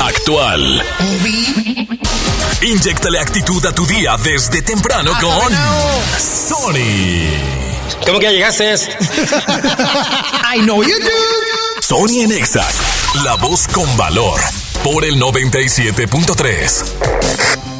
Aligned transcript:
actual. 0.00 0.82
Inyectale 2.62 3.18
actitud 3.20 3.64
a 3.66 3.72
tu 3.72 3.86
día 3.86 4.16
desde 4.22 4.62
temprano 4.62 5.12
con 5.20 5.52
Sony. 6.18 7.30
¿Cómo 8.04 8.18
que 8.18 8.26
ya 8.26 8.32
llegaste? 8.32 8.74
I 10.54 10.60
know 10.60 10.82
you 10.82 10.98
do. 10.98 11.82
Sony 11.82 12.22
en 12.22 12.32
Exa, 12.32 12.66
la 13.24 13.36
voz 13.36 13.68
con 13.68 13.96
valor, 13.96 14.40
por 14.82 15.04
el 15.04 15.20
97.3. 15.20 16.84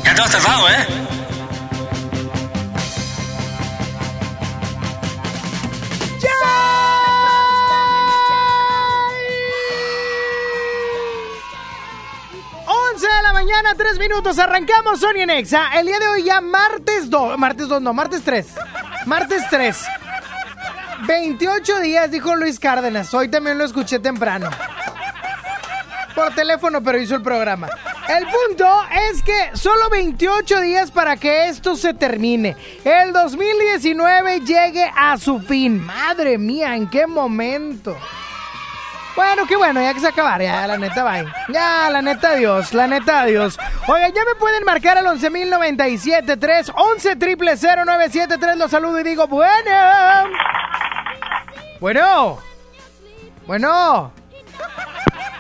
Ya 0.05 0.15
te 0.15 0.23
has 0.23 0.31
tardado, 0.31 0.69
¿eh? 0.69 0.87
Mañana, 13.57 13.75
tres 13.75 13.99
minutos, 13.99 14.39
arrancamos 14.39 15.01
Sony 15.01 15.21
en 15.21 15.31
Exa. 15.31 15.71
El 15.79 15.87
día 15.87 15.99
de 15.99 16.09
hoy 16.09 16.25
ya 16.25 16.43
martes 16.43 17.09
2, 17.09 17.39
martes 17.39 17.69
2 17.69 17.81
no, 17.81 17.95
martes 17.95 18.23
3. 18.23 18.47
Martes 19.07 19.43
3. 19.49 19.83
28 21.07 21.81
días, 21.81 22.11
dijo 22.11 22.35
Luis 22.37 22.59
Cárdenas. 22.59 23.15
Hoy 23.15 23.29
también 23.29 23.57
lo 23.57 23.65
escuché 23.65 23.99
temprano. 23.99 24.51
Por 26.15 26.35
teléfono, 26.35 26.83
pero 26.83 26.99
hizo 26.99 27.15
el 27.15 27.23
programa. 27.23 27.69
El 28.09 28.25
punto 28.25 28.69
es 29.11 29.23
que 29.23 29.51
solo 29.55 29.89
28 29.91 30.61
días 30.61 30.91
para 30.91 31.17
que 31.17 31.49
esto 31.49 31.77
se 31.77 31.95
termine. 31.95 32.57
El 32.85 33.15
2019 33.15 34.41
llegue 34.41 34.91
a 34.95 35.17
su 35.17 35.41
fin. 35.41 35.83
Madre 35.83 36.37
mía, 36.37 36.77
¿en 36.77 36.91
qué 36.91 37.07
momento? 37.07 37.97
Bueno, 39.17 39.47
qué 39.47 39.57
bueno, 39.57 39.81
ya 39.81 39.95
que 39.95 40.01
se 40.01 40.09
acabar, 40.09 40.43
ya, 40.43 40.67
la 40.67 40.77
neta, 40.77 41.03
bye. 41.03 41.25
Ya, 41.49 41.89
la 41.91 42.03
neta, 42.03 42.33
adiós, 42.33 42.75
la 42.75 42.87
neta, 42.87 43.23
adiós. 43.23 43.59
Oigan, 43.89 44.13
ya 44.13 44.25
me 44.27 44.35
pueden 44.35 44.63
marcar 44.63 44.99
al 44.99 45.07
11.097.3, 45.07 46.73
11 46.77 47.17
triple 47.17 47.57
0973, 47.57 48.59
los 48.59 48.71
saludo 48.71 49.01
y 49.01 49.05
digo, 49.05 49.27
bueno. 49.27 49.55
Bueno. 51.81 52.39
Bueno. 53.47 54.13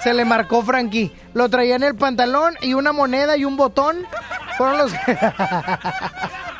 Se 0.00 0.14
le 0.14 0.24
marcó 0.24 0.62
Frankie. 0.62 1.14
Lo 1.34 1.48
traía 1.50 1.76
en 1.76 1.82
el 1.82 1.96
pantalón 1.96 2.54
y 2.62 2.72
una 2.74 2.92
moneda 2.92 3.36
y 3.36 3.44
un 3.44 3.56
botón. 3.56 4.06
Fueron 4.56 4.78
los... 4.78 4.92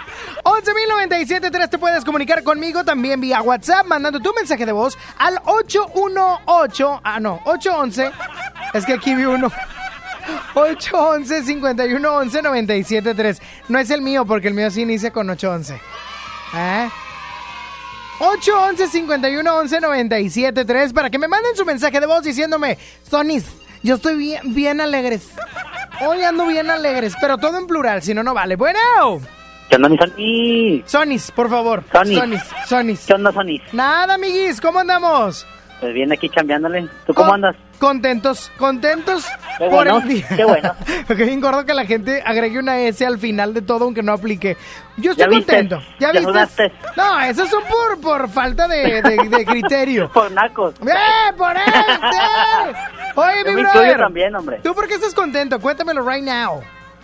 11.097.3 0.47 1.69
te 1.69 1.77
puedes 1.77 2.03
comunicar 2.05 2.45
conmigo 2.45 2.85
también 2.85 3.21
vía 3.21 3.43
WhatsApp 3.43 3.85
mandando 3.85 4.21
tu 4.21 4.33
mensaje 4.33 4.65
de 4.65 4.71
voz 4.71 4.97
al 5.19 5.41
818, 5.45 7.01
ah 7.03 7.19
no, 7.19 7.41
811, 7.47 8.13
es 8.73 8.87
que 8.87 8.93
aquí 8.93 9.17
vi 9.17 9.25
uno, 9.25 9.51
811-5111-973. 10.55 13.41
No 13.69 13.81
es 13.81 13.91
el 13.91 14.03
mío 14.03 14.25
porque 14.25 14.47
el 14.47 14.55
mío 14.55 14.71
sí 14.71 14.83
inicia 14.83 15.11
con 15.11 15.29
811. 15.29 15.81
¿Eh? 16.55 16.89
811-5111-973 18.21 20.93
para 20.93 21.11
que 21.11 21.19
me 21.19 21.27
manden 21.27 21.57
su 21.57 21.65
mensaje 21.65 21.99
de 21.99 22.07
voz 22.07 22.23
diciéndome, 22.23 22.79
Sonis, 23.11 23.47
yo 23.83 23.97
estoy 23.97 24.15
bien, 24.15 24.55
bien 24.55 24.81
alegres. 24.81 25.29
Hoy 26.07 26.23
ando 26.23 26.47
bien 26.47 26.71
alegres, 26.71 27.15
pero 27.21 27.37
todo 27.37 27.59
en 27.59 27.67
plural, 27.67 28.01
si 28.03 28.15
no, 28.15 28.23
no 28.23 28.33
vale. 28.33 28.55
Bueno. 28.55 28.79
¿Qué 29.69 29.77
onda, 29.77 29.89
mi 29.89 29.97
Sony? 29.99 30.83
Sonis, 30.87 31.31
por 31.33 31.51
favor. 31.51 31.83
Sonis. 31.93 32.19
Sonis, 32.19 32.43
Sonis. 32.67 33.07
¿Qué 33.07 33.15
onda, 33.15 33.33
Sony? 33.33 33.59
Nada, 33.73 34.15
amiguis, 34.15 34.61
¿cómo 34.61 34.79
andamos? 34.79 35.47
Pues 35.81 35.93
bien 35.93 36.11
aquí 36.13 36.29
cambiándole. 36.29 36.89
¿Tú 37.07 37.13
cómo 37.15 37.27
Con- 37.31 37.45
andas? 37.45 37.57
Contentos, 37.79 38.51
contentos 38.57 39.27
Qué 39.59 39.65
por 39.67 39.71
bueno, 39.85 39.99
el 39.99 40.09
día. 40.09 40.27
qué 40.35 40.45
bueno. 40.47 40.73
Porque 41.07 41.25
bien 41.25 41.43
gordo 41.43 41.67
que 41.67 41.75
la 41.75 41.85
gente 41.85 42.23
agregue 42.25 42.59
una 42.59 42.79
S 42.81 43.05
al 43.05 43.19
final 43.19 43.53
de 43.53 43.61
todo 43.61 43.85
aunque 43.85 44.03
no 44.03 44.15
aplique. 44.15 44.57
Yo 44.97 45.11
estoy 45.11 45.25
¿Ya 45.27 45.29
viste? 45.29 45.53
contento. 45.53 45.79
¿Ya, 46.01 46.07
¿Ya 46.07 46.13
viste? 46.13 46.27
dudaste? 46.27 46.73
No, 46.97 47.21
esos 47.21 47.51
son 47.51 47.63
por, 47.65 48.01
por 48.01 48.31
falta 48.31 48.67
de, 48.67 49.03
de- 49.03 49.29
de 49.29 49.45
criterio. 49.45 50.11
Por 50.15 50.31
nacos. 50.33 50.75
¡Eh, 50.81 51.33
por 51.37 51.55
este! 51.55 52.81
Oye, 53.17 53.35
Yo 53.45 53.51
mi 53.51 53.57
me 53.57 53.63
brother. 53.63 53.77
incluyo 53.83 53.99
también, 53.99 54.35
hombre. 54.37 54.61
¿Tú 54.63 54.75
por 54.75 54.89
qué 54.89 54.95
estás 54.95 55.13
contento? 55.13 55.61
Cuéntamelo 55.61 56.09
right 56.09 56.25
now. 56.25 56.63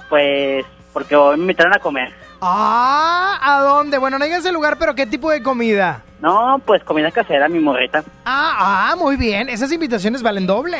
Pues 0.08 0.64
porque 0.94 1.14
hoy 1.14 1.36
me 1.36 1.42
invitaron 1.42 1.74
a 1.74 1.78
comer. 1.80 2.10
Ah, 2.44 3.38
¿a 3.40 3.60
dónde? 3.60 3.98
Bueno, 3.98 4.18
no 4.18 4.24
digas 4.24 4.44
el 4.44 4.52
lugar, 4.52 4.76
pero 4.76 4.96
¿qué 4.96 5.06
tipo 5.06 5.30
de 5.30 5.44
comida? 5.44 6.02
No, 6.20 6.60
pues 6.66 6.82
comida 6.82 7.12
casera, 7.12 7.48
mi 7.48 7.60
morrita. 7.60 8.02
Ah, 8.24 8.90
ah, 8.90 8.96
muy 8.98 9.14
bien. 9.16 9.48
Esas 9.48 9.70
invitaciones 9.70 10.22
valen 10.24 10.44
doble. 10.46 10.78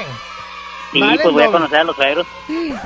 Sí, 0.91 1.01
pues 1.23 1.33
voy 1.33 1.45
a 1.45 1.53
conocer 1.53 1.79
a 1.79 1.85
los 1.85 1.95
suegros. 1.97 2.27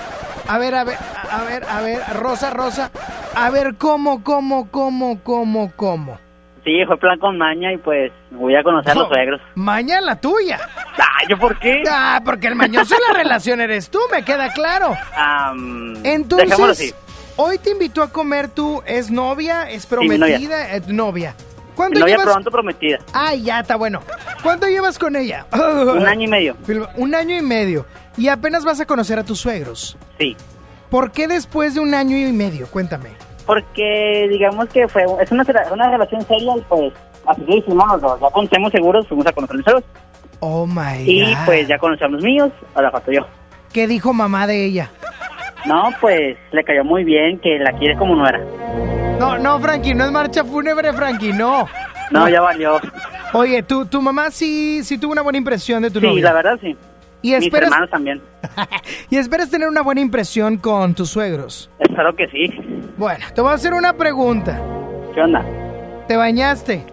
A 0.48 0.58
ver, 0.58 0.76
a 0.76 0.84
ver, 0.84 0.96
a 1.28 1.42
ver, 1.42 1.64
a 1.68 1.80
ver, 1.80 2.00
Rosa, 2.20 2.50
Rosa. 2.50 2.92
A 3.34 3.50
ver, 3.50 3.74
¿cómo, 3.74 4.22
cómo, 4.22 4.70
cómo, 4.70 5.18
cómo, 5.24 5.72
cómo? 5.74 6.20
Sí, 6.62 6.84
fue 6.86 6.96
plan 6.98 7.18
con 7.18 7.36
maña 7.36 7.72
y 7.72 7.78
pues 7.78 8.12
voy 8.30 8.54
a 8.54 8.62
conocer 8.62 8.92
a 8.92 8.94
los 8.94 9.08
suegros. 9.08 9.40
Maña 9.56 10.00
la 10.00 10.20
tuya. 10.20 10.60
Ah, 10.98 11.24
¿yo 11.28 11.36
por 11.36 11.58
qué? 11.58 11.82
Ah, 11.90 12.20
porque 12.24 12.46
el 12.46 12.54
mañoso 12.54 12.94
de 12.94 13.00
la 13.08 13.18
relación 13.18 13.60
eres 13.60 13.90
tú, 13.90 13.98
me 14.12 14.24
queda 14.24 14.52
claro. 14.52 14.90
Dejémoslo 15.56 16.00
Entonces, 16.04 16.60
así. 16.70 16.94
Hoy 17.36 17.58
te 17.58 17.70
invitó 17.70 18.02
a 18.02 18.08
comer 18.10 18.48
tú, 18.48 18.82
¿es 18.86 19.10
novia? 19.10 19.70
¿Es 19.70 19.90
mi 19.90 19.96
novia. 20.18 20.18
prometida? 20.18 20.76
Eh, 20.76 20.82
novia. 20.88 21.34
¿Cuánto 21.74 22.00
novia 22.00 22.14
llevas? 22.16 22.32
pronto 22.32 22.50
prometida. 22.50 22.98
Ay, 23.12 23.42
ya 23.42 23.60
está 23.60 23.76
bueno. 23.76 24.00
¿Cuánto 24.42 24.66
llevas 24.66 24.98
con 24.98 25.14
ella? 25.16 25.46
Un 25.52 26.06
año 26.06 26.22
y 26.24 26.28
medio. 26.28 26.56
Un 26.96 27.14
año 27.14 27.36
y 27.36 27.42
medio. 27.42 27.84
Y 28.16 28.28
apenas 28.28 28.64
vas 28.64 28.80
a 28.80 28.86
conocer 28.86 29.18
a 29.18 29.24
tus 29.24 29.38
suegros. 29.40 29.96
Sí. 30.18 30.34
¿Por 30.90 31.12
qué 31.12 31.28
después 31.28 31.74
de 31.74 31.80
un 31.80 31.92
año 31.94 32.16
y 32.16 32.32
medio? 32.32 32.66
Cuéntame. 32.68 33.10
Porque 33.44 34.26
digamos 34.30 34.68
que 34.70 34.88
fue 34.88 35.04
es 35.20 35.30
una, 35.30 35.44
una 35.72 35.90
relación 35.90 36.26
seria 36.26 36.56
y 36.56 36.60
pues 36.62 36.92
así 37.26 37.42
que 37.42 37.56
hicimos 37.58 37.86
los 37.92 38.00
dos. 38.00 38.20
Ya 38.20 38.30
conocemos 38.30 38.72
seguros, 38.72 39.06
fuimos 39.06 39.26
a 39.26 39.32
conocer 39.32 39.54
a 39.54 39.56
los 39.58 39.64
suegros. 39.64 39.84
Oh 40.40 40.66
my 40.66 41.02
Y 41.04 41.34
God. 41.34 41.44
pues 41.44 41.68
ya 41.68 41.76
conocemos 41.78 42.12
los 42.14 42.22
míos, 42.22 42.50
ahora 42.74 42.90
falto 42.90 43.12
yo. 43.12 43.26
¿Qué 43.72 43.86
dijo 43.86 44.12
mamá 44.14 44.46
de 44.46 44.64
ella? 44.64 44.90
No, 45.66 45.90
pues 46.00 46.36
le 46.52 46.64
cayó 46.64 46.84
muy 46.84 47.04
bien 47.04 47.38
que 47.40 47.58
la 47.58 47.72
quiere 47.72 47.96
como 47.96 48.14
nuera. 48.14 48.40
No, 49.18 49.38
no, 49.38 49.58
Frankie, 49.58 49.94
no 49.94 50.04
es 50.04 50.12
marcha 50.12 50.44
fúnebre, 50.44 50.92
Frankie, 50.92 51.32
no. 51.32 51.66
No, 52.10 52.28
ya 52.28 52.40
valió. 52.40 52.78
Oye, 53.32 53.62
tu, 53.62 53.86
tu 53.86 54.00
mamá 54.00 54.30
sí, 54.30 54.82
sí 54.84 54.98
tuvo 54.98 55.12
una 55.12 55.22
buena 55.22 55.38
impresión 55.38 55.82
de 55.82 55.90
tu 55.90 56.00
Sí, 56.00 56.06
novia. 56.06 56.24
la 56.24 56.32
verdad 56.34 56.58
sí. 56.60 56.76
Y 57.22 57.34
Mis 57.34 57.44
esperas, 57.44 57.68
hermanos 57.70 57.90
también. 57.90 58.20
y 59.10 59.16
esperas 59.16 59.50
tener 59.50 59.68
una 59.68 59.82
buena 59.82 60.00
impresión 60.00 60.58
con 60.58 60.94
tus 60.94 61.10
suegros. 61.10 61.68
Espero 61.80 62.14
que 62.14 62.28
sí. 62.28 62.46
Bueno, 62.96 63.24
te 63.34 63.40
voy 63.40 63.50
a 63.50 63.54
hacer 63.54 63.74
una 63.74 63.94
pregunta. 63.94 64.60
¿Qué 65.14 65.22
onda? 65.22 65.42
¿Te 66.06 66.16
bañaste? 66.16 66.84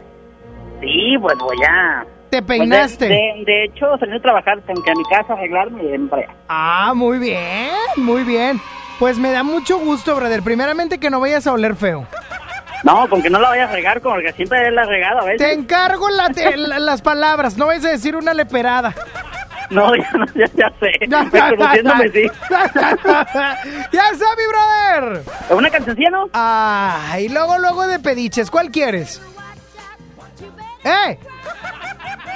Sí, 0.82 1.16
pues 1.22 1.38
voy 1.38 1.58
a... 1.70 2.04
¿Te 2.34 2.42
pues, 2.42 2.60
peinaste? 2.60 3.06
de, 3.06 3.14
de- 3.16 3.44
de 3.46 3.64
hecho, 3.66 3.86
salí 4.00 4.16
a 4.16 4.20
trabajar, 4.22 4.60
tengo 4.62 4.82
que 4.84 4.90
a 4.92 4.96
mi 4.96 5.04
casa, 5.04 5.34
arreglarme 5.34 5.84
y 5.84 5.88
irme 5.94 6.10
para 6.10 6.22
allá. 6.24 6.34
Ah, 6.50 6.94
muy 6.96 7.20
bien, 7.20 7.70
muy 7.98 8.24
bien. 8.24 8.60
Pues 9.00 9.18
me 9.20 9.32
da 9.32 9.44
mucho 9.44 9.78
gusto, 9.80 10.16
brother. 10.16 10.42
Primeramente 10.42 11.00
que 11.00 11.10
no 11.10 11.20
vayas 11.20 11.46
a 11.46 11.54
oler 11.54 11.76
feo. 11.76 12.08
No, 12.84 13.08
con 13.08 13.22
que 13.22 13.30
no 13.30 13.40
la 13.40 13.50
vaya 13.50 13.66
a 13.66 13.72
regar, 13.72 14.02
como 14.02 14.18
que 14.18 14.34
siempre 14.34 14.72
la 14.72 14.82
he 14.82 14.86
regado 14.86 15.20
a 15.22 15.26
veces. 15.26 15.48
Te 15.48 15.54
encargo 15.54 16.10
la- 16.10 16.30
te- 16.30 16.58
la- 16.58 16.80
las 16.80 17.02
palabras, 17.02 17.56
no 17.58 17.68
vayas 17.68 17.86
a 17.86 17.90
decir 17.90 18.16
una 18.16 18.34
leperada. 18.34 18.94
No, 19.70 19.96
ya, 19.96 20.10
no, 20.14 20.26
ya, 20.36 20.46
ya 20.56 20.72
sé. 20.80 20.92
Sí. 21.02 21.10
ya 23.92 24.10
está, 24.12 24.28
mi 24.38 24.48
brother. 24.48 25.24
¿Una 25.52 25.70
cancioncilla, 25.70 26.10
no? 26.10 26.30
Ah, 26.34 27.18
y 27.20 27.30
luego, 27.30 27.58
luego 27.60 27.88
de 27.88 28.00
pediches, 28.00 28.50
¿cuál 28.52 28.72
quieres? 28.72 29.22
¡Eh! 30.84 31.18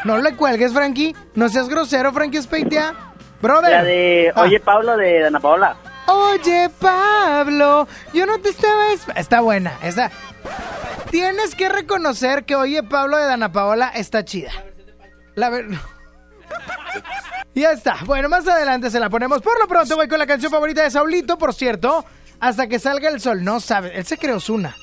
No 0.08 0.18
le 0.18 0.36
cuelgues, 0.36 0.72
Frankie. 0.72 1.14
No 1.36 1.50
seas 1.50 1.68
grosero, 1.68 2.14
Frankie 2.14 2.42
Speitia. 2.42 2.96
Brother. 3.42 3.72
La 3.72 3.84
de 3.84 4.32
Ah. 4.34 4.42
Oye 4.44 4.60
Pablo 4.62 4.96
de 4.96 5.28
Ana 5.28 5.42
Paola. 5.42 5.76
Oye, 6.08 6.70
Pablo, 6.80 7.86
yo 8.14 8.26
no 8.26 8.40
te 8.40 8.48
estaba... 8.50 8.86
Está 9.18 9.42
buena, 9.42 9.78
está... 9.84 10.10
Tienes 11.12 11.54
que 11.56 11.68
reconocer 11.68 12.46
que 12.46 12.56
Oye, 12.56 12.84
Pablo 12.84 13.18
de 13.18 13.26
Dana 13.26 13.52
Paola 13.52 13.90
está 13.90 14.24
chida. 14.24 14.52
La 15.36 15.50
ver... 15.50 15.68
Ya 17.54 17.72
está. 17.72 17.98
Bueno, 18.06 18.30
más 18.30 18.48
adelante 18.48 18.92
se 18.92 19.00
la 19.00 19.10
ponemos. 19.10 19.42
Por 19.42 19.60
lo 19.60 19.68
pronto 19.68 19.96
voy 19.96 20.08
con 20.08 20.20
la 20.20 20.28
canción 20.28 20.52
favorita 20.52 20.84
de 20.84 20.92
Saulito, 20.92 21.40
por 21.40 21.56
cierto. 21.56 22.06
Hasta 22.40 22.68
que 22.68 22.78
salga 22.78 23.10
el 23.10 23.20
sol. 23.20 23.44
No 23.44 23.60
sabe. 23.60 23.98
Él 23.98 24.06
se 24.06 24.18
creó 24.18 24.40
Zuna. 24.40 24.76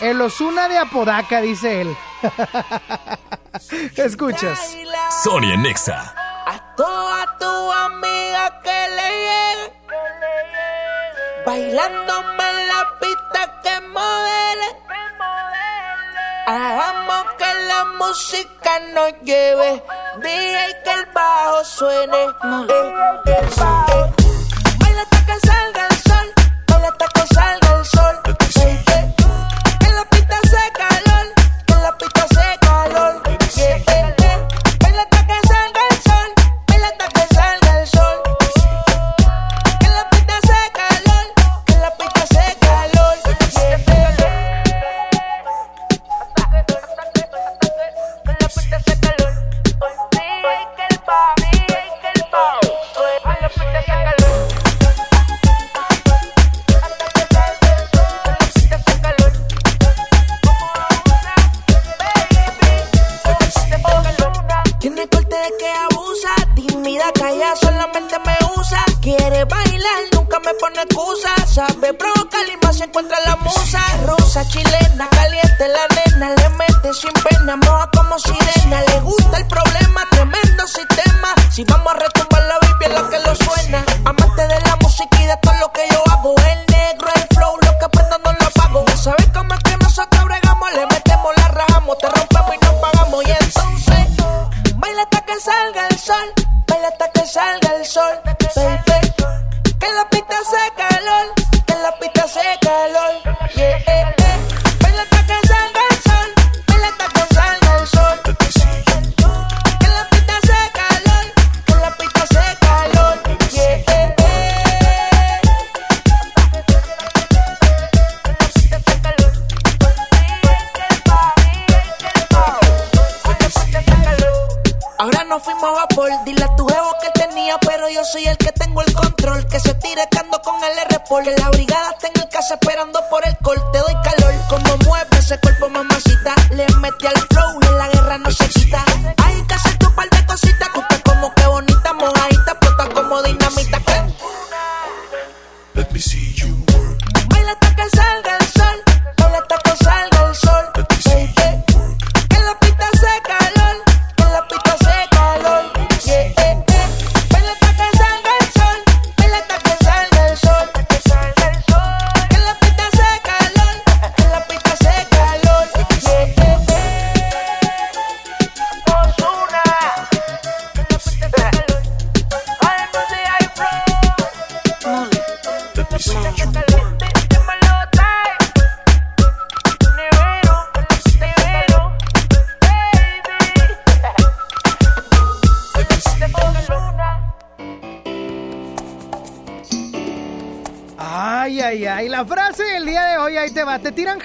El 0.00 0.20
Osuna 0.22 0.68
de 0.68 0.78
Apodaca, 0.78 1.42
dice 1.42 1.82
él. 1.82 1.96
Escuchas. 3.96 4.76
Sonia 5.22 5.56
Nexa. 5.58 6.14
A 6.46 6.74
toda 6.74 7.36
tu 7.38 7.72
amiga 7.72 8.60
que 8.62 8.88
le 8.96 9.08
llegue. 9.26 9.72
Bailándome 11.44 12.50
en 12.50 12.68
la 12.68 12.86
pista 12.98 13.60
que 13.62 13.80
modele. 13.88 14.76
Hagamos 16.46 17.24
que 17.36 17.54
la 17.68 17.84
música 17.98 18.80
nos 18.94 19.12
lleve. 19.22 19.82
Dije 20.22 20.76
que 20.82 20.92
el 20.94 21.06
bajo 21.12 21.64
suene. 21.64 22.24
Eh, 22.24 22.30
eh, 23.26 23.36
eh. 23.36 24.12
Baila 24.78 25.02
hasta 25.02 25.26
que 25.26 25.46
salga 25.46 25.86
el 25.88 25.96
sol. 25.96 26.32
Baila 26.68 26.88
hasta 26.88 27.06
que 27.08 27.34
salga 27.34 27.78
el 27.78 27.84
sol. 27.84 28.19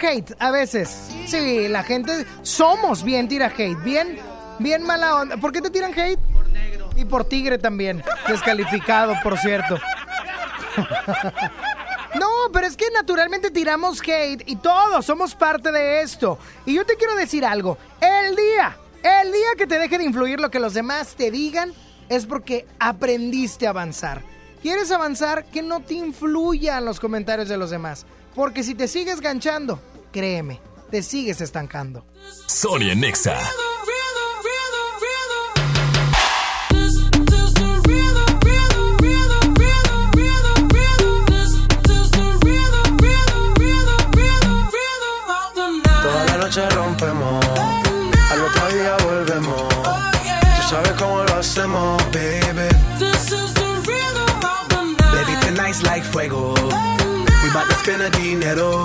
Hate 0.05 0.35
a 0.39 0.51
veces. 0.51 1.09
Sí, 1.27 1.67
la 1.67 1.83
gente. 1.83 2.25
Somos 2.41 3.03
bien 3.03 3.27
tira 3.27 3.47
hate. 3.47 3.81
Bien, 3.83 4.17
bien 4.59 4.83
mala 4.83 5.15
onda. 5.15 5.37
¿Por 5.37 5.51
qué 5.51 5.61
te 5.61 5.69
tiran 5.69 5.97
hate? 5.97 6.19
Por 6.33 6.49
negro. 6.49 6.89
Y 6.95 7.05
por 7.05 7.25
tigre 7.25 7.57
también. 7.57 8.03
Descalificado, 8.27 9.15
por 9.23 9.37
cierto. 9.37 9.77
No, 12.15 12.29
pero 12.53 12.65
es 12.65 12.77
que 12.77 12.85
naturalmente 12.91 13.51
tiramos 13.51 13.99
hate 14.01 14.43
y 14.45 14.55
todos 14.55 15.05
somos 15.05 15.35
parte 15.35 15.71
de 15.73 16.01
esto. 16.01 16.39
Y 16.65 16.73
yo 16.73 16.85
te 16.85 16.95
quiero 16.95 17.13
decir 17.13 17.43
algo. 17.43 17.77
El 17.99 18.37
día, 18.37 18.77
el 19.03 19.33
día 19.33 19.49
que 19.57 19.67
te 19.67 19.77
deje 19.77 19.97
de 19.97 20.05
influir 20.05 20.39
lo 20.39 20.49
que 20.49 20.61
los 20.61 20.73
demás 20.73 21.15
te 21.15 21.29
digan 21.29 21.73
es 22.07 22.25
porque 22.25 22.65
aprendiste 22.79 23.67
a 23.67 23.71
avanzar. 23.71 24.21
¿Quieres 24.61 24.91
avanzar? 24.91 25.43
Que 25.45 25.61
no 25.61 25.81
te 25.81 25.95
influyan 25.95 26.85
los 26.85 27.01
comentarios 27.01 27.49
de 27.49 27.57
los 27.57 27.69
demás. 27.69 28.05
Porque 28.33 28.63
si 28.63 28.75
te 28.75 28.87
sigues 28.87 29.19
ganchando, 29.19 29.81
créeme, 30.15 30.61
te 30.91 31.03
sigues 31.03 31.41
estancando. 31.41 32.05
Sonia 32.47 32.95
Nexa. 32.95 33.37
Toda 46.01 46.25
la 46.27 46.37
noche 46.37 46.69
rompemos, 46.69 47.45
al 48.31 48.41
otro 48.41 48.67
día 48.69 48.95
volvemos. 49.03 49.67
Tú 49.67 50.69
sabes 50.69 50.91
cómo 50.93 51.23
lo 51.25 51.35
hacemos, 51.35 52.01
baby. 52.13 52.69
Baby, 55.11 55.35
tonight's 55.41 55.83
like 55.83 56.05
fuego. 56.05 56.53
We 57.43 57.49
bout 57.51 57.67
to 57.67 57.75
spend 57.75 58.01
a 58.01 58.09
dinero. 58.11 58.81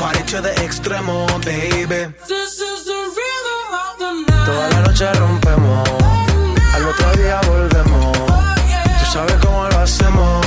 We 0.00 0.06
party 0.06 0.22
to 0.32 0.40
the 0.40 0.52
extremo, 0.64 1.26
baby. 1.44 2.14
Toda 4.46 4.68
la 4.70 4.80
noche 4.80 5.12
rompemos, 5.12 5.88
al 6.74 6.88
otro 6.88 7.12
día 7.16 7.40
volvemos. 7.46 8.16
Tú 8.16 9.12
sabes 9.12 9.36
cómo 9.44 9.68
lo 9.68 9.78
hacemos, 9.78 10.46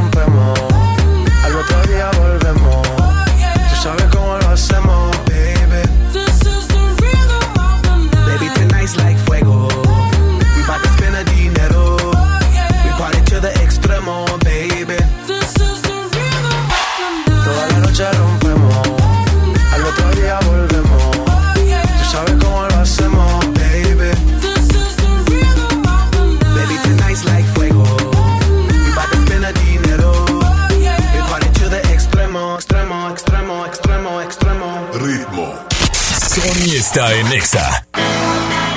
está 36.91 37.15
en 37.15 37.31
Exa. 37.31 37.87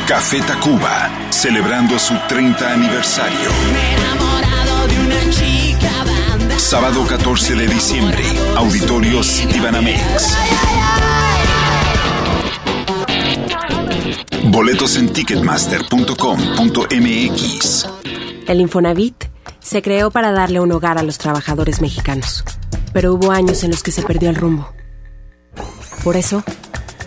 Café 0.06 0.40
Tacuba, 0.42 1.10
celebrando 1.30 1.98
su 1.98 2.14
30 2.28 2.72
aniversario. 2.72 3.50
Sábado 6.56 7.04
14 7.08 7.56
de 7.56 7.66
diciembre, 7.66 8.22
Auditorio 8.56 9.24
Citibanamex. 9.24 10.36
Boletos 14.44 14.96
en 14.96 15.12
ticketmaster.com.mx. 15.12 17.88
El 18.46 18.60
Infonavit 18.60 19.24
se 19.58 19.82
creó 19.82 20.12
para 20.12 20.30
darle 20.30 20.60
un 20.60 20.70
hogar 20.70 20.98
a 20.98 21.02
los 21.02 21.18
trabajadores 21.18 21.80
mexicanos, 21.80 22.44
pero 22.92 23.12
hubo 23.12 23.32
años 23.32 23.64
en 23.64 23.72
los 23.72 23.82
que 23.82 23.90
se 23.90 24.02
perdió 24.02 24.30
el 24.30 24.36
rumbo. 24.36 24.72
Por 26.04 26.16
eso, 26.16 26.44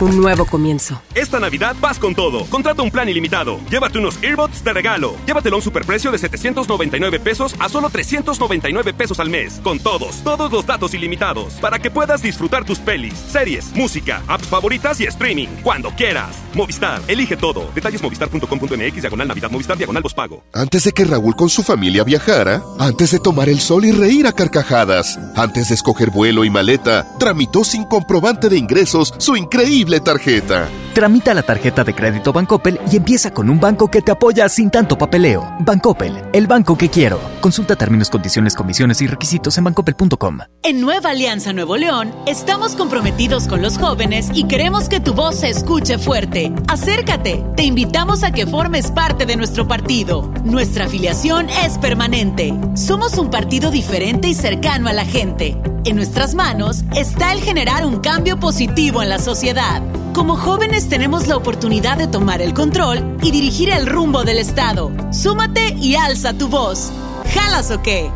un 0.00 0.20
nuevo 0.20 0.44
comienzo. 0.44 1.02
Esta 1.14 1.40
Navidad 1.40 1.74
vas 1.80 1.98
con 1.98 2.14
todo. 2.14 2.44
Contrata 2.46 2.82
un 2.82 2.90
plan 2.90 3.08
ilimitado. 3.08 3.58
Llévate 3.70 3.98
unos 3.98 4.22
earbuds 4.22 4.62
de 4.62 4.72
regalo. 4.72 5.16
Llévatelo 5.26 5.56
a 5.56 5.58
un 5.58 5.62
superprecio 5.62 6.10
de 6.10 6.18
799 6.18 7.20
pesos 7.20 7.54
a 7.58 7.68
solo 7.68 7.90
399 7.90 8.94
pesos 8.94 9.20
al 9.20 9.30
mes. 9.30 9.60
Con 9.62 9.78
todos, 9.78 10.22
todos 10.22 10.50
los 10.52 10.66
datos 10.66 10.94
ilimitados. 10.94 11.54
Para 11.54 11.78
que 11.78 11.90
puedas 11.90 12.22
disfrutar 12.22 12.64
tus 12.64 12.78
pelis, 12.78 13.14
series, 13.14 13.74
música, 13.74 14.22
apps 14.28 14.46
favoritas 14.46 15.00
y 15.00 15.04
streaming. 15.04 15.48
Cuando 15.62 15.90
quieras. 15.90 16.36
Movistar, 16.54 17.00
elige 17.08 17.36
todo. 17.36 17.70
Detalles 17.74 18.02
movistar.com.mx, 18.02 19.00
diagonal 19.00 19.28
Navidad, 19.28 19.50
Movistar, 19.50 19.76
diagonal 19.76 20.02
pago. 20.14 20.44
Antes 20.52 20.84
de 20.84 20.92
que 20.92 21.04
Raúl 21.04 21.34
con 21.36 21.48
su 21.48 21.62
familia 21.62 22.04
viajara, 22.04 22.62
antes 22.78 23.12
de 23.12 23.18
tomar 23.18 23.48
el 23.48 23.60
sol 23.60 23.84
y 23.84 23.92
reír 23.92 24.26
a 24.26 24.32
carcajadas, 24.32 25.18
antes 25.36 25.68
de 25.68 25.74
escoger 25.74 26.10
vuelo 26.10 26.44
y 26.44 26.50
maleta, 26.50 27.06
tramitó 27.18 27.64
sin 27.64 27.84
comprobante 27.84 28.48
de 28.48 28.58
ingresos 28.58 29.14
su 29.18 29.36
increíble 29.36 29.83
tarjeta. 30.02 30.68
Tramita 30.94 31.34
la 31.34 31.42
tarjeta 31.42 31.82
de 31.82 31.92
crédito 31.92 32.32
Bancoppel 32.32 32.78
y 32.90 32.96
empieza 32.96 33.32
con 33.32 33.50
un 33.50 33.58
banco 33.58 33.90
que 33.90 34.00
te 34.00 34.12
apoya 34.12 34.48
sin 34.48 34.70
tanto 34.70 34.96
papeleo. 34.96 35.56
Bancoppel, 35.58 36.22
el 36.32 36.46
banco 36.46 36.78
que 36.78 36.88
quiero. 36.88 37.18
Consulta 37.40 37.74
términos, 37.74 38.10
condiciones, 38.10 38.54
comisiones 38.54 39.02
y 39.02 39.08
requisitos 39.08 39.58
en 39.58 39.64
bancoppel.com. 39.64 40.38
En 40.62 40.80
Nueva 40.80 41.10
Alianza 41.10 41.52
Nuevo 41.52 41.76
León, 41.76 42.14
estamos 42.26 42.76
comprometidos 42.76 43.48
con 43.48 43.60
los 43.60 43.76
jóvenes 43.76 44.28
y 44.32 44.44
queremos 44.44 44.88
que 44.88 45.00
tu 45.00 45.14
voz 45.14 45.40
se 45.40 45.48
escuche 45.48 45.98
fuerte. 45.98 46.52
Acércate, 46.68 47.44
te 47.56 47.64
invitamos 47.64 48.22
a 48.22 48.30
que 48.30 48.46
formes 48.46 48.92
parte 48.92 49.26
de 49.26 49.36
nuestro 49.36 49.66
partido. 49.66 50.32
Nuestra 50.44 50.84
afiliación 50.84 51.48
es 51.50 51.76
permanente. 51.78 52.54
Somos 52.74 53.18
un 53.18 53.30
partido 53.30 53.72
diferente 53.72 54.28
y 54.28 54.34
cercano 54.34 54.88
a 54.88 54.92
la 54.92 55.04
gente. 55.04 55.60
En 55.84 55.96
nuestras 55.96 56.34
manos 56.34 56.82
está 56.96 57.32
el 57.32 57.40
generar 57.40 57.84
un 57.84 57.98
cambio 57.98 58.40
positivo 58.40 59.02
en 59.02 59.10
la 59.10 59.18
sociedad. 59.18 59.73
Como 60.14 60.36
jóvenes 60.36 60.88
tenemos 60.88 61.26
la 61.26 61.36
oportunidad 61.36 61.98
de 61.98 62.06
tomar 62.06 62.40
el 62.40 62.54
control 62.54 63.16
y 63.22 63.30
dirigir 63.30 63.70
el 63.70 63.86
rumbo 63.86 64.24
del 64.24 64.38
Estado. 64.38 64.90
Súmate 65.12 65.74
y 65.74 65.96
alza 65.96 66.32
tu 66.32 66.48
voz. 66.48 66.92
¿Jalas 67.32 67.70
o 67.70 67.82
qué? 67.82 68.10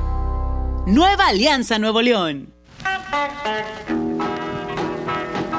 Nueva 0.86 1.26
Alianza 1.26 1.78
Nuevo 1.78 2.00
León. 2.00 2.52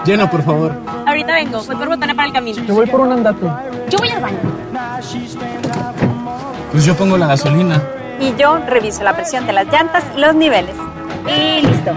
Lleno, 0.05 0.29
por 0.31 0.43
favor. 0.43 0.75
Ahorita 1.05 1.33
vengo, 1.33 1.61
voy 1.63 1.75
por 1.75 1.89
botana 1.89 2.15
para 2.15 2.27
el 2.27 2.33
camino. 2.33 2.65
Te 2.65 2.71
voy 2.71 2.87
por 2.87 3.01
un 3.01 3.11
andate. 3.11 3.45
Yo 3.89 3.97
voy 3.99 4.09
al 4.09 4.21
baño. 4.21 4.39
Pues 6.71 6.85
yo 6.85 6.95
pongo 6.95 7.17
la 7.17 7.27
gasolina. 7.27 7.81
Y 8.19 8.33
yo 8.35 8.57
reviso 8.59 9.03
la 9.03 9.15
presión 9.15 9.45
de 9.45 9.53
las 9.53 9.67
llantas 9.67 10.03
y 10.15 10.19
los 10.19 10.35
niveles. 10.35 10.75
Y 11.27 11.65
listo. 11.65 11.91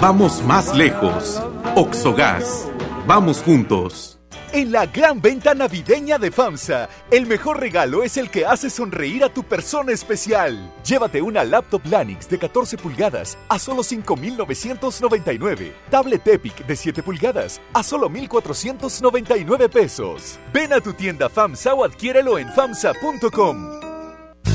Vamos 0.00 0.42
más 0.42 0.74
lejos. 0.74 1.42
Oxogas. 1.74 2.68
Vamos 3.06 3.40
juntos. 3.40 4.18
en 4.52 4.72
la 4.72 4.86
gran 4.86 5.20
venta 5.20 5.54
navideña 5.54 6.18
de 6.18 6.30
FAMSA. 6.30 6.88
El 7.10 7.26
mejor 7.26 7.60
regalo 7.60 8.02
es 8.02 8.16
el 8.16 8.30
que 8.30 8.46
hace 8.46 8.70
sonreír 8.70 9.22
a 9.22 9.28
tu 9.28 9.42
persona 9.44 9.92
especial. 9.92 10.72
Llévate 10.84 11.20
una 11.20 11.44
laptop 11.44 11.82
Lanix 11.86 12.28
de 12.28 12.38
14 12.38 12.78
pulgadas 12.78 13.38
a 13.48 13.58
solo 13.58 13.82
5,999. 13.82 15.72
Tablet 15.90 16.26
Epic 16.26 16.66
de 16.66 16.76
7 16.76 17.02
pulgadas 17.02 17.60
a 17.74 17.82
solo 17.82 18.08
1,499 18.08 19.68
pesos. 19.68 20.38
Ven 20.52 20.72
a 20.72 20.80
tu 20.80 20.92
tienda 20.92 21.28
FAMSA 21.28 21.74
o 21.74 21.84
adquiérelo 21.84 22.38
en 22.38 22.48
FAMSA.com. 22.48 23.85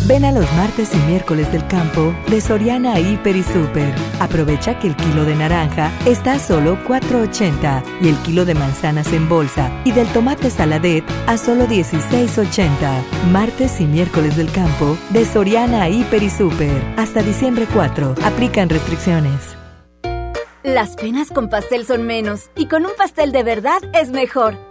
Ven 0.07 0.25
a 0.25 0.31
los 0.31 0.51
martes 0.53 0.93
y 0.93 0.97
miércoles 1.07 1.51
del 1.51 1.65
campo 1.67 2.13
de 2.27 2.41
Soriana 2.41 2.99
Hiper 2.99 3.35
y 3.35 3.43
Super. 3.43 3.93
Aprovecha 4.19 4.79
que 4.79 4.87
el 4.87 4.95
kilo 4.95 5.25
de 5.25 5.35
naranja 5.35 5.91
está 6.05 6.33
a 6.33 6.39
solo 6.39 6.77
4.80 6.85 7.83
y 8.01 8.09
el 8.09 8.17
kilo 8.17 8.45
de 8.45 8.55
manzanas 8.55 9.13
en 9.13 9.29
bolsa 9.29 9.71
y 9.85 9.91
del 9.91 10.07
tomate 10.07 10.49
saladet 10.49 11.03
a 11.27 11.37
solo 11.37 11.65
16.80. 11.67 13.29
Martes 13.31 13.79
y 13.79 13.85
miércoles 13.85 14.35
del 14.35 14.51
campo 14.51 14.97
de 15.11 15.25
Soriana 15.25 15.87
Hiper 15.87 16.23
y 16.23 16.29
Super. 16.29 16.81
Hasta 16.97 17.21
diciembre 17.21 17.67
4. 17.71 18.15
Aplican 18.23 18.69
restricciones. 18.69 19.55
Las 20.63 20.95
penas 20.95 21.29
con 21.29 21.49
pastel 21.49 21.85
son 21.85 22.03
menos 22.03 22.51
y 22.55 22.67
con 22.67 22.85
un 22.85 22.91
pastel 22.95 23.31
de 23.31 23.43
verdad 23.43 23.81
es 23.93 24.11
mejor. 24.11 24.70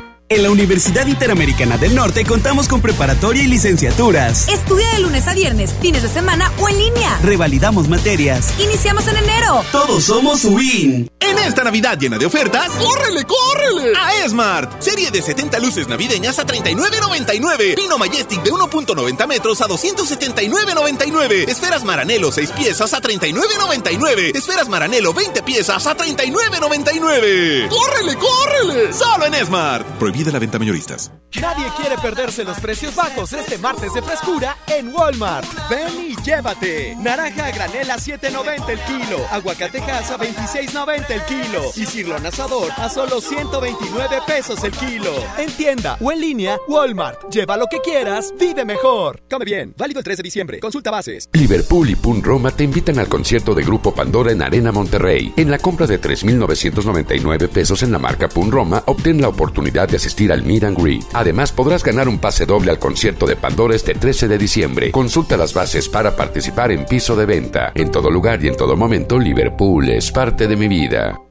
En 0.31 0.43
la 0.43 0.49
Universidad 0.49 1.07
Interamericana 1.07 1.77
del 1.77 1.93
Norte 1.93 2.23
contamos 2.23 2.69
con 2.69 2.79
preparatoria 2.79 3.43
y 3.43 3.47
licenciaturas. 3.47 4.47
Estudia 4.47 4.89
de 4.93 4.99
lunes 4.99 5.27
a 5.27 5.33
viernes, 5.33 5.75
fines 5.81 6.03
de 6.03 6.07
semana 6.07 6.49
o 6.57 6.69
en 6.69 6.77
línea. 6.77 7.19
Revalidamos 7.21 7.89
materias. 7.89 8.53
Iniciamos 8.57 9.05
en 9.07 9.17
enero. 9.17 9.61
Todos 9.73 10.05
somos 10.05 10.45
WIN. 10.45 11.11
En 11.19 11.37
esta 11.37 11.65
Navidad 11.65 11.97
llena 11.99 12.17
de 12.17 12.25
ofertas, 12.25 12.71
¡córrele, 12.71 13.25
córrele! 13.25 13.93
A 13.97 14.23
Esmart. 14.23 14.81
Serie 14.81 15.11
de 15.11 15.21
70 15.21 15.59
luces 15.59 15.89
navideñas 15.89 16.39
a 16.39 16.45
39.99. 16.45 17.75
Pino 17.75 17.97
Majestic 17.97 18.41
de 18.41 18.51
1.90 18.51 19.27
metros 19.27 19.61
a 19.61 19.67
279.99. 19.67 21.49
Esferas 21.49 21.83
Maranelo 21.83 22.31
6 22.31 22.51
piezas 22.51 22.93
a 22.93 23.01
39.99. 23.01 24.35
Esferas 24.35 24.69
Maranelo 24.69 25.13
20 25.13 25.43
piezas 25.43 25.85
a 25.87 25.95
39.99. 25.95 27.67
¡Córrele, 27.67 28.15
córrele! 28.15 28.93
Solo 28.93 29.25
en 29.25 29.33
Esmart. 29.35 29.85
Prohibida 30.21 30.33
la 30.33 30.39
venta 30.39 30.59
mayoristas. 30.59 31.11
Nadie 31.39 31.65
quiere 31.77 31.97
perderse 31.97 32.43
los 32.43 32.59
precios 32.59 32.95
bajos 32.95 33.33
este 33.33 33.57
martes 33.57 33.93
de 33.93 34.01
frescura 34.03 34.55
en 34.67 34.93
Walmart. 34.93 35.47
Ven 35.69 35.93
y 35.99 36.15
llévate. 36.21 36.95
Naranja 36.97 37.47
a 37.47 37.51
granel 37.51 37.89
a 37.89 37.95
7.90 37.95 38.69
el 38.69 38.79
kilo. 38.81 39.17
Aguacatejas 39.31 40.11
a 40.11 40.19
26.90 40.19 41.09
el 41.09 41.21
kilo. 41.23 41.61
Y 41.75 41.85
cirlón 41.85 42.25
asador 42.25 42.71
a 42.77 42.89
solo 42.89 43.19
129 43.19 44.17
pesos 44.27 44.63
el 44.63 44.71
kilo. 44.73 45.11
En 45.37 45.49
tienda 45.53 45.97
o 45.99 46.11
en 46.11 46.21
línea, 46.21 46.59
Walmart. 46.67 47.29
Lleva 47.31 47.57
lo 47.57 47.65
que 47.65 47.79
quieras, 47.79 48.31
vive 48.39 48.63
mejor. 48.63 49.23
Come 49.29 49.45
bien. 49.45 49.73
Válido 49.75 50.01
el 50.01 50.03
3 50.03 50.17
de 50.17 50.23
diciembre. 50.23 50.59
Consulta 50.59 50.91
bases. 50.91 51.29
Liverpool 51.33 51.89
y 51.89 51.95
Pun 51.95 52.21
Roma 52.21 52.51
te 52.51 52.63
invitan 52.63 52.99
al 52.99 53.07
concierto 53.07 53.55
de 53.55 53.63
Grupo 53.63 53.95
Pandora 53.95 54.31
en 54.31 54.43
Arena 54.43 54.71
Monterrey. 54.71 55.33
En 55.37 55.49
la 55.49 55.57
compra 55.57 55.87
de 55.87 55.99
3.999 55.99 57.47
pesos 57.47 57.81
en 57.81 57.91
la 57.91 57.97
marca 57.97 58.27
Pun 58.27 58.51
Roma, 58.51 58.83
obtén 58.85 59.19
la 59.19 59.29
oportunidad 59.29 59.87
de 59.87 59.95
asistir 59.95 60.10
al 60.31 60.43
Meet 60.43 60.63
and 60.65 60.81
Greet. 60.81 61.03
Además, 61.13 61.51
podrás 61.51 61.83
ganar 61.83 62.07
un 62.07 62.19
pase 62.19 62.45
doble 62.45 62.71
al 62.71 62.79
concierto 62.79 63.25
de 63.25 63.35
Pandora 63.35 63.75
este 63.75 63.95
13 63.95 64.27
de 64.27 64.37
diciembre. 64.37 64.91
Consulta 64.91 65.37
las 65.37 65.53
bases 65.53 65.89
para 65.89 66.15
participar 66.15 66.71
en 66.71 66.85
piso 66.85 67.15
de 67.15 67.25
venta. 67.25 67.71
En 67.73 67.91
todo 67.91 68.11
lugar 68.11 68.43
y 68.43 68.47
en 68.47 68.57
todo 68.57 68.75
momento, 68.75 69.17
Liverpool 69.17 69.89
es 69.89 70.11
parte 70.11 70.47
de 70.47 70.55
mi 70.57 70.67
vida. 70.67 71.30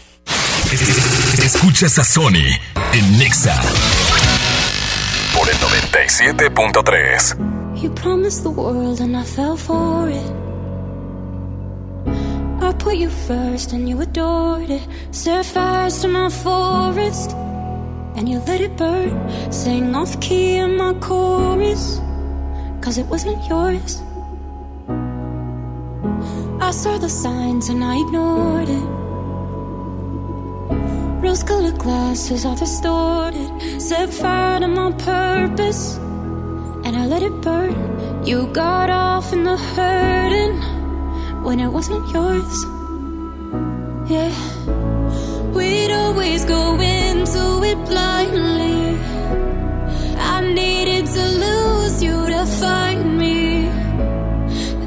Escuchas 0.71 1.99
a 1.99 2.03
Sony 2.05 2.47
en 2.93 3.17
Nexa 3.17 3.59
por 5.35 5.49
el 5.49 5.57
97.3. 5.57 7.35
You 7.75 7.93
promised 7.93 8.43
the 8.43 8.51
world 8.51 9.01
and 9.01 9.17
I 9.17 9.23
fell 9.25 9.57
for 9.57 10.07
it. 10.09 10.31
I 12.61 12.71
put 12.79 12.95
you 12.95 13.09
first 13.09 13.73
and 13.73 13.89
you 13.89 13.99
adored 13.99 14.69
it. 14.69 14.87
Set 15.11 15.45
fires 15.45 15.99
to 16.03 16.07
my 16.07 16.29
forest 16.29 17.35
and 18.15 18.29
you 18.29 18.41
let 18.47 18.61
it 18.61 18.77
burn. 18.77 19.19
Sang 19.51 19.93
off 19.93 20.21
key 20.21 20.55
in 20.55 20.77
my 20.77 20.93
chorus, 21.01 21.99
cause 22.79 22.97
it 22.97 23.07
wasn't 23.07 23.45
yours. 23.49 24.01
I 26.61 26.71
saw 26.71 26.97
the 26.97 27.09
signs 27.09 27.67
and 27.67 27.83
I 27.83 27.97
ignored 27.97 28.69
it. 28.69 29.00
Rose 31.21 31.43
colored 31.43 31.77
glasses 31.77 32.45
are 32.45 32.55
distorted. 32.55 33.49
Set 33.81 34.09
fire 34.13 34.59
to 34.59 34.67
my 34.67 34.91
purpose, 34.93 35.97
and 36.85 36.95
I 36.95 37.05
let 37.05 37.21
it 37.23 37.35
burn. 37.41 37.75
You 38.25 38.47
got 38.47 38.89
off 38.89 39.31
in 39.33 39.43
the 39.43 39.57
hurting 39.57 40.57
when 41.43 41.59
it 41.59 41.67
wasn't 41.67 42.07
yours. 42.13 42.57
Yeah, 44.09 44.33
we'd 45.53 45.91
always 45.91 46.43
go 46.45 46.79
into 46.79 47.63
it 47.63 47.79
blindly. 47.89 48.97
I 50.17 50.41
needed 50.53 51.05
to 51.05 51.23
lose 51.45 52.03
you 52.03 52.17
to 52.35 52.45
find 52.61 53.17
me. 53.17 53.69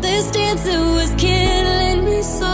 This 0.00 0.30
dancer 0.30 0.80
was 0.98 1.10
killing 1.16 2.04
me 2.04 2.22
softly. 2.22 2.53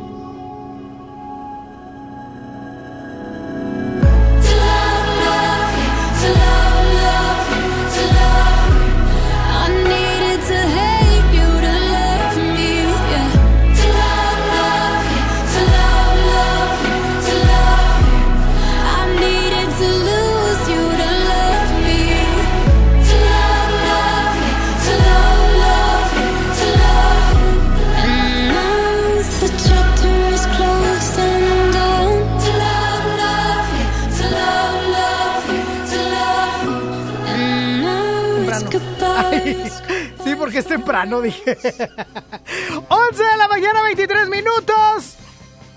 Porque 40.51 40.59
es 40.59 40.67
temprano, 40.67 41.21
dije. 41.21 41.57
11 42.89 43.23
de 43.23 43.37
la 43.37 43.47
mañana, 43.47 43.83
23 43.83 44.27
minutos. 44.27 45.15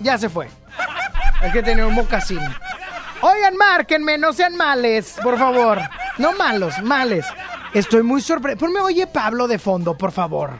Ya 0.01 0.17
se 0.17 0.27
fue. 0.27 0.49
Es 1.41 1.53
que 1.53 1.63
tenía 1.63 1.87
un 1.87 1.93
mocasín. 1.93 2.41
Oigan, 3.21 3.55
márquenme, 3.55 4.17
no 4.17 4.33
sean 4.33 4.57
males, 4.57 5.15
por 5.23 5.39
favor. 5.39 5.79
No 6.17 6.33
malos, 6.33 6.73
males. 6.83 7.25
Estoy 7.73 8.03
muy 8.03 8.19
sorprendido. 8.19 8.67
Ponme 8.67 8.81
Oye 8.81 9.07
Pablo 9.07 9.47
de 9.47 9.59
fondo, 9.59 9.97
por 9.97 10.11
favor. 10.11 10.51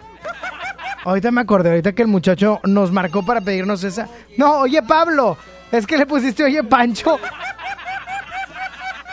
Ahorita 1.03 1.29
me 1.31 1.41
acordé, 1.41 1.71
ahorita 1.71 1.91
que 1.91 2.03
el 2.03 2.07
muchacho 2.07 2.61
nos 2.63 2.93
marcó 2.93 3.25
para 3.25 3.41
pedirnos 3.41 3.83
esa. 3.83 4.07
No, 4.37 4.59
Oye 4.59 4.81
Pablo. 4.81 5.37
Es 5.73 5.85
que 5.85 5.97
le 5.97 6.05
pusiste 6.05 6.45
Oye 6.45 6.63
Pancho. 6.63 7.19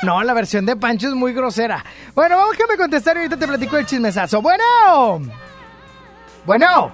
No, 0.02 0.22
la 0.24 0.34
versión 0.34 0.66
de 0.66 0.74
Pancho 0.74 1.08
es 1.08 1.14
muy 1.14 1.32
grosera. 1.32 1.84
Bueno, 2.14 2.36
vamos 2.36 2.56
a 2.56 2.76
contestar 2.76 3.16
y 3.16 3.20
ahorita 3.20 3.36
te 3.36 3.46
platico 3.46 3.76
el 3.76 3.86
chismesazo. 3.86 4.42
Bueno. 4.42 4.64
Bueno. 6.44 6.90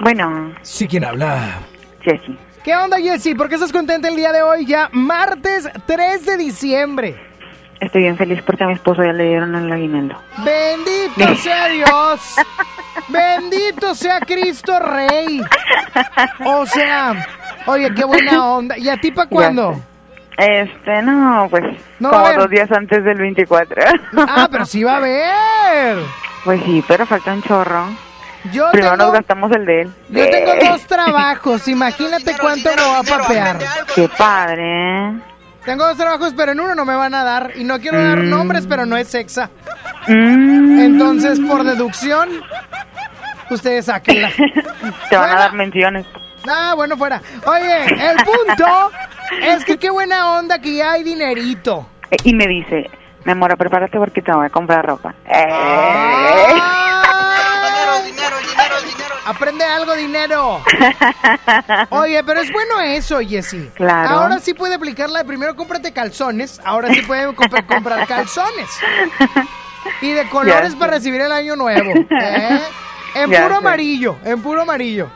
Bueno. 0.00 0.54
Sí, 0.62 0.86
¿quién 0.86 1.04
habla? 1.04 1.58
Jessy. 2.02 2.36
¿Qué 2.62 2.76
onda, 2.76 2.98
Jessy? 2.98 3.34
¿Por 3.34 3.48
qué 3.48 3.54
estás 3.54 3.72
contenta 3.72 4.08
el 4.08 4.16
día 4.16 4.30
de 4.32 4.42
hoy? 4.42 4.66
Ya 4.66 4.90
martes 4.92 5.68
3 5.86 6.26
de 6.26 6.36
diciembre. 6.36 7.16
Estoy 7.80 8.02
bien 8.02 8.16
feliz 8.16 8.42
porque 8.44 8.64
a 8.64 8.66
mi 8.66 8.74
esposo 8.74 9.02
ya 9.02 9.12
le 9.12 9.24
dieron 9.24 9.54
el 9.54 9.72
aguinaldo. 9.72 10.16
Bendito 10.44 11.34
sea 11.36 11.68
Dios. 11.68 12.36
Bendito 13.08 13.94
sea 13.94 14.20
Cristo 14.20 14.78
Rey. 14.80 15.40
O 16.44 16.66
sea, 16.66 17.26
oye, 17.66 17.88
qué 17.94 18.04
buena 18.04 18.44
onda. 18.50 18.76
¿Y 18.76 18.88
a 18.88 19.00
ti 19.00 19.12
para 19.12 19.28
cuándo? 19.28 19.80
Este, 20.38 21.02
no, 21.02 21.48
pues 21.50 21.64
No 21.98 22.10
como 22.10 22.32
dos 22.32 22.48
días 22.48 22.70
antes 22.72 23.02
del 23.04 23.18
24. 23.18 23.82
Ah, 24.16 24.48
pero 24.50 24.64
sí 24.64 24.82
va 24.84 24.94
a 24.94 24.96
haber. 24.98 25.98
Pues 26.44 26.62
sí, 26.64 26.82
pero 26.86 27.04
falta 27.06 27.32
un 27.32 27.42
chorro. 27.42 27.86
Yo 28.52 28.70
Primero 28.70 28.92
tengo- 28.92 29.04
nos 29.06 29.12
gastamos 29.14 29.50
el 29.52 29.66
de 29.66 29.80
él. 29.82 29.92
Yo 30.10 30.30
tengo 30.30 30.52
dos 30.70 30.82
trabajos. 30.86 31.66
Imagínate 31.68 32.36
cuánto 32.40 32.70
me 32.70 32.82
va 32.82 32.98
a 33.00 33.02
papear. 33.02 33.58
Qué 33.94 34.08
padre. 34.16 35.12
Tengo 35.64 35.86
dos 35.86 35.96
trabajos, 35.98 36.32
pero 36.36 36.52
en 36.52 36.60
uno 36.60 36.74
no 36.76 36.84
me 36.84 36.94
van 36.94 37.14
a 37.14 37.24
dar. 37.24 37.50
Y 37.56 37.64
no 37.64 37.78
quiero 37.80 38.00
dar 38.02 38.18
Mm. 38.18 38.30
nombres, 38.30 38.66
pero 38.66 38.86
no 38.86 38.96
es 38.96 39.08
sexa. 39.08 39.50
Mm. 40.06 40.78
Entonces, 40.80 41.40
por 41.40 41.64
deducción, 41.64 42.28
ustedes 43.50 43.86
sáquenla. 43.86 44.30
Te 45.10 45.16
van 45.16 45.30
a 45.30 45.34
dar 45.34 45.52
menciones. 45.54 46.06
Ah, 46.50 46.74
bueno, 46.74 46.96
fuera. 46.96 47.20
Oye, 47.46 47.84
el 48.10 48.16
punto 48.24 48.90
es 49.42 49.64
que 49.64 49.78
qué 49.78 49.90
buena 49.90 50.32
onda 50.38 50.58
que 50.60 50.74
ya 50.76 50.92
hay 50.92 51.02
dinerito. 51.04 51.86
Y 52.24 52.34
me 52.34 52.46
dice, 52.46 52.90
mi 53.24 53.32
amor, 53.32 53.56
prepárate 53.56 53.98
porque 53.98 54.22
te 54.22 54.32
voy 54.32 54.46
a 54.46 54.50
comprar 54.50 54.84
ropa. 54.86 55.14
Ah. 55.26 56.48
Eh. 56.48 56.62
Aprende 59.26 59.62
algo, 59.64 59.94
dinero. 59.94 60.62
Oye, 61.90 62.24
pero 62.24 62.40
es 62.40 62.50
bueno 62.50 62.80
eso, 62.80 63.18
Jessy. 63.20 63.70
Claro. 63.74 64.08
Ahora 64.08 64.38
sí 64.38 64.54
puede 64.54 64.76
aplicarla 64.76 65.18
de 65.18 65.24
primero 65.26 65.54
cómprate 65.54 65.92
calzones, 65.92 66.58
ahora 66.64 66.88
sí 66.94 67.02
puede 67.02 67.28
comp- 67.32 67.66
comprar 67.66 68.06
calzones. 68.06 68.70
Y 70.00 70.12
de 70.12 70.26
colores 70.30 70.74
para 70.76 70.92
recibir 70.92 71.20
el 71.20 71.30
año 71.32 71.56
nuevo. 71.56 71.90
¿eh? 71.92 72.60
En 73.14 73.30
Ya 73.30 73.42
puro 73.42 73.54
sé. 73.54 73.58
amarillo, 73.58 74.16
en 74.24 74.42
puro 74.42 74.62
amarillo. 74.62 75.08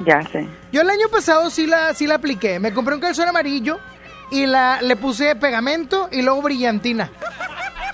Ya 0.00 0.22
sé. 0.22 0.48
Yo 0.72 0.82
el 0.82 0.90
año 0.90 1.08
pasado 1.10 1.50
sí 1.50 1.66
la, 1.66 1.94
sí 1.94 2.06
la 2.06 2.16
apliqué. 2.16 2.60
Me 2.60 2.72
compré 2.72 2.94
un 2.94 3.00
calzón 3.00 3.28
amarillo 3.28 3.78
y 4.30 4.46
la, 4.46 4.80
le 4.82 4.96
puse 4.96 5.34
pegamento 5.36 6.08
y 6.12 6.22
luego 6.22 6.42
brillantina. 6.42 7.10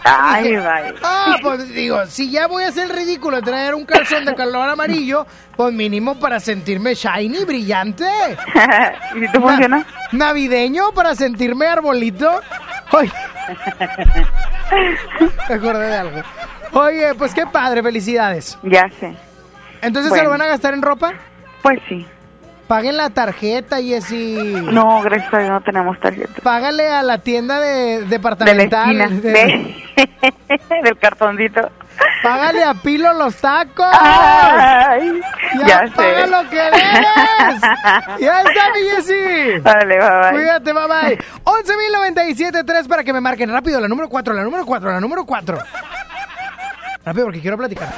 Ay, 0.06 0.42
Dije, 0.44 0.58
bye. 0.58 0.94
Ah, 1.02 1.36
pues 1.40 1.66
digo, 1.70 2.04
si 2.06 2.30
ya 2.30 2.46
voy 2.46 2.64
a 2.64 2.68
hacer 2.68 2.90
ridículo 2.90 3.36
de 3.36 3.42
traer 3.42 3.74
un 3.74 3.86
calzón 3.86 4.26
de 4.26 4.34
color 4.34 4.68
amarillo, 4.68 5.26
pues 5.56 5.72
mínimo 5.72 6.18
para 6.18 6.40
sentirme 6.40 6.94
shiny, 6.94 7.44
brillante. 7.44 8.04
¿Y 9.16 9.20
si 9.20 9.32
te 9.32 9.40
funciona? 9.40 9.86
Navideño 10.12 10.92
para 10.92 11.14
sentirme 11.14 11.66
arbolito. 11.66 12.38
Oye. 12.92 13.10
Me 15.48 15.54
acordé 15.54 15.86
de 15.86 15.96
algo. 15.96 16.22
Oye, 16.72 17.14
pues 17.14 17.32
qué 17.32 17.46
padre, 17.46 17.82
felicidades. 17.82 18.58
Ya 18.62 18.90
sé. 19.00 19.16
Entonces 19.80 20.12
se 20.12 20.22
lo 20.22 20.28
van 20.28 20.42
a 20.42 20.46
gastar 20.46 20.74
en 20.74 20.82
ropa. 20.82 21.14
Pues 21.62 21.78
sí. 21.88 22.06
Paguen 22.68 22.96
la 22.96 23.10
tarjeta 23.10 23.80
y 23.80 23.94
así. 23.94 24.36
No, 24.72 25.02
gracias 25.02 25.32
a 25.34 25.38
Dios 25.38 25.50
no 25.50 25.60
tenemos 25.60 26.00
tarjeta. 26.00 26.32
Págale 26.42 26.88
a 26.88 27.02
la 27.02 27.18
tienda 27.18 27.60
de 27.60 27.98
De 27.98 28.00
la 28.00 28.06
departamental. 28.08 29.00
esquina. 29.00 29.08
de- 29.08 29.32
de- 29.32 29.84
del 30.82 30.98
cartoncito. 30.98 31.70
Págale 32.22 32.64
a 32.64 32.74
Pilo 32.74 33.12
los 33.12 33.36
tacos. 33.36 33.86
Ay, 33.92 35.20
ya, 35.60 35.66
ya 35.66 35.86
sé. 35.86 35.92
paga 35.94 36.26
lo 36.26 36.48
que 36.50 36.56
debes. 36.56 36.80
ya 38.20 38.40
está, 38.40 38.72
mi 38.74 38.80
Jessy. 38.90 39.58
Vale, 39.60 39.98
bye 39.98 40.08
bye. 40.20 40.32
Cuídate, 40.32 40.72
bye 40.72 40.88
bye. 40.88 41.18
11.097.3 41.44 42.88
para 42.88 43.04
que 43.04 43.12
me 43.12 43.20
marquen 43.20 43.50
rápido. 43.52 43.78
La 43.80 43.88
número 43.88 44.08
4, 44.08 44.32
la 44.34 44.42
número 44.42 44.64
4, 44.64 44.90
la 44.90 45.00
número 45.00 45.24
4. 45.26 45.58
Rápido 47.04 47.26
porque 47.26 47.40
quiero 47.42 47.58
platicar. 47.58 47.88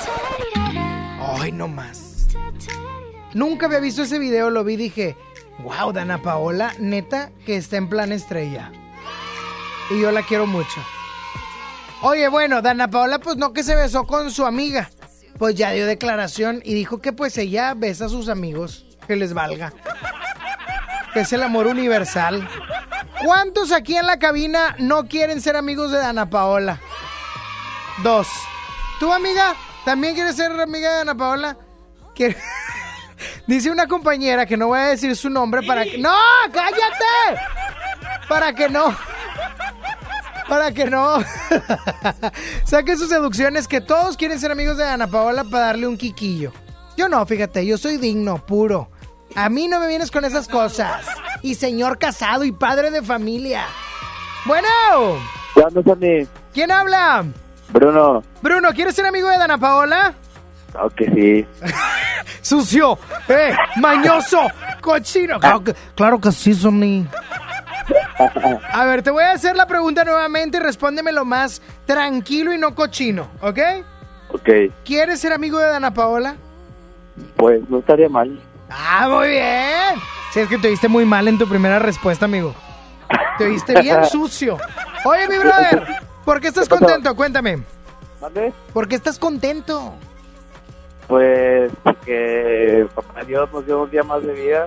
Ay, 1.41 1.53
no 1.53 1.69
más. 1.69 2.06
Nunca 3.37 3.67
había 3.67 3.81
visto 3.81 4.03
ese 4.03 4.19
video, 4.19 4.49
lo 4.49 4.65
vi 4.65 4.73
y 4.73 4.77
dije, 4.79 5.15
wow, 5.59 5.93
Dana 5.93 6.23
Paola, 6.23 6.73
neta, 6.79 7.31
que 7.45 7.57
está 7.59 7.77
en 7.77 7.91
plan 7.91 8.11
estrella. 8.11 8.73
Y 9.91 10.01
yo 10.01 10.11
la 10.11 10.23
quiero 10.23 10.47
mucho. 10.47 10.81
Oye, 12.01 12.29
bueno, 12.29 12.63
Dana 12.63 12.89
Paola, 12.89 13.19
pues 13.19 13.37
no 13.37 13.53
que 13.53 13.63
se 13.63 13.77
besó 13.77 14.05
con 14.07 14.31
su 14.31 14.47
amiga. 14.47 14.89
Pues 15.39 15.55
ya 15.55 15.71
dio 15.73 15.85
declaración 15.85 16.63
y 16.65 16.73
dijo 16.73 17.03
que 17.03 17.13
pues 17.13 17.37
ella 17.37 17.75
besa 17.75 18.07
a 18.07 18.09
sus 18.09 18.31
amigos, 18.31 18.87
que 19.07 19.17
les 19.17 19.35
valga. 19.35 19.71
Que 21.13 21.21
es 21.21 21.33
el 21.35 21.43
amor 21.43 21.67
universal. 21.67 22.49
¿Cuántos 23.23 23.71
aquí 23.71 23.99
en 23.99 24.07
la 24.07 24.19
cabina 24.19 24.77
no 24.79 25.09
quieren 25.09 25.43
ser 25.43 25.57
amigos 25.57 25.93
de 25.93 25.99
Dana 25.99 26.31
Paola? 26.31 26.81
Dos. 28.03 28.29
¿Tú, 28.99 29.13
amiga? 29.13 29.55
¿También 29.85 30.15
quieres 30.15 30.37
ser 30.37 30.59
amiga 30.59 30.89
de 30.91 30.97
Dana 30.97 31.15
Paola? 31.15 31.59
¿Quiere- 32.15 32.39
Dice 33.47 33.71
una 33.71 33.87
compañera 33.87 34.47
que 34.47 34.57
no 34.57 34.69
voy 34.69 34.79
a 34.79 34.87
decir 34.89 35.15
su 35.17 35.31
nombre 35.31 35.63
para 35.63 35.85
que... 35.85 35.99
¡No! 35.99 36.15
¡Cállate! 36.53 37.41
Para 38.29 38.53
que 38.53 38.69
no... 38.69 38.97
Para 40.49 40.73
que 40.73 40.87
no... 40.87 41.19
Saque 42.65 42.97
sus 42.97 43.09
seducciones 43.09 43.67
que 43.67 43.81
todos 43.81 44.17
quieren 44.17 44.39
ser 44.39 44.53
amigos 44.53 44.77
de 44.77 44.85
Ana 44.85 45.07
Paola 45.07 45.45
para 45.45 45.67
darle 45.67 45.87
un 45.87 45.97
quiquillo. 45.97 46.53
Yo 46.97 47.09
no, 47.09 47.25
fíjate, 47.27 47.67
yo 47.67 47.77
soy 47.79 47.99
digno, 47.99 48.45
puro. 48.45 48.89
A 49.35 49.49
mí 49.49 49.69
no 49.69 49.81
me 49.81 49.89
vienes 49.89 50.11
con 50.11 50.25
esas 50.25 50.49
cosas. 50.49 51.05
Y 51.43 51.57
señor 51.57 51.99
casado 51.99 52.45
y 52.45 52.53
padre 52.53 52.91
de 52.91 53.03
familia. 53.03 53.67
Bueno, 54.45 54.69
¿Qué 55.55 55.61
onda, 55.61 55.83
Sandy? 55.83 56.29
¿quién 56.55 56.71
habla? 56.71 57.25
Bruno. 57.71 58.23
Bruno, 58.41 58.71
¿quieres 58.73 58.95
ser 58.95 59.07
amigo 59.07 59.29
de 59.29 59.39
Dana 59.39 59.59
Paola? 59.59 60.15
Claro 60.77 60.91
que 60.91 61.07
sí. 61.07 61.47
Sucio, 62.43 62.99
eh, 63.29 63.57
mañoso, 63.77 64.43
cochino. 64.83 65.41
Claro 65.41 65.65
que, 65.65 65.75
claro 65.95 66.21
que 66.21 66.31
sí, 66.33 66.53
Sonny. 66.53 67.07
A 68.73 68.85
ver, 68.85 69.03
te 69.03 69.11
voy 69.11 69.23
a 69.23 69.33
hacer 69.33 69.57
la 69.57 69.67
pregunta 69.67 70.05
nuevamente 70.05 70.59
y 70.59 70.61
respóndeme 70.61 71.13
lo 71.13 71.25
más 71.25 71.63
tranquilo 71.87 72.53
y 72.53 72.59
no 72.59 72.75
cochino, 72.75 73.29
¿ok? 73.41 73.59
Ok, 74.31 74.49
¿Quieres 74.85 75.21
ser 75.21 75.33
amigo 75.33 75.59
de 75.59 75.67
Dana 75.67 75.95
Paola? 75.95 76.37
pues 77.37 77.67
no 77.71 77.79
estaría 77.79 78.09
mal. 78.09 78.39
Ah, 78.69 79.09
muy 79.09 79.29
bien. 79.29 79.95
Sí, 80.33 80.41
es 80.41 80.49
que 80.49 80.59
te 80.59 80.69
oíste 80.69 80.89
muy 80.89 81.07
mal 81.07 81.29
en 81.29 81.39
tu 81.39 81.49
primera 81.49 81.79
respuesta, 81.79 82.27
amigo. 82.27 82.55
Te 83.39 83.45
oíste 83.45 83.81
bien 83.81 84.05
sucio. 84.11 84.59
Oye, 85.05 85.29
mi 85.29 85.39
brother, 85.39 85.87
¿por 86.25 86.41
qué 86.41 86.49
estás 86.49 86.69
contento? 86.69 87.15
Cuéntame. 87.17 87.63
¿Por 88.73 88.89
qué 88.89 88.97
estás 88.97 89.19
contento? 89.19 89.95
Pues 91.07 91.71
porque 91.83 92.87
papá 92.95 93.23
Dios 93.25 93.49
nos 93.53 93.65
dio 93.65 93.83
un 93.83 93.91
día 93.91 94.03
más 94.03 94.23
de 94.23 94.33
vida. 94.33 94.67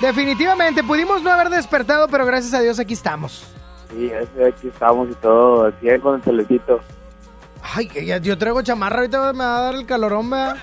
Definitivamente, 0.00 0.82
pudimos 0.82 1.22
no 1.22 1.30
haber 1.30 1.50
despertado, 1.50 2.08
pero 2.08 2.24
gracias 2.24 2.54
a 2.54 2.60
Dios 2.60 2.78
aquí 2.78 2.94
estamos. 2.94 3.46
Sí, 3.90 4.10
aquí 4.46 4.68
estamos 4.68 5.10
y 5.10 5.14
todo, 5.14 5.70
100 5.80 6.00
con 6.00 6.14
el 6.16 6.22
celecito. 6.22 6.80
Ay, 7.74 7.86
que 7.86 8.06
ya- 8.06 8.16
yo 8.18 8.38
traigo 8.38 8.62
chamarra, 8.62 8.96
ahorita 8.98 9.32
me 9.34 9.44
va 9.44 9.58
a 9.58 9.62
dar 9.62 9.74
el 9.74 9.84
calorón, 9.86 10.30
¿verdad? 10.30 10.56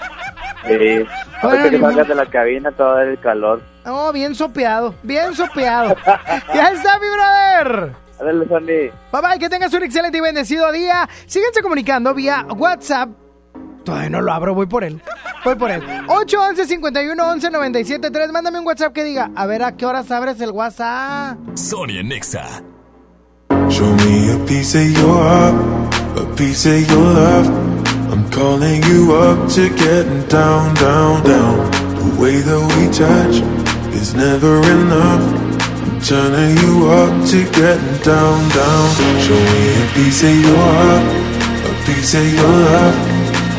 Sí. 0.66 0.78
Que 0.78 1.80
salgas 1.80 2.08
de 2.08 2.16
la 2.16 2.26
cabina 2.26 2.72
te 2.72 2.82
va 2.84 2.92
a 2.94 2.96
dar 2.96 3.08
el 3.08 3.20
calor. 3.20 3.62
Oh, 3.86 4.12
bien 4.12 4.34
sopeado, 4.34 4.96
bien 5.04 5.36
sopeado. 5.36 5.96
ya 6.54 6.70
está, 6.72 7.00
mi 7.00 7.08
brother. 7.10 7.94
Dale, 8.20 8.48
Sandy. 8.48 8.92
Bye 9.12 9.22
bye, 9.22 9.40
que 9.40 9.50
tengas 9.50 9.72
un 9.74 9.84
excelente 9.84 10.18
y 10.18 10.22
bendecido 10.22 10.72
día. 10.72 11.08
Síganse 11.28 11.62
comunicando 11.62 12.14
vía 12.16 12.44
WhatsApp. 12.50 13.10
Todavía 13.88 14.10
no 14.10 14.22
lo 14.22 14.34
abro, 14.34 14.54
voy 14.54 14.66
por 14.66 14.84
él. 14.84 15.02
Voy 15.46 15.56
por 15.56 15.72
él. 15.72 15.82
811 16.10 16.68
51 16.68 17.26
11 17.26 17.50
97 17.52 18.12
3. 18.12 18.32
Mándame 18.34 18.60
un 18.60 18.68
WhatsApp 18.68 18.92
que 18.92 19.06
diga, 19.06 19.32
a 19.34 19.46
ver 19.46 19.64
a 19.64 19.78
qué 19.78 19.86
horas 19.86 20.12
abres 20.12 20.42
el 20.42 20.52
WhatsApp. 20.52 21.38
Sonia 21.56 22.04
Nexa. 22.04 22.62
Show 23.70 23.88
me 23.96 24.34
a 24.34 24.46
piece 24.46 24.76
of 24.76 24.92
your 24.92 25.24
heart, 25.24 25.56
a 26.18 26.36
piece 26.36 26.66
of 26.66 26.86
your 26.90 27.14
love. 27.14 27.48
I'm 28.12 28.30
calling 28.30 28.84
you 28.84 29.16
up 29.16 29.48
to 29.54 29.70
getting 29.70 30.28
down, 30.28 30.74
down, 30.76 31.24
down. 31.24 31.72
The 31.96 32.22
way 32.22 32.42
that 32.42 32.60
we 32.76 32.92
touch 32.92 33.40
is 33.96 34.14
never 34.16 34.58
enough. 34.68 35.24
I'm 35.88 36.02
turning 36.02 36.58
you 36.58 36.90
up 36.90 37.26
to 37.30 37.46
getting 37.56 37.98
down, 38.04 38.50
down. 38.50 38.90
Show 39.24 39.40
me 39.40 39.64
a 39.80 39.88
piece 39.96 40.24
of 40.24 40.36
your 40.44 40.58
heart, 40.58 41.04
a 41.72 41.86
piece 41.86 42.16
of 42.16 42.34
your 42.34 42.44
love. 42.44 43.17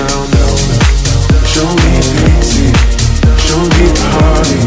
Show 0.00 1.68
me 1.76 1.92
pity, 2.16 2.72
show 3.36 3.60
me 3.60 3.86
party. 4.08 4.60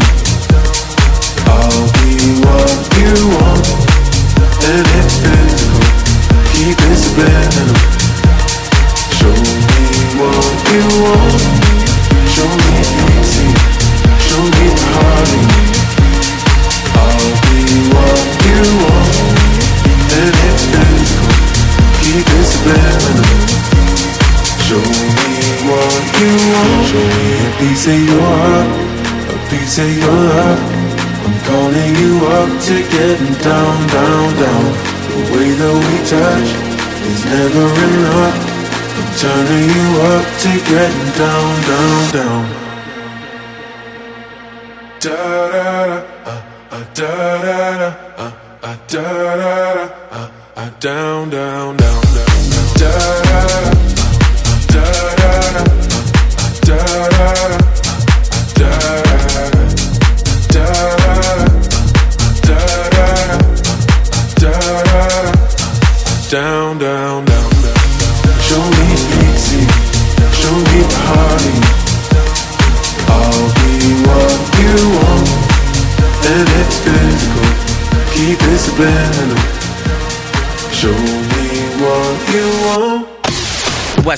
I'll 1.50 1.88
be 1.98 2.38
what 2.46 2.78
you 3.00 3.14
want. 3.34 3.66
And 4.70 4.86
physical, 4.94 5.82
keep 6.54 6.78
it. 6.78 7.04
Show 9.18 9.34
me 9.34 9.86
what 10.22 10.54
you 10.70 10.86
want. 11.02 11.42
Show 12.30 12.50
me 12.62 12.74
easy, 13.18 13.50
show 14.20 14.44
me. 14.44 15.53
Show 26.94 27.00
me 27.00 27.08
a 27.10 27.52
piece 27.58 27.88
of 27.88 28.00
your 28.06 28.22
heart, 28.22 28.70
a 29.34 29.38
piece 29.50 29.80
of 29.80 29.90
your 29.98 30.14
love. 30.30 30.62
I'm 31.26 31.36
calling 31.50 31.94
you 32.02 32.14
up 32.38 32.52
to 32.68 32.76
getting 32.94 33.34
down, 33.42 33.78
down, 33.90 34.28
down. 34.38 34.66
The 35.10 35.18
way 35.34 35.50
that 35.58 35.76
we 35.86 35.96
touch 36.14 36.50
is 37.10 37.22
never 37.34 37.66
enough. 37.90 38.38
I'm 38.94 39.10
turning 39.26 39.68
you 39.74 39.88
up 40.14 40.26
to 40.44 40.52
getting 40.70 41.10
down, 41.18 41.52
down, 41.72 42.02
down. 42.14 42.44
Da 45.02 45.50
da 45.50 45.73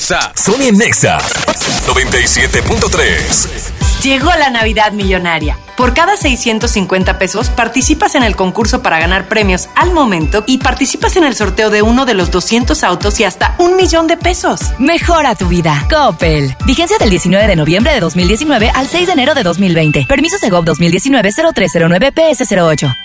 WhatsApp. 0.05 0.37
Sonia 0.37 0.71
Nexa. 0.71 1.17
97.3. 1.87 4.03
Llegó 4.03 4.29
la 4.37 4.51
Navidad 4.51 4.91
Millonaria. 4.91 5.57
Por 5.77 5.95
cada 5.95 6.15
650 6.15 7.17
pesos 7.17 7.49
participas 7.49 8.13
en 8.13 8.21
el 8.21 8.35
concurso 8.35 8.83
para 8.83 8.99
ganar 8.99 9.27
premios 9.27 9.67
al 9.75 9.93
momento 9.93 10.43
y 10.45 10.59
participas 10.59 11.15
en 11.15 11.23
el 11.23 11.35
sorteo 11.35 11.71
de 11.71 11.81
uno 11.81 12.05
de 12.05 12.13
los 12.13 12.29
200 12.29 12.83
autos 12.83 13.19
y 13.19 13.23
hasta 13.23 13.55
un 13.57 13.77
millón 13.77 14.05
de 14.05 14.17
pesos. 14.17 14.59
Mejora 14.77 15.33
tu 15.33 15.47
vida. 15.47 15.87
Coppel. 15.89 16.55
Vigencia 16.67 16.99
del 16.99 17.09
19 17.09 17.47
de 17.47 17.55
noviembre 17.55 17.93
de 17.93 17.99
2019 17.99 18.69
al 18.75 18.87
6 18.87 19.07
de 19.07 19.13
enero 19.13 19.33
de 19.33 19.41
2020. 19.41 20.05
Permiso 20.07 20.37
Segov 20.37 20.65
2019-0309 20.65 22.13
PS08. 22.13 23.04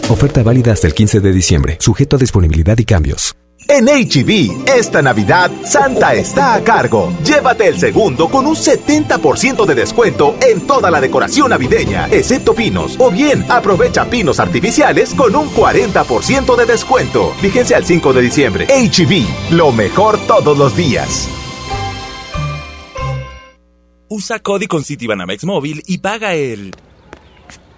Oferta 0.11 0.43
válida 0.43 0.73
hasta 0.73 0.87
el 0.87 0.93
15 0.93 1.21
de 1.21 1.31
diciembre, 1.31 1.77
sujeto 1.79 2.17
a 2.17 2.19
disponibilidad 2.19 2.77
y 2.77 2.83
cambios. 2.83 3.33
En 3.69 3.85
HB, 3.85 4.67
esta 4.67 5.01
Navidad, 5.01 5.49
Santa 5.63 6.13
está 6.15 6.55
a 6.55 6.63
cargo. 6.65 7.13
Llévate 7.23 7.69
el 7.69 7.79
segundo 7.79 8.27
con 8.27 8.45
un 8.45 8.55
70% 8.55 9.65
de 9.65 9.73
descuento 9.73 10.35
en 10.41 10.67
toda 10.67 10.91
la 10.91 10.99
decoración 10.99 11.51
navideña, 11.51 12.09
excepto 12.11 12.53
pinos. 12.53 12.97
O 12.99 13.09
bien, 13.09 13.45
aprovecha 13.47 14.09
pinos 14.09 14.41
artificiales 14.41 15.13
con 15.13 15.33
un 15.33 15.47
40% 15.49 16.57
de 16.57 16.65
descuento. 16.65 17.33
Fíjense 17.39 17.73
al 17.73 17.85
5 17.85 18.11
de 18.11 18.21
diciembre. 18.21 18.67
HB, 18.67 19.53
lo 19.55 19.71
mejor 19.71 20.19
todos 20.27 20.57
los 20.57 20.75
días. 20.75 21.29
Usa 24.09 24.39
Cody 24.39 24.67
con 24.67 24.83
Citibanamex 24.83 25.45
móvil 25.45 25.81
y 25.87 25.99
paga 25.99 26.33
el... 26.33 26.75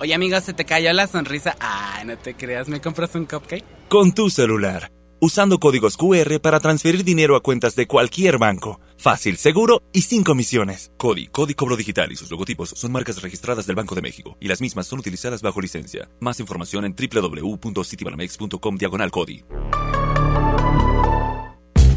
Oye, 0.03 0.13
amigo, 0.13 0.37
se 0.41 0.53
te 0.53 0.65
cayó 0.65 0.91
la 0.91 1.07
sonrisa. 1.07 1.55
Ay, 1.61 2.03
no 2.03 2.17
te 2.17 2.33
creas, 2.33 2.67
¿me 2.67 2.81
compras 2.81 3.15
un 3.15 3.25
cupcake? 3.25 3.63
con 3.87 4.11
tu 4.11 4.29
celular. 4.29 4.91
Usando 5.21 5.59
códigos 5.59 5.95
QR 5.95 6.41
para 6.41 6.59
transferir 6.59 7.05
dinero 7.05 7.37
a 7.37 7.41
cuentas 7.41 7.77
de 7.77 7.87
cualquier 7.87 8.37
banco. 8.37 8.81
Fácil, 8.97 9.37
seguro 9.37 9.81
y 9.93 10.01
sin 10.01 10.25
comisiones. 10.25 10.91
Cody, 10.97 11.27
Cody 11.27 11.53
Cobro 11.53 11.77
Digital 11.77 12.11
y 12.11 12.17
sus 12.17 12.29
logotipos 12.29 12.73
son 12.75 12.91
marcas 12.91 13.21
registradas 13.21 13.65
del 13.65 13.77
Banco 13.77 13.95
de 13.95 14.01
México 14.01 14.35
y 14.41 14.49
las 14.49 14.59
mismas 14.59 14.87
son 14.87 14.99
utilizadas 14.99 15.41
bajo 15.41 15.61
licencia. 15.61 16.09
Más 16.19 16.41
información 16.41 16.83
en 16.83 16.95
www.citibanamex.com 16.95 18.75
diagonal 18.75 19.09
Cody. 19.09 19.45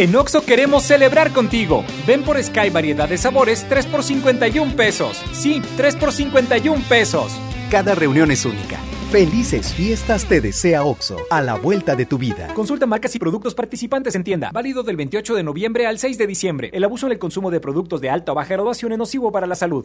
En 0.00 0.14
Oxo 0.14 0.42
queremos 0.42 0.84
celebrar 0.84 1.32
contigo. 1.32 1.84
Ven 2.06 2.22
por 2.22 2.40
Sky 2.40 2.70
variedad 2.70 3.08
de 3.08 3.18
sabores 3.18 3.66
3 3.68 3.86
por 3.86 4.04
51 4.04 4.76
pesos. 4.76 5.20
Sí, 5.32 5.60
3 5.76 5.96
por 5.96 6.12
51 6.12 6.84
pesos. 6.88 7.32
Cada 7.68 7.96
reunión 7.96 8.30
es 8.30 8.44
única. 8.44 8.78
Felices 9.10 9.74
fiestas 9.74 10.26
te 10.26 10.40
desea 10.40 10.84
OXO, 10.84 11.16
a 11.30 11.42
la 11.42 11.56
vuelta 11.56 11.96
de 11.96 12.06
tu 12.06 12.16
vida. 12.16 12.54
Consulta 12.54 12.86
marcas 12.86 13.12
y 13.16 13.18
productos 13.18 13.56
participantes 13.56 14.14
en 14.14 14.22
tienda. 14.22 14.52
Válido 14.52 14.84
del 14.84 14.94
28 14.94 15.34
de 15.34 15.42
noviembre 15.42 15.88
al 15.88 15.98
6 15.98 16.16
de 16.16 16.28
diciembre. 16.28 16.70
El 16.72 16.84
abuso 16.84 17.06
en 17.06 17.12
el 17.12 17.18
consumo 17.18 17.50
de 17.50 17.58
productos 17.58 18.00
de 18.00 18.08
alta 18.08 18.30
o 18.30 18.34
baja 18.36 18.54
graduación 18.54 18.92
es 18.92 18.98
nocivo 18.98 19.32
para 19.32 19.48
la 19.48 19.56
salud. 19.56 19.84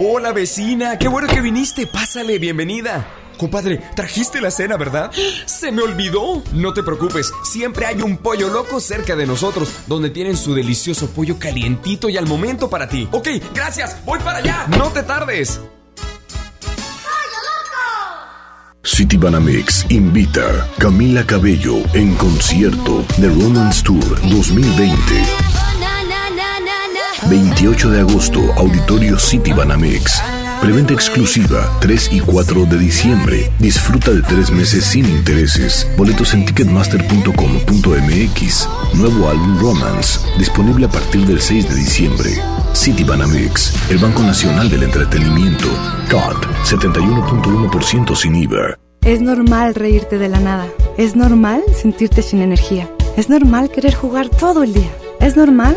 Hola 0.00 0.32
vecina, 0.32 0.98
qué 0.98 1.08
bueno 1.08 1.28
que 1.28 1.42
viniste. 1.42 1.86
Pásale, 1.86 2.38
bienvenida. 2.38 3.06
Compadre, 3.36 3.80
trajiste 3.94 4.40
la 4.40 4.50
cena, 4.50 4.76
¿verdad? 4.76 5.10
Se 5.46 5.72
me 5.72 5.82
olvidó. 5.82 6.42
No 6.52 6.72
te 6.72 6.82
preocupes, 6.82 7.32
siempre 7.44 7.86
hay 7.86 8.02
un 8.02 8.16
pollo 8.16 8.48
loco 8.48 8.80
cerca 8.80 9.16
de 9.16 9.26
nosotros, 9.26 9.68
donde 9.86 10.10
tienen 10.10 10.36
su 10.36 10.54
delicioso 10.54 11.10
pollo 11.10 11.38
calientito 11.38 12.08
y 12.08 12.16
al 12.16 12.26
momento 12.26 12.68
para 12.70 12.88
ti. 12.88 13.08
Ok, 13.12 13.28
gracias, 13.54 13.96
voy 14.04 14.18
para 14.20 14.38
allá. 14.38 14.66
No 14.78 14.88
te 14.90 15.02
tardes. 15.02 15.60
City 18.84 19.16
Banamex 19.16 19.86
invita 19.90 20.68
Camila 20.78 21.24
Cabello 21.24 21.76
en 21.94 22.14
concierto 22.16 23.04
de 23.16 23.28
Romance 23.28 23.82
Tour 23.82 24.20
2020. 24.28 24.96
28 27.30 27.90
de 27.90 28.00
agosto, 28.00 28.40
Auditorio 28.56 29.18
City 29.18 29.52
Banamex. 29.52 30.20
Preventa 30.62 30.94
exclusiva 30.94 31.68
3 31.80 32.12
y 32.12 32.20
4 32.20 32.66
de 32.66 32.78
diciembre. 32.78 33.50
Disfruta 33.58 34.12
de 34.12 34.22
tres 34.22 34.52
meses 34.52 34.84
sin 34.84 35.06
intereses. 35.06 35.90
Boletos 35.96 36.34
en 36.34 36.44
ticketmaster.com.mx. 36.44 38.68
Nuevo 38.94 39.28
álbum 39.28 39.58
Romance, 39.58 40.20
disponible 40.38 40.86
a 40.86 40.88
partir 40.88 41.26
del 41.26 41.40
6 41.40 41.68
de 41.68 41.74
diciembre. 41.74 42.30
City 42.74 43.02
Banamex, 43.02 43.74
el 43.90 43.98
Banco 43.98 44.22
Nacional 44.22 44.70
del 44.70 44.84
Entretenimiento. 44.84 45.66
CAT, 46.08 46.36
71.1% 46.64 48.14
sin 48.14 48.36
IVA. 48.36 48.78
Es 49.04 49.20
normal 49.20 49.74
reírte 49.74 50.16
de 50.16 50.28
la 50.28 50.38
nada. 50.38 50.68
Es 50.96 51.16
normal 51.16 51.64
sentirte 51.74 52.22
sin 52.22 52.40
energía. 52.40 52.88
Es 53.16 53.28
normal 53.28 53.68
querer 53.68 53.94
jugar 53.94 54.28
todo 54.28 54.62
el 54.62 54.74
día. 54.74 54.92
Es 55.18 55.36
normal 55.36 55.76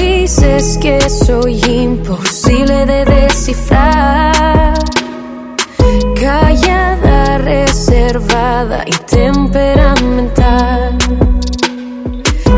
Dices 0.21 0.77
que 0.79 1.09
soy 1.09 1.59
imposible 1.65 2.85
de 2.85 3.05
descifrar. 3.05 4.77
Callada, 6.13 7.39
reservada 7.39 8.83
y 8.85 8.91
temperamental. 9.15 10.95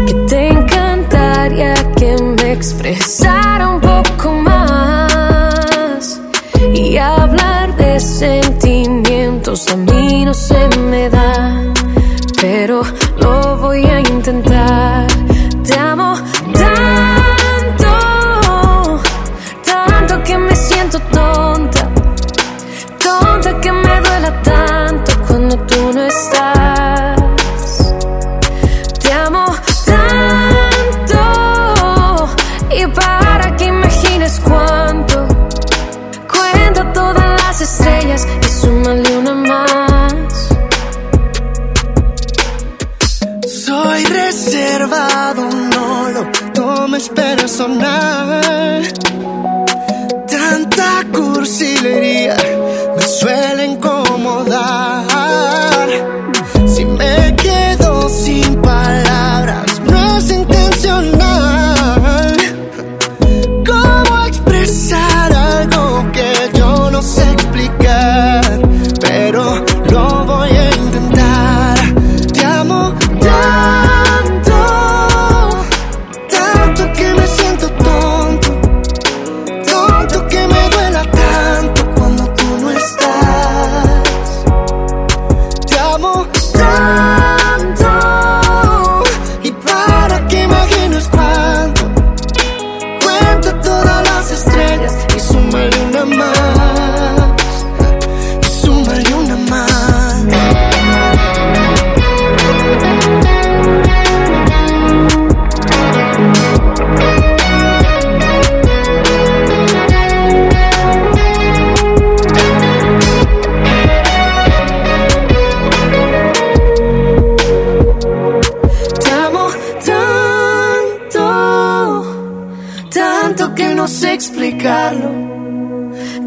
Que 0.06 0.14
te 0.28 0.50
encantaría 0.50 1.74
que 1.96 2.22
me 2.22 2.52
expresara 2.52 3.70
un 3.70 3.80
poco 3.80 4.34
más. 4.34 6.20
Y 6.74 6.98
hablar 6.98 7.78
de 7.78 7.98
sentimientos 7.98 9.70
a 9.70 9.78
mí 9.78 10.26
no 10.26 10.34
se 10.34 10.68
me 10.92 11.10
da. 11.10 11.64
Pero 12.42 12.82
so 47.54 47.68
now. 47.68 48.23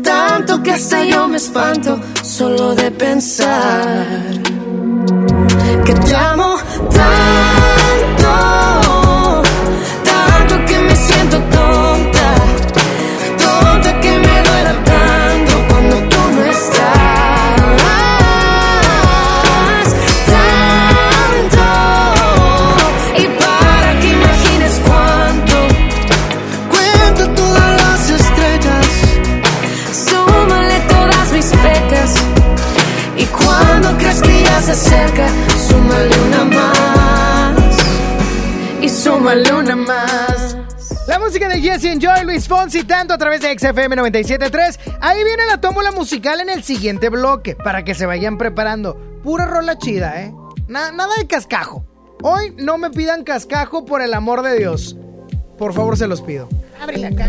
Tanto 0.03 0.63
que 0.63 0.73
hasta 0.73 1.05
yo 1.05 1.27
me 1.27 1.39
espanto 1.39 1.99
solo 2.23 2.75
de 2.75 2.91
pensar 2.91 4.27
que 5.87 5.95
te 5.95 6.15
amo 6.15 6.57
tanto, 6.91 7.36
se 34.67 34.73
acerca, 34.73 35.29
súmale 35.69 36.11
una 36.29 36.45
más. 36.45 37.79
Y 38.83 38.89
súmale 38.89 39.53
una 39.53 39.77
más. 39.77 40.57
La 41.07 41.21
música 41.21 41.49
de 41.49 41.61
Jesse 41.61 41.85
Enjoy, 41.85 42.25
Luis 42.25 42.49
Fonsi, 42.49 42.83
tanto 42.83 43.15
a 43.15 43.19
través 43.19 43.41
de 43.43 43.57
XFM 43.57 43.95
97.3. 43.97 44.79
Ahí 45.01 45.23
viene 45.23 45.47
la 45.47 45.61
tómbola 45.61 45.93
musical 45.93 46.41
en 46.41 46.51
el 46.51 46.65
siguiente 46.65 47.09
bloque, 47.11 47.55
para 47.55 47.85
que 47.85 47.95
se 47.95 48.07
vayan 48.07 48.39
preparando. 48.39 48.97
Pura 49.23 49.47
rola 49.47 49.79
chida, 49.79 50.21
¿eh? 50.23 50.35
Na- 50.67 50.91
nada 50.91 51.15
de 51.17 51.27
cascajo. 51.29 51.85
Hoy 52.23 52.53
no 52.59 52.77
me 52.77 52.91
pidan 52.91 53.23
cascajo 53.23 53.85
por 53.85 54.03
el 54.03 54.15
amor 54.15 54.43
de 54.43 54.59
Dios. 54.59 54.97
Por 55.59 55.75
favor, 55.75 55.97
se 55.97 56.09
los 56.09 56.23
pido. 56.23 56.49
Ábrele 56.83 57.07
acá. 57.07 57.29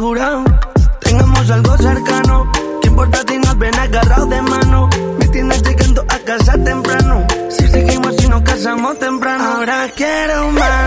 Tengamos 0.00 1.50
algo 1.50 1.76
cercano. 1.76 2.50
¿Qué 2.80 2.88
importa 2.88 3.18
si 3.28 3.36
nos 3.36 3.58
ven 3.58 3.74
agarrados 3.74 4.30
de 4.30 4.40
mano? 4.40 4.88
Me 5.18 5.28
tienes 5.28 5.62
llegando 5.62 6.02
a 6.08 6.18
casa 6.20 6.52
temprano. 6.64 7.26
Si 7.50 7.68
seguimos 7.68 8.14
y 8.24 8.28
nos 8.28 8.40
casamos 8.40 8.98
temprano. 8.98 9.44
Ahora 9.44 9.88
quiero 9.94 10.52
más 10.52 10.79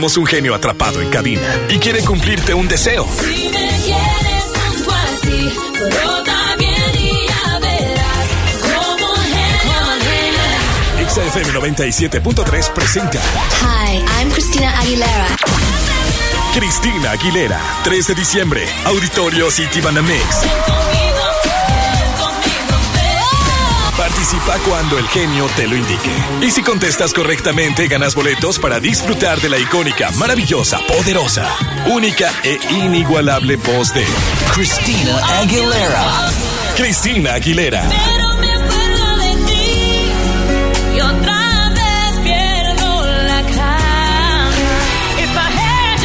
tenemos 0.00 0.16
un 0.16 0.24
genio 0.24 0.54
atrapado 0.54 1.02
en 1.02 1.10
cabina 1.10 1.42
y 1.68 1.76
quiere 1.78 2.02
cumplirte 2.02 2.54
un 2.54 2.66
deseo. 2.66 3.06
Si 3.06 3.50
me 3.50 3.68
quieres 3.84 4.44
junto 4.56 4.90
a 4.92 5.04
ti, 5.20 5.52
todo 5.78 6.56
bien 6.56 6.94
y 6.94 7.26
ya 7.28 7.58
verás 7.58 8.26
como 8.62 9.14
genio. 9.16 11.06
Exa 11.06 11.22
FM 11.22 11.52
97.3 11.52 12.72
presenta 12.72 13.20
Hi, 13.60 14.02
I'm 14.22 14.30
Christina 14.30 14.78
Aguilera. 14.80 15.26
Cristina 16.54 17.10
Aguilera, 17.10 17.60
3 17.84 18.06
de 18.06 18.14
diciembre, 18.14 18.64
Auditorio 18.86 19.50
City 19.50 19.82
Banamex. 19.82 20.99
Participa 24.30 24.58
cuando 24.60 24.96
el 24.96 25.08
genio 25.08 25.48
te 25.56 25.66
lo 25.66 25.74
indique. 25.74 26.12
Y 26.40 26.52
si 26.52 26.62
contestas 26.62 27.12
correctamente, 27.12 27.88
ganas 27.88 28.14
boletos 28.14 28.60
para 28.60 28.78
disfrutar 28.78 29.40
de 29.40 29.48
la 29.48 29.58
icónica, 29.58 30.12
maravillosa, 30.12 30.78
poderosa, 30.86 31.48
única 31.86 32.30
e 32.44 32.56
inigualable 32.70 33.56
voz 33.56 33.92
de 33.92 34.04
Cristina 34.54 35.18
Aguilera. 35.40 36.30
Cristina 36.76 37.34
Aguilera. 37.34 37.82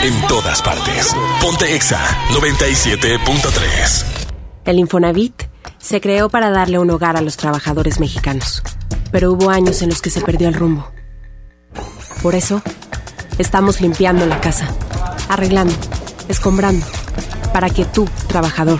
En 0.02 0.28
todas 0.28 0.64
partes. 0.64 1.16
Ponte 1.42 1.76
Exa 1.76 2.00
97.3. 2.32 4.06
El 4.66 4.80
Infonavit 4.80 5.45
se 5.86 6.02
creó 6.02 6.30
para 6.30 6.50
darle 6.50 6.80
un 6.80 6.90
hogar 6.90 7.16
a 7.16 7.22
los 7.22 7.38
trabajadores 7.38 8.00
mexicanos, 8.00 8.64
pero 9.12 9.32
hubo 9.32 9.52
años 9.52 9.84
en 9.84 9.90
los 9.90 10.02
que 10.02 10.10
se 10.10 10.20
perdió 10.20 10.48
el 10.48 10.56
rumbo. 10.56 10.90
Por 12.24 12.34
eso, 12.34 12.64
estamos 13.38 13.82
limpiando 13.82 14.26
la 14.26 14.42
casa, 14.42 14.68
arreglando, 15.30 15.76
escombrando, 16.28 16.84
para 17.54 17.70
que 17.70 17.86
tú, 17.86 18.10
trabajador, 18.28 18.80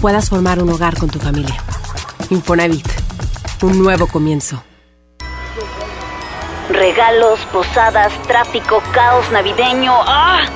puedas 0.00 0.28
formar 0.28 0.62
un 0.62 0.70
hogar 0.70 0.96
con 0.96 1.10
tu 1.10 1.18
familia. 1.18 1.56
Infonavit, 2.30 2.86
un 3.62 3.82
nuevo 3.82 4.06
comienzo. 4.06 4.62
Regalos, 6.70 7.40
posadas, 7.52 8.12
tráfico, 8.28 8.80
caos 8.92 9.28
navideño. 9.32 9.92
¡Ah! 9.92 10.46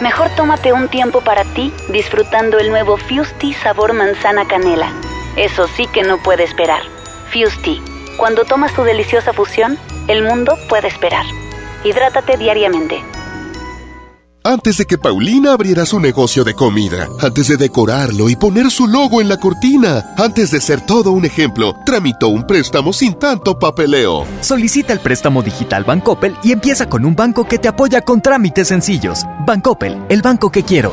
Mejor 0.00 0.28
tómate 0.36 0.72
un 0.72 0.88
tiempo 0.88 1.20
para 1.20 1.42
ti 1.42 1.72
disfrutando 1.88 2.60
el 2.60 2.70
nuevo 2.70 2.96
Fusti 2.96 3.54
sabor 3.54 3.92
manzana 3.92 4.46
canela. 4.46 4.92
Eso 5.36 5.66
sí 5.76 5.86
que 5.92 6.02
no 6.02 6.18
puede 6.22 6.44
esperar. 6.44 6.82
Fusti, 7.32 7.80
cuando 8.16 8.44
tomas 8.44 8.74
tu 8.74 8.82
deliciosa 8.82 9.32
fusión, 9.32 9.78
el 10.08 10.22
mundo 10.22 10.56
puede 10.68 10.88
esperar. 10.88 11.24
Hidrátate 11.84 12.36
diariamente. 12.38 13.02
antes 14.46 14.76
de 14.78 14.84
que 14.86 14.96
Paulina 14.96 15.52
abriera 15.52 15.84
su 15.84 15.98
negocio 15.98 16.44
de 16.44 16.54
comida, 16.54 17.08
antes 17.20 17.48
de 17.48 17.56
decorarlo 17.56 18.30
y 18.30 18.36
poner 18.36 18.70
su 18.70 18.86
logo 18.86 19.20
en 19.20 19.28
la 19.28 19.38
cortina, 19.38 20.14
antes 20.16 20.52
de 20.52 20.60
ser 20.60 20.80
todo 20.80 21.10
un 21.10 21.24
ejemplo, 21.24 21.74
tramitó 21.84 22.28
un 22.28 22.46
préstamo 22.46 22.92
sin 22.92 23.14
tanto 23.14 23.58
papeleo. 23.58 24.24
Solicita 24.40 24.92
el 24.92 25.00
préstamo 25.00 25.42
digital 25.42 25.82
Bancoppel 25.82 26.36
y 26.44 26.52
empieza 26.52 26.88
con 26.88 27.04
un 27.04 27.16
banco 27.16 27.48
que 27.48 27.58
te 27.58 27.66
apoya 27.66 28.02
con 28.02 28.22
trámites 28.22 28.68
sencillos. 28.68 29.24
Bancoppel, 29.44 30.00
el 30.08 30.22
banco 30.22 30.52
que 30.52 30.62
quiero. 30.62 30.92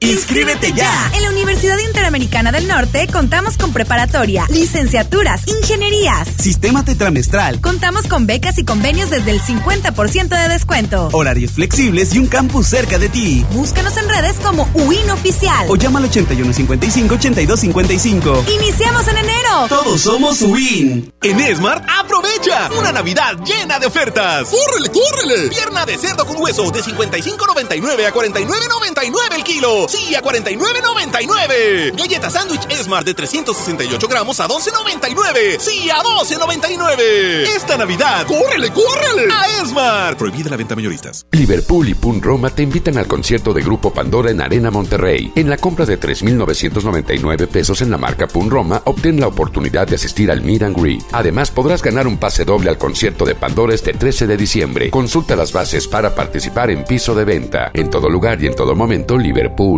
¡Inscríbete 0.00 0.72
ya! 0.74 1.10
En 1.12 1.24
la 1.24 1.30
Universidad 1.30 1.76
Interamericana 1.78 2.52
del 2.52 2.68
Norte 2.68 3.08
contamos 3.12 3.58
con 3.58 3.72
preparatoria, 3.72 4.46
licenciaturas, 4.48 5.42
ingenierías, 5.48 6.28
sistema 6.40 6.84
tetramestral. 6.84 7.60
Contamos 7.60 8.06
con 8.06 8.24
becas 8.24 8.58
y 8.58 8.64
convenios 8.64 9.10
desde 9.10 9.32
el 9.32 9.40
50% 9.40 10.28
de 10.28 10.48
descuento. 10.48 11.08
Horarios 11.12 11.50
flexibles 11.50 12.14
y 12.14 12.20
un 12.20 12.28
campus 12.28 12.68
cerca 12.68 12.96
de 12.98 13.08
ti. 13.08 13.44
Búscanos 13.52 13.96
en 13.96 14.08
redes 14.08 14.36
como 14.36 14.68
UIN 14.74 15.10
Oficial. 15.10 15.66
O 15.68 15.74
llama 15.74 15.98
al 15.98 16.08
8155-8255. 16.12 18.48
¡Iniciamos 18.54 19.08
en 19.08 19.18
enero! 19.18 19.66
Todos 19.68 20.00
somos 20.00 20.40
UIN. 20.42 21.12
En 21.22 21.56
Smart, 21.56 21.84
aprovecha 21.98 22.70
una 22.78 22.92
Navidad 22.92 23.36
llena 23.44 23.80
de 23.80 23.86
ofertas. 23.86 24.46
¡Córrele, 24.48 24.90
córrele! 24.92 25.48
Pierna 25.48 25.84
de 25.84 25.98
cerdo 25.98 26.24
con 26.24 26.40
hueso 26.40 26.70
de 26.70 26.84
55.99 26.84 28.06
a 28.06 28.14
49.99 28.14 29.34
el 29.34 29.42
kilo. 29.42 29.87
Sí, 29.88 30.14
a 30.14 30.20
49.99. 30.20 31.96
Galleta 31.96 32.28
sándwich 32.28 32.68
Smart 32.82 33.06
de 33.06 33.14
368 33.14 34.06
gramos 34.06 34.38
a 34.38 34.46
12.99. 34.46 35.58
Sí, 35.58 35.88
a 35.88 36.02
12.99. 36.02 37.46
Esta 37.56 37.78
Navidad, 37.78 38.26
¡córrele, 38.26 38.70
córrele! 38.70 39.32
A 39.32 39.64
Smart. 39.64 40.18
Prohibida 40.18 40.50
la 40.50 40.58
venta 40.58 40.76
mayoristas. 40.76 41.26
Liverpool 41.32 41.88
y 41.88 41.94
Pun 41.94 42.20
Roma 42.20 42.50
te 42.50 42.64
invitan 42.64 42.98
al 42.98 43.06
concierto 43.06 43.54
de 43.54 43.62
Grupo 43.62 43.90
Pandora 43.90 44.30
en 44.30 44.42
Arena 44.42 44.70
Monterrey. 44.70 45.32
En 45.34 45.48
la 45.48 45.56
compra 45.56 45.86
de 45.86 45.98
3.999 45.98 47.48
pesos 47.48 47.80
en 47.80 47.90
la 47.90 47.96
marca 47.96 48.26
Pun 48.26 48.50
Roma, 48.50 48.82
obtén 48.84 49.18
la 49.18 49.28
oportunidad 49.28 49.88
de 49.88 49.94
asistir 49.94 50.30
al 50.30 50.42
Meet 50.42 50.64
Greet. 50.76 51.02
Además, 51.12 51.50
podrás 51.50 51.82
ganar 51.82 52.06
un 52.06 52.18
pase 52.18 52.44
doble 52.44 52.68
al 52.68 52.76
concierto 52.76 53.24
de 53.24 53.34
Pandora 53.34 53.74
este 53.74 53.94
13 53.94 54.26
de 54.26 54.36
diciembre. 54.36 54.90
Consulta 54.90 55.34
las 55.34 55.50
bases 55.50 55.88
para 55.88 56.14
participar 56.14 56.70
en 56.70 56.84
piso 56.84 57.14
de 57.14 57.24
venta. 57.24 57.70
En 57.72 57.88
todo 57.88 58.10
lugar 58.10 58.42
y 58.42 58.48
en 58.48 58.54
todo 58.54 58.74
momento, 58.74 59.16
Liverpool 59.16 59.77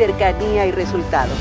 Cercanía 0.00 0.64
y 0.64 0.70
resultados. 0.70 1.36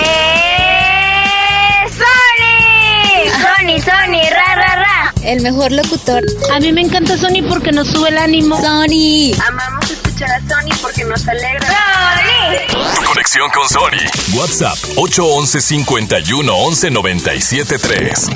¡Eh! 0.00 1.88
¡Sony! 1.90 3.26
Sony, 3.32 3.80
Sony, 3.80 4.30
ra, 4.30 4.54
ra, 4.54 4.76
ra. 4.76 5.12
El 5.24 5.40
mejor 5.40 5.72
locutor. 5.72 6.22
A 6.54 6.60
mí 6.60 6.72
me 6.72 6.82
encanta 6.82 7.18
Sony 7.18 7.42
porque 7.48 7.72
nos 7.72 7.88
sube 7.88 8.10
el 8.10 8.18
ánimo. 8.18 8.56
Sony. 8.62 9.32
Amamos 9.44 9.90
escuchar 9.90 10.30
a 10.30 10.38
Sony 10.38 10.70
porque 10.80 11.04
nos 11.04 11.26
alegra. 11.26 11.66
¡Sony! 11.66 13.04
Conexión 13.04 13.50
con 13.50 13.68
Sony. 13.68 14.38
WhatsApp 14.38 14.78
811 14.98 15.60
51 15.60 16.54
11 16.54 16.90
97 16.92 17.76
3. 17.76 18.26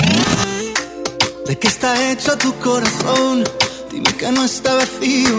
¿De 1.46 1.58
qué 1.60 1.68
está 1.68 2.10
hecho 2.10 2.36
tu 2.36 2.52
corazón? 2.58 3.44
Dime 3.92 4.12
que 4.16 4.32
no 4.32 4.44
está 4.44 4.74
vacío. 4.74 5.38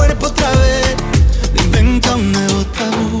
cuerpo 0.00 0.26
otra 0.28 0.50
vez. 0.50 0.96
Inventa 1.64 2.16
un 2.16 2.32
nuevo 2.32 2.64
tabú. 2.76 3.20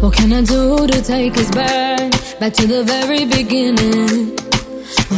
What 0.00 0.14
can 0.14 0.32
I 0.32 0.42
do 0.42 0.86
to 0.86 1.02
take 1.02 1.36
us 1.36 1.50
back? 1.50 2.12
Back 2.38 2.52
to 2.54 2.66
the 2.66 2.84
very 2.84 3.24
beginning. 3.24 4.43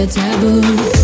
The 0.00 0.06
taboo. 0.06 0.99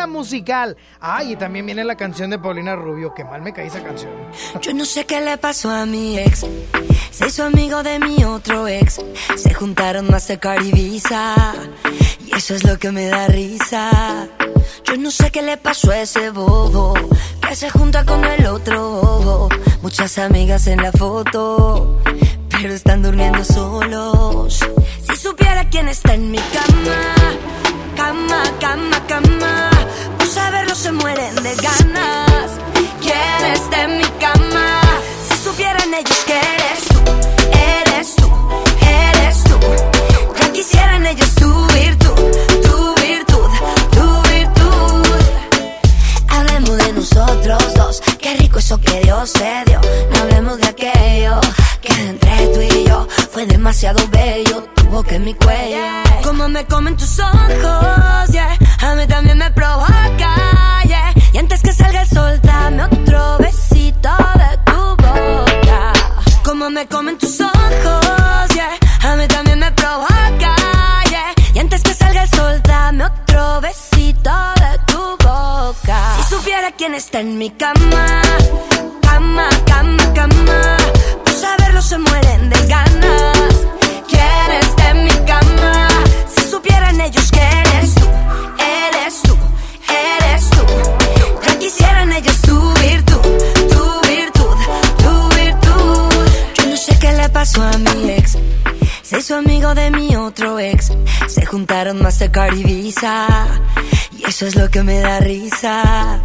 La 0.00 0.06
tómbola 0.06 0.06
musical. 0.06 0.76
Ay, 1.00 1.32
y 1.32 1.36
también 1.36 1.66
viene 1.66 1.84
la 1.84 1.96
canción 1.96 2.30
de 2.30 2.38
Paulina 2.38 2.76
Rubio. 2.76 3.12
Qué 3.14 3.24
mal 3.24 3.42
me 3.42 3.52
cae 3.52 3.66
esa 3.66 3.82
canción. 3.82 4.10
Yo 4.60 4.72
no 4.72 4.84
sé 4.84 5.04
qué 5.04 5.20
le 5.20 5.36
pasó 5.38 5.70
a 5.70 5.86
mi 5.86 6.18
ex. 6.18 6.46
Se 7.10 7.26
hizo 7.26 7.44
amigo 7.44 7.82
de 7.82 7.98
mi 7.98 8.24
otro 8.24 8.66
ex. 8.66 9.00
Se 9.36 9.54
juntaron 9.54 10.10
Mastercard 10.10 10.64
y 10.64 10.72
Visa. 10.72 11.54
Y 12.26 12.36
eso 12.36 12.54
es 12.54 12.64
lo 12.64 12.78
que 12.78 12.90
me 12.90 13.06
da 13.06 13.26
risa. 13.26 14.28
Yo 14.84 14.96
no 14.96 15.10
sé 15.10 15.30
qué 15.30 15.42
le 15.42 15.56
pasó 15.56 15.90
a 15.90 16.00
ese 16.00 16.30
bobo. 16.30 16.94
Que 17.46 17.54
se 17.56 17.70
junta 17.70 18.04
con 18.04 18.24
el 18.24 18.46
otro 18.46 19.00
bobo. 19.00 19.48
Muchas 19.82 20.18
amigas 20.18 20.66
en 20.66 20.82
la 20.82 20.92
foto. 20.92 22.00
Pero 22.48 22.72
están 22.72 23.02
durmiendo 23.02 23.44
solos. 23.44 24.60
Si 25.08 25.16
supiera 25.16 25.68
quién 25.68 25.88
está 25.88 26.14
en 26.14 26.30
mi 26.30 26.38
cama. 26.38 27.69
Cama, 28.00 28.42
cama, 28.58 28.98
cama. 29.06 29.70
Por 30.16 30.26
saberlo 30.26 30.74
se 30.74 30.90
mueren 30.90 31.34
de 31.42 31.54
ganas. 31.56 32.50
¿Quién 33.02 33.52
está 33.52 33.82
en 33.82 33.98
mi 33.98 34.08
cama? 34.18 34.80
Si 35.28 35.36
supieran 35.44 35.92
ellos 35.92 36.24
que 36.26 36.59
qué 48.30 48.36
rico 48.38 48.58
eso 48.58 48.80
que 48.80 49.00
Dios 49.00 49.32
te 49.32 49.64
dio. 49.66 49.80
No 50.12 50.20
hablemos 50.20 50.58
de 50.58 50.66
aquello 50.68 51.40
que 51.80 51.92
entre 51.92 52.46
tú 52.48 52.60
y 52.60 52.84
yo 52.86 53.06
fue 53.32 53.46
demasiado 53.46 54.06
bello. 54.08 54.62
Tu 54.74 54.84
boca 54.84 55.14
en 55.14 55.24
mi 55.24 55.34
cuello, 55.34 55.84
como 56.22 56.48
me 56.48 56.64
comen 56.66 56.96
tus 56.96 57.18
ojos, 57.18 58.30
yeah. 58.30 58.56
A 58.82 58.94
mí 58.94 59.06
también 59.06 59.38
me 59.38 59.50
provoca, 59.50 60.82
yeah. 60.86 61.12
Y 61.32 61.38
antes 61.38 61.62
que 61.62 61.72
salga 61.72 62.02
el 62.02 62.08
sol, 62.08 62.40
dame 62.42 62.84
otro 62.84 63.38
besito 63.38 64.10
de 64.42 64.72
tu 64.72 64.80
boca. 64.96 65.92
Como 66.44 66.70
me 66.70 66.86
comen 66.86 67.18
tus 67.18 67.40
ojos, 67.40 68.48
yeah. 68.54 68.76
A 69.02 69.16
mí 69.16 69.26
también 69.28 69.58
me 69.58 69.72
provoca, 69.72 70.54
yeah. 71.08 71.32
Y 71.54 71.58
antes 71.58 71.82
que 71.82 71.94
salga 71.94 72.22
el 72.22 72.30
sol, 72.30 72.60
dame 72.62 73.04
otro 73.04 73.60
besito 73.60 74.30
de 74.56 74.59
quién 76.80 76.94
está 76.94 77.20
en 77.20 77.36
mi 77.36 77.50
cama, 77.50 78.22
cama, 79.02 79.48
cama, 79.66 80.14
cama. 80.14 80.76
Por 81.22 81.34
saberlo 81.34 81.82
se 81.82 81.98
mueren 81.98 82.48
de 82.48 82.66
ganas. 82.68 83.54
¿Quién 84.08 84.50
está 84.62 84.90
en 84.92 85.04
mi 85.04 85.16
cama? 85.26 85.88
Si 86.34 86.50
supieran 86.50 86.98
ellos 87.02 87.30
que 87.32 87.42
eres 87.42 87.94
tú, 87.96 88.06
eres 88.78 89.20
tú, 89.20 89.36
eres 89.92 90.50
tú. 90.54 90.64
Ya 91.46 91.58
quisieran 91.58 92.12
ellos 92.14 92.40
tu 92.40 92.58
virtud, 92.80 93.20
tu 93.74 94.08
virtud, 94.08 94.56
tu 95.04 95.36
virtud. 95.36 96.30
Yo 96.54 96.66
no 96.66 96.76
sé 96.78 96.98
qué 96.98 97.12
le 97.12 97.28
pasó 97.28 97.60
a 97.60 97.76
mi 97.76 98.10
ex. 98.12 98.38
Se 99.02 99.18
hizo 99.18 99.36
amigo 99.36 99.74
de 99.74 99.90
mi 99.90 100.16
otro 100.16 100.58
ex. 100.58 100.92
Se 101.28 101.44
juntaron 101.44 102.00
Mastercard 102.00 102.56
y 102.56 102.64
Visa. 102.64 103.26
Eso 104.30 104.46
es 104.46 104.54
lo 104.54 104.70
que 104.70 104.84
me 104.84 105.00
da 105.00 105.18
risa. 105.18 106.20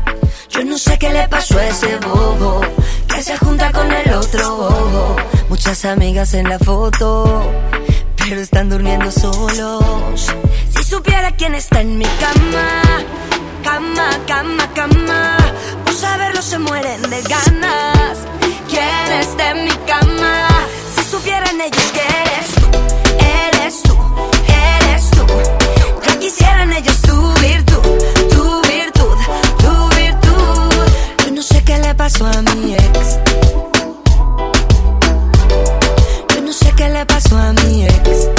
Yo 0.51 0.63
no 0.63 0.77
sé 0.77 0.95
qué 0.99 1.11
le 1.11 1.27
pasó 1.27 1.57
a 1.57 1.65
ese 1.65 1.97
bobo. 1.97 2.61
Que 3.07 3.23
se 3.23 3.35
junta 3.35 3.71
con 3.71 3.91
el 3.91 4.13
otro 4.13 4.57
bobo. 4.57 5.15
Muchas 5.49 5.85
amigas 5.85 6.35
en 6.35 6.47
la 6.47 6.59
foto. 6.59 7.51
Pero 8.15 8.41
están 8.41 8.69
durmiendo 8.69 9.09
solos. 9.09 10.27
Si 10.69 10.83
supiera 10.83 11.31
quién 11.31 11.55
está 11.55 11.81
en 11.81 11.97
mi 11.97 12.05
cama. 12.05 12.83
Cama, 13.63 14.09
cama, 14.27 14.71
cama. 14.75 15.37
Por 15.83 15.95
saberlo 15.95 16.43
se 16.43 16.59
mueren 16.59 17.01
de 17.09 17.23
ganas. 17.23 18.19
¿Quién 18.69 19.19
está 19.19 19.49
en 19.49 19.65
mi 19.65 19.75
cama? 19.87 20.47
Si 20.95 21.03
supieran 21.09 21.59
ellos 21.59 21.91
que 21.91 22.01
eres 22.21 22.53
tú, 22.53 22.67
eres 23.49 23.81
tú, 23.81 23.97
eres 24.83 25.09
tú. 25.09 25.25
Ya 26.07 26.19
quisieran 26.19 26.71
ellos 26.71 27.01
tu 27.01 27.34
pasó 32.05 32.27
a 32.27 32.41
mi 32.53 32.75
ex. 32.75 33.19
Yo 36.35 36.41
no 36.43 36.53
sé 36.53 36.71
qué 36.77 36.87
le 36.87 37.03
pasó 37.03 37.35
a 37.35 37.51
mi 37.53 37.85
ex. 37.85 38.29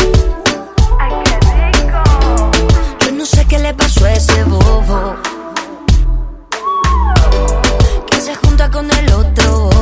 Yo 3.05 3.11
no 3.11 3.27
sé 3.27 3.45
qué 3.47 3.59
le 3.59 3.75
pasó 3.75 4.05
a 4.05 4.13
ese 4.13 4.45
bobo. 4.45 5.17
Que 8.09 8.21
se 8.21 8.37
junta 8.37 8.71
con 8.71 8.89
el 8.89 9.13
otro 9.13 9.76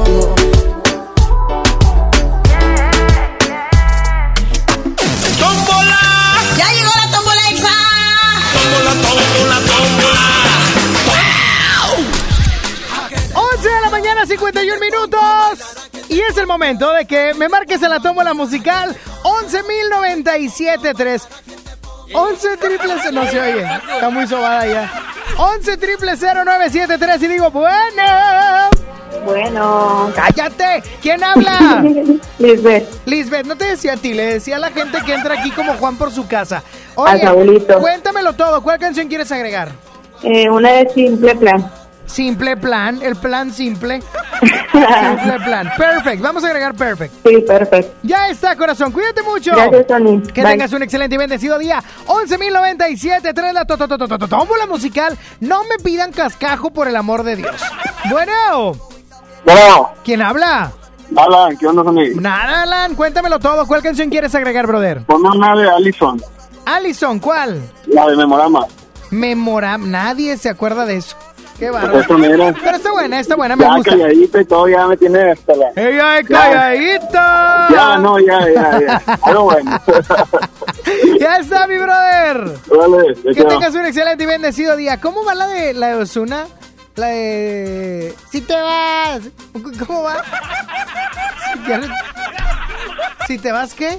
de 14.28 14.36
la 14.36 14.40
mañana, 14.40 14.66
51 14.76 14.80
minutos. 14.80 15.20
Y 16.08 16.20
es 16.20 16.36
el 16.36 16.46
momento 16.46 16.92
de 16.92 17.06
que 17.06 17.32
me 17.34 17.48
marques 17.48 17.82
en 17.82 17.90
la 17.90 18.00
tómbola 18.00 18.34
musical 18.34 18.94
11.097.3. 19.22 21.22
11 22.12 22.56
triple 22.58 23.00
C- 23.02 23.12
no 23.12 23.26
se 23.26 23.40
oye, 23.40 23.64
está 23.94 24.10
muy 24.10 24.26
sobada 24.26 24.66
ya. 24.66 24.90
11 25.38 25.76
triple 25.78 26.12
0973 26.16 27.22
y 27.22 27.28
digo, 27.28 27.50
bueno. 27.50 28.02
Bueno. 29.24 30.12
Cállate. 30.14 30.82
¿Quién 31.00 31.24
habla? 31.24 31.82
Lisbeth. 32.38 32.86
Lisbeth, 33.06 33.46
no 33.46 33.56
te 33.56 33.64
decía 33.64 33.94
a 33.94 33.96
ti, 33.96 34.12
le 34.12 34.34
decía 34.34 34.56
a 34.56 34.58
la 34.58 34.70
gente 34.70 34.98
que 35.04 35.14
entra 35.14 35.40
aquí 35.40 35.50
como 35.52 35.72
Juan 35.74 35.96
por 35.96 36.10
su 36.12 36.26
casa. 36.28 36.62
Al 36.96 37.20
Saulito. 37.20 37.78
cuéntamelo 37.80 38.34
todo. 38.34 38.62
¿Cuál 38.62 38.78
canción 38.78 39.08
quieres 39.08 39.32
agregar? 39.32 39.70
Eh, 40.22 40.48
una 40.50 40.72
de 40.72 40.90
simple 40.90 41.34
plan. 41.36 41.70
Simple 42.06 42.56
plan, 42.56 43.00
el 43.02 43.16
plan 43.16 43.52
simple. 43.52 44.00
simple 44.72 45.40
plan. 45.44 45.70
Perfect. 45.76 46.22
Vamos 46.22 46.44
a 46.44 46.46
agregar 46.48 46.74
perfect. 46.74 47.12
Sí, 47.26 47.38
perfecto. 47.46 47.94
Ya 48.02 48.28
está, 48.28 48.54
corazón. 48.56 48.92
Cuídate 48.92 49.22
mucho. 49.22 49.52
Gracias, 49.52 49.86
Tony. 49.86 50.20
Que 50.22 50.42
Bye. 50.42 50.50
tengas 50.52 50.72
un 50.72 50.82
excelente 50.82 51.14
y 51.14 51.18
bendecido 51.18 51.58
día. 51.58 51.82
11.097. 52.06 53.32
Trae 53.34 53.52
la 53.52 53.64
to- 53.64 53.76
to- 53.76 53.88
to- 53.88 53.98
to- 53.98 54.18
to- 54.18 54.28
tómbola 54.28 54.66
musical. 54.66 55.16
No 55.40 55.62
me 55.64 55.76
pidan 55.82 56.12
cascajo 56.12 56.70
por 56.72 56.88
el 56.88 56.96
amor 56.96 57.22
de 57.22 57.36
Dios. 57.36 57.56
Bueno. 58.10 58.72
Bueno. 59.44 59.90
¿Quién 60.04 60.22
habla? 60.22 60.72
Alan, 61.16 61.56
¿qué 61.56 61.66
onda, 61.66 61.82
Tony? 61.84 62.10
Nada, 62.14 62.62
Alan. 62.62 62.94
Cuéntamelo 62.94 63.38
todo. 63.38 63.66
¿Cuál 63.66 63.82
canción 63.82 64.10
quieres 64.10 64.34
agregar, 64.34 64.66
brother? 64.66 65.02
Ponme 65.06 65.28
una 65.30 65.54
de 65.56 65.70
Allison, 65.70 66.20
Allison, 66.66 67.18
¿cuál? 67.18 67.62
la 67.86 68.06
de 68.06 68.16
Memorama. 68.16 68.66
Memoram. 69.10 69.90
Nadie 69.90 70.36
se 70.38 70.48
acuerda 70.48 70.86
de 70.86 70.96
eso. 70.96 71.16
Qué 71.58 71.70
Pues 71.70 71.82
bárbaro. 72.08 72.54
Pero 72.62 72.76
está 72.76 72.92
buena, 72.92 73.20
está 73.20 73.36
buena, 73.36 73.56
me 73.56 73.64
Ya 73.64 73.74
gusta. 73.76 73.90
calladita 73.92 74.40
y 74.40 74.44
todo, 74.44 74.68
ya 74.68 74.86
me 74.88 74.96
tiene 74.96 75.30
hasta 75.30 75.54
la... 75.54 75.66
¡Ella 75.76 76.18
es 76.18 76.28
calladita! 76.28 77.68
Ya, 77.70 77.96
no, 77.98 78.18
ya, 78.18 78.40
ya, 78.52 78.80
ya. 78.80 79.02
Pero 79.24 79.44
bueno. 79.44 79.80
Ya 81.18 81.36
está, 81.38 81.66
mi 81.66 81.76
brother. 81.78 82.58
Vale, 82.66 83.14
Que 83.34 83.44
tengas 83.44 83.74
un 83.74 83.86
excelente 83.86 84.24
y 84.24 84.26
bendecido 84.26 84.76
día. 84.76 85.00
¿Cómo 85.00 85.24
va 85.24 85.34
la 85.34 85.46
de 85.48 85.72
la 85.72 85.88
de 85.88 85.94
Osuna? 85.94 86.46
La 86.96 87.06
de. 87.06 88.14
Si 88.30 88.40
te 88.42 88.54
vas. 88.54 89.20
¿Cómo 89.86 90.02
va? 90.02 90.22
¿Si 93.26 93.38
te 93.38 93.50
vas, 93.52 93.72
¿qué? 93.74 93.98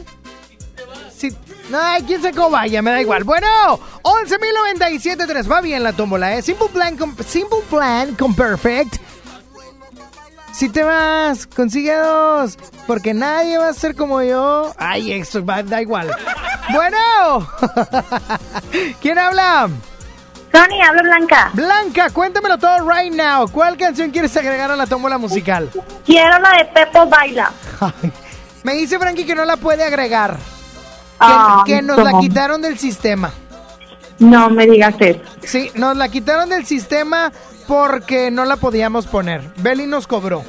Ay, 1.74 2.03
quién 2.03 2.22
sabe 2.22 2.36
cómo 2.36 2.51
vaya, 2.51 2.82
me 2.82 2.91
da 2.91 3.01
igual. 3.01 3.24
Bueno, 3.24 3.47
11.097.3. 4.03 5.51
Va 5.51 5.61
bien 5.61 5.84
la 5.84 5.93
tómbola, 5.93 6.36
¿eh? 6.36 6.41
Simple 6.41 6.68
Plan 6.70 6.95
con, 6.97 7.16
Simple 7.24 7.59
plan 7.70 8.16
con 8.16 8.36
Perfect. 8.36 8.97
Si 10.53 10.70
te 10.70 10.84
vas, 10.84 11.47
consigue 11.47 11.93
dos. 11.95 12.57
Porque 12.88 13.13
nadie 13.13 13.57
va 13.57 13.70
a 13.70 13.74
ser 13.74 13.95
como 13.95 14.22
yo. 14.22 14.74
Ay, 14.78 15.11
eso 15.13 15.43
va, 15.43 15.63
da 15.63 15.82
igual. 15.82 16.09
Bueno. 16.72 17.47
¿Quién 19.01 19.20
habla? 19.20 19.68
Sony, 20.51 20.82
habla 20.88 21.01
Blanca. 21.01 21.49
Blanca, 21.53 22.09
cuéntamelo 22.11 22.57
todo 22.57 22.89
right 22.89 23.13
now. 23.13 23.49
¿Cuál 23.49 23.76
canción 23.76 24.11
quieres 24.11 24.38
agregar 24.38 24.72
a 24.72 24.78
la 24.78 24.88
tómbola 24.88 25.18
musical? 25.18 25.70
Quiero 26.05 26.39
la 26.39 26.51
de 26.57 26.66
Pepo 26.66 27.05
Baila. 27.07 27.51
Me 28.63 28.76
dice 28.76 28.97
Frankie 28.97 29.26
que 29.26 29.36
no 29.36 29.43
la 29.43 29.57
puede 29.57 29.84
agregar. 29.84 30.38
Que, 31.18 31.26
Ah, 31.28 31.63
que 31.66 31.82
nos 31.82 31.97
la 32.03 32.20
quitaron 32.20 32.61
del 32.61 32.78
sistema. 32.78 33.32
No 34.20 34.49
me 34.49 34.66
digas 34.66 34.95
eso. 34.99 35.20
Sí, 35.43 35.72
nos 35.76 35.95
la 35.97 36.09
quitaron 36.09 36.49
del 36.49 36.66
sistema 36.66 37.32
porque 37.68 38.32
no 38.32 38.45
la 38.45 38.57
podíamos 38.57 39.07
poner. 39.07 39.41
Belly 39.57 39.88
nos 39.88 40.07
cobró. 40.07 40.43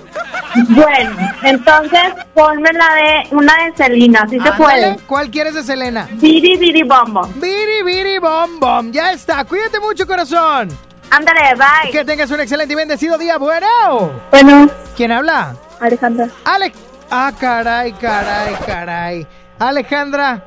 Bueno, 0.68 1.16
entonces 1.42 2.00
ponme 2.34 2.70
la 2.72 2.94
de 2.94 3.34
una 3.36 3.52
de 3.64 3.76
Selena, 3.76 4.26
si 4.28 4.40
se 4.40 4.52
puede. 4.52 4.96
¿Cuál 5.06 5.30
quieres 5.30 5.54
de 5.54 5.62
Selena? 5.62 6.08
Biri 6.12 6.56
Biri 6.56 6.82
Bombo. 6.82 7.22
Biri 7.36 7.82
Biri 7.84 8.18
Bom 8.18 8.58
Bom. 8.58 8.90
Ya 8.90 9.12
está. 9.12 9.44
Cuídate 9.44 9.80
mucho, 9.80 10.06
corazón. 10.06 10.68
Ándale, 11.10 11.54
bye. 11.56 11.90
Que 11.92 12.04
tengas 12.04 12.30
un 12.30 12.40
excelente 12.40 12.72
y 12.72 12.76
bendecido 12.76 13.18
día. 13.18 13.36
Bueno. 13.38 14.12
Bueno, 14.30 14.68
¿Quién 14.96 15.12
habla? 15.12 15.54
Alejandra. 15.80 16.28
Ale. 16.44 16.72
Ah, 17.10 17.32
caray, 17.38 17.92
caray, 17.92 18.54
caray. 18.66 19.26
Alejandra. 19.58 20.42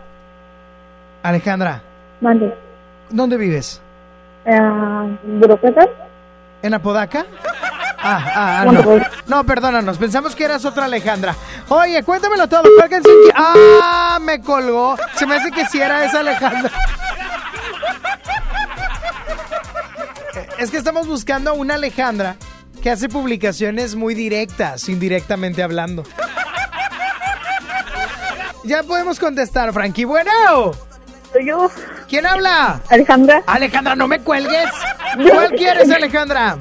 Alejandra, 1.24 1.82
Mande. 2.22 2.54
¿dónde 3.10 3.38
vives? 3.38 3.82
Uh. 4.46 5.18
¿En 6.62 6.74
Apodaca? 6.74 7.26
Ah, 8.02 8.24
ah, 8.34 8.62
ah, 8.62 8.66
¿Dónde 8.66 8.82
no. 8.82 9.06
No, 9.28 9.44
perdónanos, 9.44 9.98
pensamos 9.98 10.34
que 10.34 10.46
eras 10.46 10.64
otra 10.64 10.86
Alejandra. 10.86 11.36
Oye, 11.68 12.02
cuéntamelo 12.02 12.48
todo. 12.48 12.62
¿Cuál 12.78 12.90
canción 12.90 13.14
qui- 13.14 13.32
¡Ah! 13.36 14.18
Me 14.22 14.40
colgó. 14.42 14.96
Se 15.16 15.26
me 15.26 15.36
hace 15.36 15.52
que 15.52 15.66
sí 15.66 15.82
era 15.82 16.06
esa 16.06 16.22
Alejandra. 16.22 16.72
Es 20.58 20.72
que 20.72 20.78
estamos 20.78 21.08
buscando 21.08 21.50
a 21.50 21.54
una 21.54 21.76
Alejandra 21.76 22.38
que 22.82 22.90
hace 22.90 23.10
publicaciones 23.10 23.96
muy 23.96 24.14
directas, 24.16 24.88
indirectamente 24.88 25.62
hablando. 25.62 26.04
Ya 28.64 28.84
podemos 28.84 29.20
contestar, 29.20 29.74
Frankie. 29.74 30.06
Bueno. 30.06 30.32
Soy 31.32 31.46
yo. 31.46 31.70
¿Quién 32.08 32.26
habla? 32.26 32.82
Alejandra. 32.90 33.44
Alejandra, 33.46 33.96
no 33.96 34.08
me 34.08 34.20
cuelgues. 34.20 34.70
¿Cuál 35.32 35.52
quieres, 35.52 35.90
Alejandra? 35.92 36.58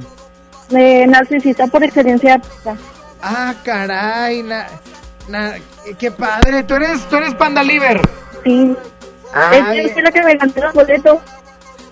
Eh, 0.70 1.06
narcisista 1.06 1.66
por 1.66 1.82
excelencia. 1.82 2.40
Ah, 3.22 3.54
caray, 3.64 4.42
na, 4.42 4.66
na- 5.28 5.54
qué 5.98 6.10
padre. 6.10 6.62
Tú 6.64 6.74
eres, 6.74 7.08
tú 7.08 7.16
eres 7.16 7.34
Panda 7.34 7.62
Liver. 7.62 8.00
Sí. 8.44 8.76
Ah, 9.34 9.74
es, 9.74 9.96
la 10.02 10.10
que 10.10 10.22
me 10.22 10.34
ganó 10.34 10.52
los 10.56 10.72
boletos. 10.74 11.18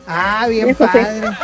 Ah, 0.06 0.46
bien 0.48 0.68
De 0.68 0.74
José. 0.74 0.98
padre. 0.98 1.36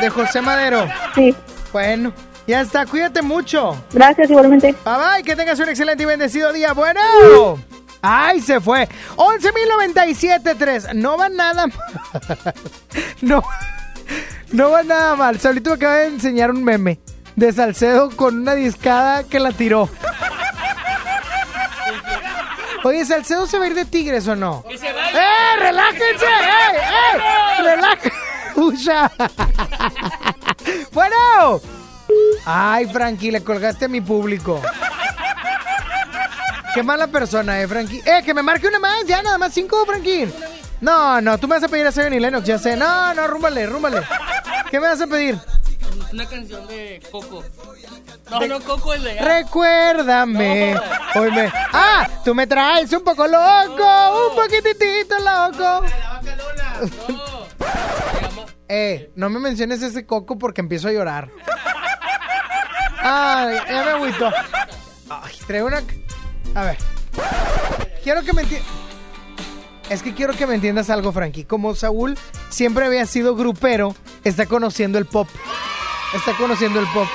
De 0.00 0.10
José 0.10 0.40
Madero. 0.40 0.86
Sí. 1.14 1.34
Bueno, 1.72 2.12
ya 2.46 2.60
está. 2.60 2.86
Cuídate 2.86 3.22
mucho. 3.22 3.76
Gracias, 3.92 4.30
igualmente. 4.30 4.74
Bye 4.84 4.94
bye. 4.94 5.22
Que 5.24 5.36
tengas 5.36 5.58
un 5.58 5.68
excelente 5.68 6.02
y 6.04 6.06
bendecido 6.06 6.52
día. 6.52 6.72
Bueno. 6.72 7.00
Ay, 8.02 8.40
se 8.40 8.60
fue. 8.60 8.88
11.097.3. 9.16 10.94
No 10.94 11.16
va 11.16 11.28
nada 11.28 11.68
mal. 11.68 11.78
No, 13.22 13.42
no 14.50 14.70
va 14.70 14.82
nada 14.82 15.14
mal. 15.14 15.40
Solito 15.40 15.70
me 15.70 15.76
acaba 15.76 15.96
de 15.98 16.08
enseñar 16.08 16.50
un 16.50 16.64
meme 16.64 16.98
de 17.36 17.52
Salcedo 17.52 18.10
con 18.10 18.40
una 18.40 18.54
discada 18.54 19.22
que 19.24 19.38
la 19.38 19.52
tiró. 19.52 19.88
Oye, 22.84 23.04
¿Salcedo 23.04 23.46
se 23.46 23.58
va 23.58 23.64
a 23.64 23.68
ir 23.68 23.74
de 23.74 23.84
Tigres 23.84 24.26
o 24.26 24.34
no? 24.34 24.64
¡Eh, 24.68 25.58
relájense! 25.60 26.24
¡Eh, 26.24 26.80
eh! 26.80 27.62
¡Relájense! 27.62 28.12
Bueno. 30.92 31.60
Ay, 32.44 32.86
Frankie, 32.86 33.30
le 33.30 33.42
colgaste 33.42 33.86
a 33.86 33.88
mi 33.88 34.00
público. 34.00 34.60
Qué 36.74 36.82
mala 36.82 37.06
persona, 37.06 37.60
eh, 37.60 37.68
Frankie. 37.68 38.02
Eh, 38.04 38.22
que 38.24 38.32
me 38.34 38.42
marque 38.42 38.66
una 38.66 38.78
más, 38.78 39.04
ya, 39.06 39.22
nada 39.22 39.38
más 39.38 39.52
cinco, 39.52 39.84
Frankie. 39.84 40.32
No, 40.80 41.20
no, 41.20 41.38
tú 41.38 41.46
me 41.46 41.56
vas 41.56 41.64
a 41.64 41.68
pedir 41.68 41.86
a 41.86 41.92
Seven 41.92 42.12
y 42.14 42.20
Lennox, 42.20 42.46
ya 42.46 42.58
sé. 42.58 42.76
No, 42.76 43.14
no, 43.14 43.26
rúmbale, 43.26 43.66
rúmbale. 43.66 44.02
¿Qué 44.70 44.80
me 44.80 44.88
vas 44.88 45.00
a 45.00 45.06
pedir? 45.06 45.38
Una 46.12 46.26
canción 46.26 46.66
de 46.66 47.00
Coco. 47.10 47.44
No, 48.30 48.46
no, 48.46 48.60
Coco 48.60 48.94
es 48.94 49.02
de... 49.02 49.20
Recuérdame. 49.20 50.74
Hoy 51.14 51.30
me... 51.30 51.52
Ah, 51.72 52.08
tú 52.24 52.34
me 52.34 52.46
traes 52.46 52.92
un 52.92 53.04
poco 53.04 53.26
loco, 53.26 54.28
un 54.30 54.36
poquitito 54.36 55.16
loco. 55.18 55.84
eh, 58.68 59.12
no 59.14 59.28
me 59.28 59.38
menciones 59.38 59.82
ese 59.82 60.06
coco 60.06 60.38
porque 60.38 60.62
empiezo 60.62 60.88
a 60.88 60.92
llorar. 60.92 61.28
Ay, 63.02 63.56
ya 63.68 63.82
me 63.84 63.90
agüito. 63.90 64.32
Ay, 65.10 65.34
traigo 65.46 65.66
una... 65.66 65.82
A 66.54 66.64
ver. 66.64 66.76
Quiero 68.02 68.22
que 68.22 68.32
me 68.32 68.42
entiendas... 68.42 68.68
Es 69.90 70.02
que 70.02 70.14
quiero 70.14 70.32
que 70.32 70.46
me 70.46 70.54
entiendas 70.54 70.90
algo, 70.90 71.12
Frankie. 71.12 71.44
Como 71.44 71.74
Saúl 71.74 72.16
siempre 72.48 72.86
había 72.86 73.04
sido 73.06 73.36
grupero, 73.36 73.94
está 74.24 74.46
conociendo 74.46 74.98
el 74.98 75.06
pop. 75.06 75.28
Está 76.14 76.32
conociendo 76.36 76.80
el 76.80 76.86
pop. 76.94 77.06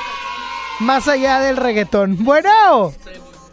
Más 0.79 1.07
allá 1.07 1.39
del 1.39 1.57
reggaetón. 1.57 2.23
Bueno. 2.23 2.93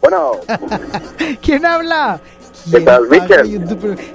Bueno, 0.01 0.33
¿Quién 1.41 1.65
habla? 1.65 2.21
¿qué 2.69 2.81
tal, 2.81 3.07
Michel? 3.09 3.65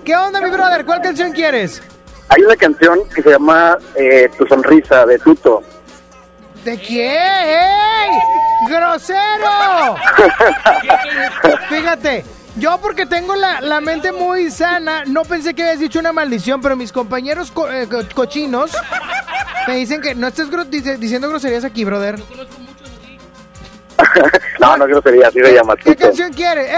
¿Qué 0.05 0.17
onda, 0.17 0.41
mi 0.41 0.51
brother? 0.51 0.85
¿Cuál 0.85 1.03
canción 1.03 1.33
quieres? 1.33 1.83
Hay 2.29 2.43
una 2.43 2.55
canción 2.55 3.01
que 3.13 3.23
se 3.23 3.31
llama 3.31 3.77
eh, 3.97 4.31
Tu 4.39 4.47
Sonrisa, 4.47 5.05
de 5.07 5.19
Tuto. 5.19 5.63
¿De 6.65 6.79
quién? 6.79 7.11
¡Ey! 7.17 8.11
¡Grosero! 8.69 9.97
Fíjate, 11.71 12.25
yo 12.57 12.79
porque 12.79 13.07
tengo 13.07 13.35
la, 13.35 13.61
la 13.61 13.81
mente 13.81 14.13
muy 14.13 14.51
sana, 14.51 15.05
no 15.07 15.23
pensé 15.25 15.55
que 15.55 15.63
habías 15.63 15.81
dicho 15.81 15.99
una 15.99 16.13
maldición, 16.13 16.61
pero 16.61 16.77
mis 16.77 16.93
compañeros 16.93 17.51
co- 17.51 17.71
eh, 17.71 17.89
co- 17.89 18.03
cochinos 18.15 18.73
me 19.67 19.77
dicen 19.77 20.01
que 20.03 20.15
no 20.15 20.27
estés 20.27 20.51
gro- 20.51 20.65
dice- 20.67 20.99
diciendo 20.99 21.29
groserías 21.31 21.65
aquí, 21.65 21.85
brother. 21.85 22.21
no, 24.61 24.77
no 24.77 24.87
grosería, 24.87 25.29
así 25.29 25.41
se 25.41 25.55
llama, 25.55 25.77
¿Qué 25.77 25.95
Tuto. 25.95 26.07
canción 26.07 26.33
quieres? 26.33 26.69
¡Ey! 26.71 26.77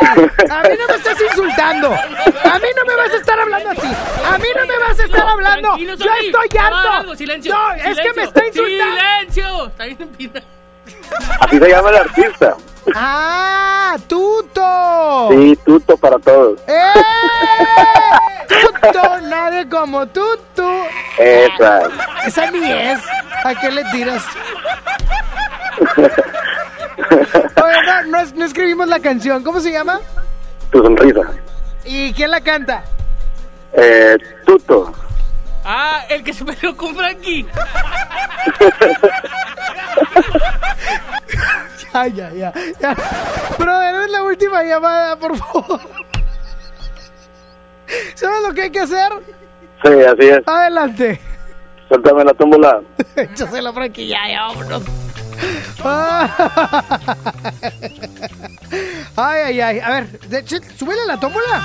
A 0.00 0.14
mí 0.14 0.70
no 0.78 0.86
me 0.88 0.94
estás 0.96 1.20
insultando. 1.20 1.88
A 1.92 2.58
mí 2.58 2.68
no 2.76 2.84
me 2.86 2.96
vas 2.96 3.10
a 3.12 3.16
estar 3.16 3.40
hablando 3.40 3.70
así. 3.70 3.86
A 4.24 4.38
mí 4.38 4.48
no 4.56 4.66
me 4.66 4.78
vas 4.78 5.00
a 5.00 5.04
estar 5.04 5.28
hablando. 5.28 5.76
Yo 5.78 5.92
estoy 5.94 6.58
harto. 6.58 6.90
algo, 6.90 7.16
silencio. 7.16 7.54
No, 7.54 7.72
es 7.72 7.98
que 7.98 8.12
me 8.14 8.22
está 8.24 8.46
insultando. 8.46 8.96
¡Silencio! 8.96 9.66
Está 9.66 9.84
bien. 9.84 10.32
Así 11.40 11.58
se 11.58 11.68
llama 11.68 11.90
el 11.90 11.96
artista. 11.96 12.56
¡Ah! 12.94 13.96
¡Tuto! 14.06 15.28
Sí, 15.30 15.58
Tuto 15.64 15.96
para 15.96 16.18
todos. 16.18 16.60
¡Eh! 16.66 16.92
Tuto, 18.48 19.20
nadie 19.22 19.68
como 19.68 20.06
tú. 20.06 20.22
Esa. 21.18 21.82
Esa 22.26 22.50
ni 22.50 22.70
es. 22.70 23.00
¿A 23.44 23.54
qué 23.54 23.70
le 23.70 23.84
tiras? 23.84 24.22
Oye, 27.62 27.76
no, 27.86 28.02
no, 28.04 28.24
no 28.34 28.44
escribimos 28.44 28.88
la 28.88 29.00
canción. 29.00 29.42
¿Cómo 29.42 29.60
se 29.60 29.72
llama? 29.72 30.00
Tu 30.70 30.82
sonrisa. 30.82 31.22
¿Y 31.84 32.12
quién 32.12 32.30
la 32.30 32.40
canta? 32.40 32.84
Eh, 33.72 34.16
tuto. 34.44 34.92
Ah, 35.64 36.04
el 36.08 36.22
que 36.22 36.32
se 36.32 36.44
peleó 36.44 36.76
con 36.76 36.94
Frankie. 36.94 37.44
ya, 41.92 42.06
ya, 42.06 42.30
ya, 42.30 42.52
ya. 42.80 42.94
Brother, 43.58 43.94
es 44.04 44.10
la 44.10 44.22
última 44.22 44.62
llamada, 44.62 45.16
por 45.16 45.36
favor. 45.36 45.80
¿Sabes 48.14 48.42
lo 48.42 48.54
que 48.54 48.62
hay 48.62 48.70
que 48.70 48.80
hacer? 48.80 49.12
Sí, 49.84 49.90
así 49.90 50.28
es. 50.28 50.46
Adelante. 50.46 51.20
Suéltame 51.88 52.24
la 52.24 52.34
tómbola. 52.34 52.80
Échase 53.16 53.60
la 53.60 53.72
Frankie, 53.72 54.06
ya, 54.06 54.28
ya, 54.28 54.42
vámonos. 54.42 54.82
Ay, 59.16 59.40
ay, 59.44 59.60
ay. 59.60 59.80
A 59.80 59.90
ver, 59.90 60.08
súbele 60.78 61.04
la 61.06 61.18
tómbola. 61.18 61.62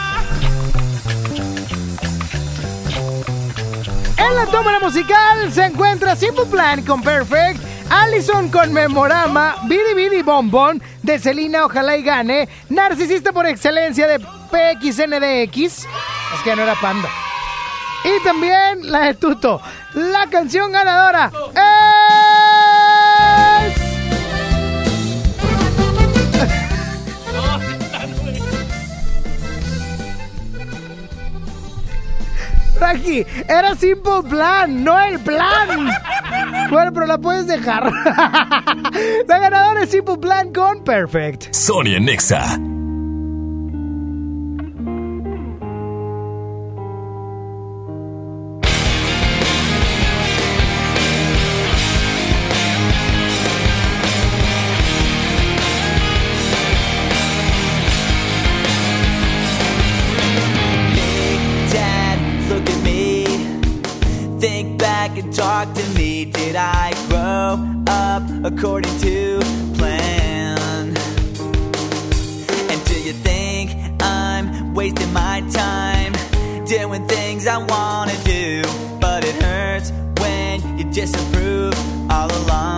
En 4.18 4.36
la 4.36 4.46
tómbola 4.46 4.80
musical 4.80 5.52
se 5.52 5.66
encuentra 5.66 6.16
Simple 6.16 6.46
Plan 6.46 6.84
con 6.84 7.02
Perfect, 7.02 7.60
Allison 7.90 8.50
con 8.50 8.72
Memorama, 8.72 9.56
Bidi 9.64 9.94
Bidi 9.96 10.22
Bombón 10.22 10.82
de 11.02 11.20
Celina 11.20 11.66
Ojalá 11.66 11.98
y 11.98 12.04
Gane, 12.04 12.48
Narcisista 12.70 13.34
por 13.34 13.48
excelencia 13.48 14.08
de 14.08 14.20
PXNDX, 14.20 15.58
es 15.58 15.88
que 16.44 16.56
no 16.56 16.62
era 16.62 16.76
panda. 16.76 17.10
Y 18.04 18.24
también 18.24 18.92
la 18.92 19.02
de 19.02 19.14
Tuto. 19.16 19.62
La 19.94 20.28
canción 20.28 20.72
ganadora 20.72 21.32
es... 21.54 22.41
Era 33.48 33.76
Simple 33.76 34.24
Plan, 34.28 34.84
no 34.84 35.00
el 35.00 35.20
plan. 35.20 35.88
Bueno, 36.72 36.92
pero 36.92 37.06
la 37.06 37.20
puedes 37.20 37.46
dejar. 37.46 37.92
la 39.28 39.38
ganadora 39.38 39.84
es 39.84 39.92
Simple 39.92 40.18
Plan 40.18 40.52
con 40.52 40.84
Perfect. 40.84 41.54
Sonia 41.54 42.00
Nexa. 42.00 42.81
Talk 65.66 65.76
to 65.76 65.90
me. 65.94 66.26
Did 66.26 66.56
I 66.56 66.92
grow 67.08 67.84
up 67.88 68.24
according 68.44 68.98
to 69.00 69.40
plan? 69.78 70.88
And 72.72 72.86
do 72.86 73.00
you 73.02 73.14
think 73.14 73.72
I'm 74.02 74.74
wasting 74.74 75.14
my 75.14 75.42
time 75.52 76.14
doing 76.66 77.08
things 77.08 77.48
I 77.48 77.58
wanna 77.58 78.18
do? 78.24 78.64
But 79.00 79.24
it 79.24 79.36
hurts 79.44 79.92
when 80.20 80.80
you 80.80 80.86
disapprove 80.92 81.76
all 82.10 82.32
along. 82.44 82.71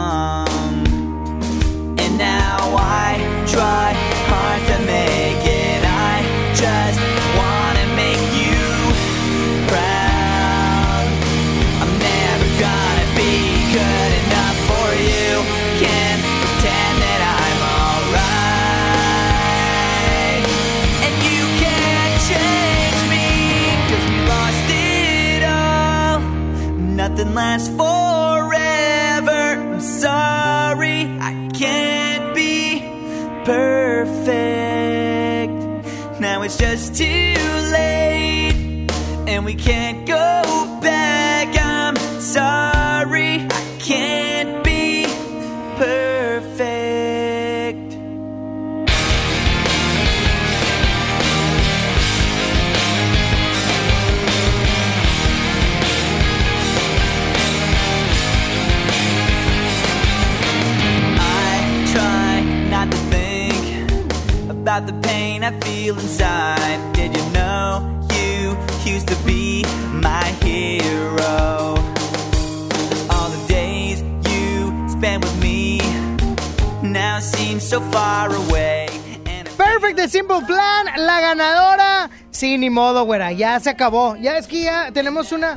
Modo, 82.73 83.05
güera, 83.05 83.31
ya 83.31 83.59
se 83.59 83.69
acabó. 83.69 84.15
Ya 84.17 84.37
es 84.37 84.47
que 84.47 84.61
ya 84.63 84.91
tenemos 84.91 85.31
una 85.31 85.53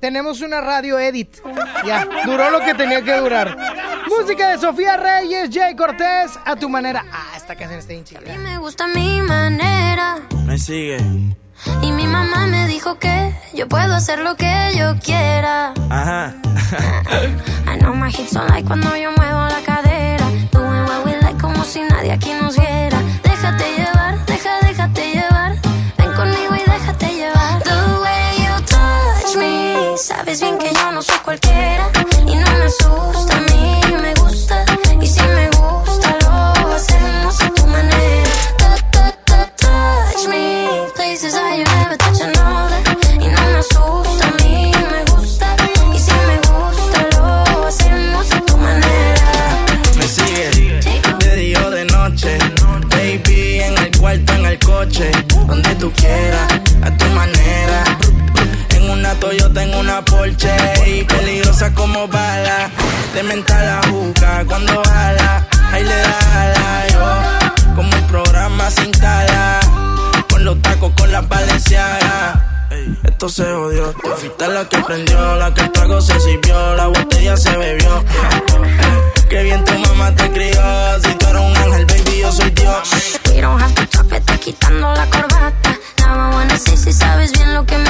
tenemos 0.00 0.40
una 0.40 0.60
radio 0.60 0.98
edit. 0.98 1.36
Ya, 1.84 2.06
duró 2.24 2.50
lo 2.50 2.60
que 2.60 2.74
tenía 2.74 3.02
que 3.02 3.16
durar. 3.16 3.56
Música 4.08 4.50
de 4.50 4.58
Sofía 4.58 4.96
Reyes, 4.96 5.50
Jay 5.52 5.74
Cortés, 5.74 6.38
a 6.44 6.56
tu 6.56 6.68
manera. 6.68 7.04
Ah, 7.12 7.32
esta 7.36 7.56
canción 7.56 7.80
está 7.80 7.92
bien 7.92 8.04
chida. 8.04 8.20
Me 8.38 8.58
gusta 8.58 8.86
mi 8.86 9.20
manera. 9.20 10.20
Me 10.44 10.58
sigue. 10.58 10.98
Y 11.82 11.92
mi 11.92 12.06
mamá 12.06 12.46
me 12.46 12.66
dijo 12.66 12.98
que 12.98 13.34
yo 13.54 13.68
puedo 13.68 13.94
hacer 13.94 14.18
lo 14.20 14.36
que 14.36 14.72
yo 14.76 14.94
quiera. 15.04 15.72
Ajá. 15.90 16.34
I 17.66 17.78
know 17.78 17.94
my 17.94 18.10
hips 18.10 18.32
don't 18.32 18.48
like 18.50 18.66
cuando 18.66 18.94
yo 18.96 19.10
muevo 19.12 19.46
la 19.48 19.60
cadera. 19.64 20.26
Doing 20.52 20.84
what 20.84 21.04
we 21.04 21.20
like 21.20 21.40
como 21.40 21.64
si 21.64 21.80
nadie 21.80 22.12
aquí 22.12 22.32
nos 22.34 22.56
viera. 22.56 23.00
Déjate 23.22 23.64
llevar, 23.76 24.24
deja, 24.26 24.60
déjate 24.60 25.12
llevar. 25.12 25.25
Sabes 29.96 30.42
bien 30.42 30.58
que 30.58 30.70
yo 30.74 30.92
no 30.92 31.00
soy 31.00 31.18
cualquiera. 31.20 31.90
Y 32.26 32.36
no 32.36 32.50
me 32.58 32.64
asusta, 32.64 33.40
bala. 63.16 63.22
De 63.22 63.22
mental 63.22 63.66
la 63.66 63.88
juca 63.88 64.44
cuando 64.46 64.82
jala. 64.84 65.46
Ahí 65.72 65.82
le 65.84 65.96
da 65.96 66.42
ala, 66.42 66.86
yo. 66.88 67.74
Como 67.74 67.96
un 67.96 68.06
programa 68.06 68.70
sin 68.70 68.90
tala. 68.92 69.60
Con 70.28 70.44
los 70.44 70.60
tacos, 70.62 70.92
con 70.96 71.10
las 71.12 71.28
valencianas. 71.28 72.38
Esto 73.04 73.28
se 73.28 73.44
odió. 73.52 73.92
Tú 73.92 74.08
fuiste 74.16 74.48
la 74.48 74.68
que 74.68 74.78
prendió, 74.78 75.36
la 75.36 75.52
que 75.54 75.62
el 75.62 75.72
trago 75.72 76.00
se 76.00 76.18
sirvió, 76.20 76.74
la 76.76 76.86
botella 76.88 77.36
se 77.36 77.56
bebió. 77.56 78.04
Qué 79.28 79.42
bien 79.42 79.64
tu 79.64 79.78
mamá 79.78 80.14
te 80.14 80.30
crió. 80.30 80.62
Si 81.02 81.14
tú 81.14 81.26
eres 81.26 81.42
un 81.42 81.56
ángel, 81.56 81.86
baby, 81.86 82.18
yo 82.20 82.32
soy 82.32 82.50
Dios. 82.50 83.18
We 83.30 83.40
don't 83.40 83.60
have 83.60 83.74
to 83.74 83.86
talk, 83.86 84.38
quitando 84.38 84.92
la 84.92 85.06
corbata. 85.06 85.78
Now 85.98 86.30
I 86.30 86.34
wanna 86.34 86.58
say 86.58 86.76
si 86.76 86.92
sabes 86.92 87.32
bien 87.32 87.54
lo 87.54 87.64
que 87.64 87.76
me 87.78 87.85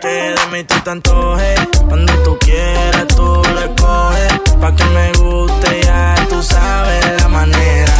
de 0.00 0.34
mí 0.50 0.64
tú 0.64 0.74
te 0.82 0.90
antojes. 0.90 1.60
Cuando 1.88 2.12
tú 2.22 2.38
quieras, 2.38 3.06
tú 3.08 3.24
lo 3.24 3.60
escoges. 3.60 4.32
Pa' 4.60 4.74
que 4.74 4.84
me 4.84 5.12
guste, 5.12 5.82
ya 5.82 6.14
tú 6.28 6.42
sabes 6.42 7.20
la 7.20 7.28
manera. 7.28 7.92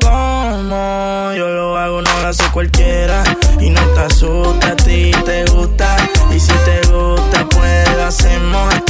Como 0.00 1.32
yo 1.34 1.48
lo 1.48 1.76
hago, 1.76 2.02
no 2.02 2.20
lo 2.22 2.28
hace 2.28 2.44
cualquiera. 2.52 3.22
Y 3.58 3.70
no 3.70 3.80
te 3.80 4.00
asusta, 4.00 4.68
a 4.68 4.76
ti 4.76 5.10
te 5.24 5.44
gusta. 5.46 5.96
Y 6.34 6.38
si 6.38 6.52
te 6.52 6.80
gusta, 6.88 7.46
pues 7.48 7.96
lo 7.96 8.04
hacemos 8.04 8.89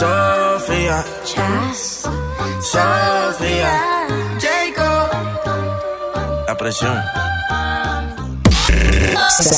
Sofía. 0.00 1.04
Sofía. 2.62 4.06
Jayco. 4.40 5.10
La 6.46 6.56
presión. 6.56 6.98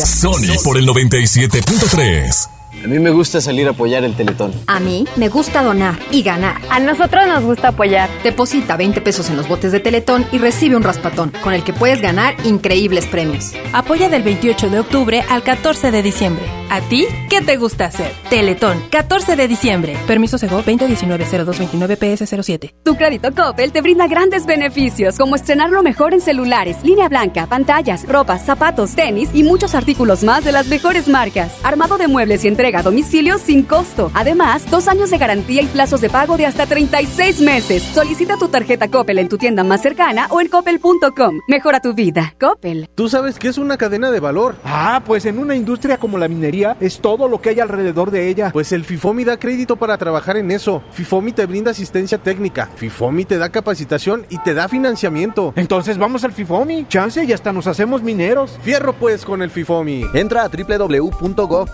Sony 0.04 0.56
por 0.64 0.78
el 0.78 0.88
97.3. 0.88 2.61
A 2.84 2.88
mí 2.88 2.98
me 2.98 3.10
gusta 3.10 3.40
salir 3.40 3.68
a 3.68 3.70
apoyar 3.70 4.02
el 4.02 4.16
Teletón. 4.16 4.52
A 4.66 4.80
mí 4.80 5.06
me 5.14 5.28
gusta 5.28 5.62
donar 5.62 6.00
y 6.10 6.22
ganar. 6.22 6.60
A 6.68 6.80
nosotros 6.80 7.28
nos 7.28 7.44
gusta 7.44 7.68
apoyar. 7.68 8.10
Deposita 8.24 8.76
20 8.76 9.00
pesos 9.00 9.30
en 9.30 9.36
los 9.36 9.48
botes 9.48 9.70
de 9.70 9.78
Teletón 9.78 10.26
y 10.32 10.38
recibe 10.38 10.74
un 10.74 10.82
raspatón, 10.82 11.32
con 11.44 11.54
el 11.54 11.62
que 11.62 11.72
puedes 11.72 12.00
ganar 12.00 12.34
increíbles 12.44 13.06
premios. 13.06 13.52
Apoya 13.72 14.08
del 14.08 14.24
28 14.24 14.68
de 14.68 14.80
octubre 14.80 15.22
al 15.30 15.44
14 15.44 15.92
de 15.92 16.02
diciembre. 16.02 16.44
¿A 16.70 16.80
ti 16.80 17.06
qué 17.28 17.40
te 17.40 17.56
gusta 17.56 17.84
hacer? 17.84 18.10
Teletón, 18.30 18.82
14 18.90 19.36
de 19.36 19.46
diciembre. 19.46 19.96
Permiso 20.08 20.38
Sego 20.38 20.64
2019-0229-PS07. 20.64 22.72
Tu 22.82 22.96
crédito 22.96 23.28
Coppel 23.32 23.70
te 23.70 23.80
brinda 23.80 24.08
grandes 24.08 24.44
beneficios, 24.44 25.18
como 25.18 25.36
estrenar 25.36 25.70
lo 25.70 25.84
mejor 25.84 26.14
en 26.14 26.20
celulares, 26.20 26.78
línea 26.82 27.08
blanca, 27.08 27.46
pantallas, 27.46 28.08
ropas, 28.08 28.44
zapatos, 28.44 28.96
tenis 28.96 29.30
y 29.34 29.44
muchos 29.44 29.76
artículos 29.76 30.24
más 30.24 30.44
de 30.44 30.50
las 30.50 30.66
mejores 30.66 31.06
marcas. 31.08 31.52
Armado 31.62 31.96
de 31.98 32.08
muebles 32.08 32.44
y 32.44 32.48
entrega 32.48 32.71
a 32.76 32.82
domicilio 32.82 33.38
sin 33.38 33.62
costo. 33.62 34.10
Además, 34.14 34.70
dos 34.70 34.88
años 34.88 35.10
de 35.10 35.18
garantía 35.18 35.62
y 35.62 35.66
plazos 35.66 36.00
de 36.00 36.10
pago 36.10 36.36
de 36.36 36.46
hasta 36.46 36.66
36 36.66 37.40
meses. 37.40 37.82
Solicita 37.82 38.36
tu 38.36 38.48
tarjeta 38.48 38.88
Coppel 38.88 39.18
en 39.18 39.28
tu 39.28 39.38
tienda 39.38 39.64
más 39.64 39.82
cercana 39.82 40.26
o 40.30 40.40
en 40.40 40.48
coppel.com. 40.48 41.40
Mejora 41.48 41.80
tu 41.80 41.94
vida. 41.94 42.34
Coppel. 42.40 42.88
¿Tú 42.94 43.08
sabes 43.08 43.38
qué 43.38 43.48
es 43.48 43.58
una 43.58 43.76
cadena 43.76 44.10
de 44.10 44.20
valor? 44.20 44.56
Ah, 44.64 45.02
pues 45.04 45.26
en 45.26 45.38
una 45.38 45.54
industria 45.54 45.98
como 45.98 46.18
la 46.18 46.28
minería 46.28 46.76
es 46.80 47.00
todo 47.00 47.28
lo 47.28 47.40
que 47.40 47.50
hay 47.50 47.60
alrededor 47.60 48.10
de 48.10 48.28
ella. 48.28 48.50
Pues 48.52 48.72
el 48.72 48.84
FIFOMI 48.84 49.24
da 49.24 49.38
crédito 49.38 49.76
para 49.76 49.98
trabajar 49.98 50.36
en 50.36 50.50
eso. 50.50 50.82
FIFOMI 50.92 51.32
te 51.32 51.46
brinda 51.46 51.72
asistencia 51.72 52.18
técnica. 52.18 52.70
FIFOMI 52.76 53.24
te 53.24 53.38
da 53.38 53.50
capacitación 53.50 54.26
y 54.30 54.38
te 54.38 54.54
da 54.54 54.68
financiamiento. 54.68 55.52
Entonces 55.56 55.98
vamos 55.98 56.24
al 56.24 56.32
FIFOMI. 56.32 56.86
Chance 56.88 57.24
y 57.24 57.32
hasta 57.32 57.52
nos 57.52 57.66
hacemos 57.66 58.02
mineros. 58.02 58.58
Fierro 58.62 58.92
pues 58.94 59.24
con 59.24 59.42
el 59.42 59.50
FIFOMI. 59.50 60.06
Entra 60.14 60.44
a 60.44 60.48
www.gov.mx 60.48 61.72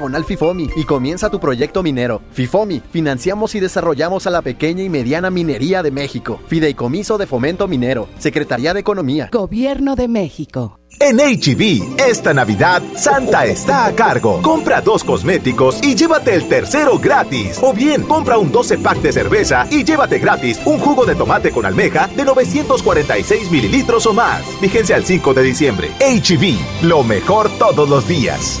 diagonal 0.00 0.24
FIFOMI 0.24 0.70
y 0.76 0.84
comienza 0.84 1.28
tu 1.28 1.38
proyecto 1.38 1.82
minero. 1.82 2.22
FIFOMI, 2.32 2.80
financiamos 2.90 3.54
y 3.54 3.60
desarrollamos 3.60 4.26
a 4.26 4.30
la 4.30 4.40
pequeña 4.40 4.82
y 4.82 4.88
mediana 4.88 5.30
minería 5.30 5.82
de 5.82 5.90
México. 5.90 6.40
Fideicomiso 6.46 7.18
de 7.18 7.26
Fomento 7.26 7.68
Minero. 7.68 8.08
Secretaría 8.18 8.72
de 8.72 8.80
Economía. 8.80 9.28
Gobierno 9.30 9.96
de 9.96 10.08
México. 10.08 10.78
En 10.98 11.18
HB, 11.18 12.00
esta 12.08 12.32
Navidad, 12.32 12.82
Santa 12.96 13.44
está 13.44 13.86
a 13.86 13.94
cargo. 13.94 14.40
Compra 14.42 14.80
dos 14.80 15.04
cosméticos 15.04 15.82
y 15.82 15.94
llévate 15.94 16.34
el 16.34 16.48
tercero 16.48 16.98
gratis. 16.98 17.58
O 17.62 17.74
bien, 17.74 18.02
compra 18.02 18.38
un 18.38 18.50
12 18.50 18.78
pack 18.78 19.02
de 19.02 19.12
cerveza 19.12 19.66
y 19.70 19.84
llévate 19.84 20.18
gratis 20.18 20.58
un 20.64 20.78
jugo 20.78 21.04
de 21.04 21.14
tomate 21.14 21.50
con 21.50 21.66
almeja 21.66 22.08
de 22.08 22.24
946 22.24 23.50
mililitros 23.50 24.06
o 24.06 24.14
más. 24.14 24.42
Vigencia 24.62 24.96
al 24.96 25.04
5 25.04 25.34
de 25.34 25.42
diciembre. 25.42 25.90
HB, 26.00 26.86
lo 26.86 27.04
mejor 27.04 27.50
todos 27.58 27.88
los 27.88 28.08
días. 28.08 28.60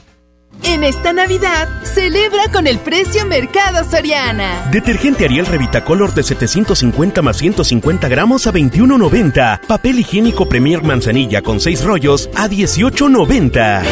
En 0.63 0.83
esta 0.83 1.11
Navidad, 1.11 1.67
celebra 1.83 2.43
con 2.51 2.67
el 2.67 2.77
precio 2.79 3.25
Mercado 3.25 3.83
Soriana. 3.89 4.69
Detergente 4.71 5.25
Ariel 5.25 5.45
Revita 5.45 5.83
Color 5.83 6.13
de 6.13 6.23
750 6.23 7.21
más 7.21 7.37
150 7.37 8.07
gramos 8.07 8.45
a 8.47 8.53
21.90. 8.53 9.61
Papel 9.65 9.99
higiénico 9.99 10.47
Premier 10.47 10.83
Manzanilla 10.83 11.41
con 11.41 11.59
6 11.59 11.83
rollos 11.83 12.29
a 12.35 12.47
18.90. 12.47 13.83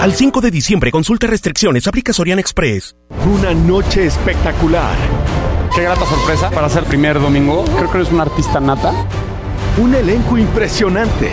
Al 0.00 0.12
5 0.12 0.40
de 0.40 0.50
diciembre, 0.50 0.90
consulta 0.90 1.26
restricciones, 1.26 1.86
aplica 1.86 2.12
Soriana 2.12 2.40
Express. 2.40 2.94
Una 3.26 3.54
noche 3.54 4.06
espectacular. 4.06 4.94
Qué 5.74 5.82
grata 5.82 6.06
sorpresa 6.06 6.50
para 6.50 6.68
ser 6.68 6.84
primer 6.84 7.20
domingo. 7.20 7.64
Creo 7.76 7.90
que 7.90 7.98
eres 7.98 8.12
un 8.12 8.20
artista 8.20 8.60
nata. 8.60 8.92
Un 9.78 9.94
elenco 9.94 10.38
impresionante. 10.38 11.32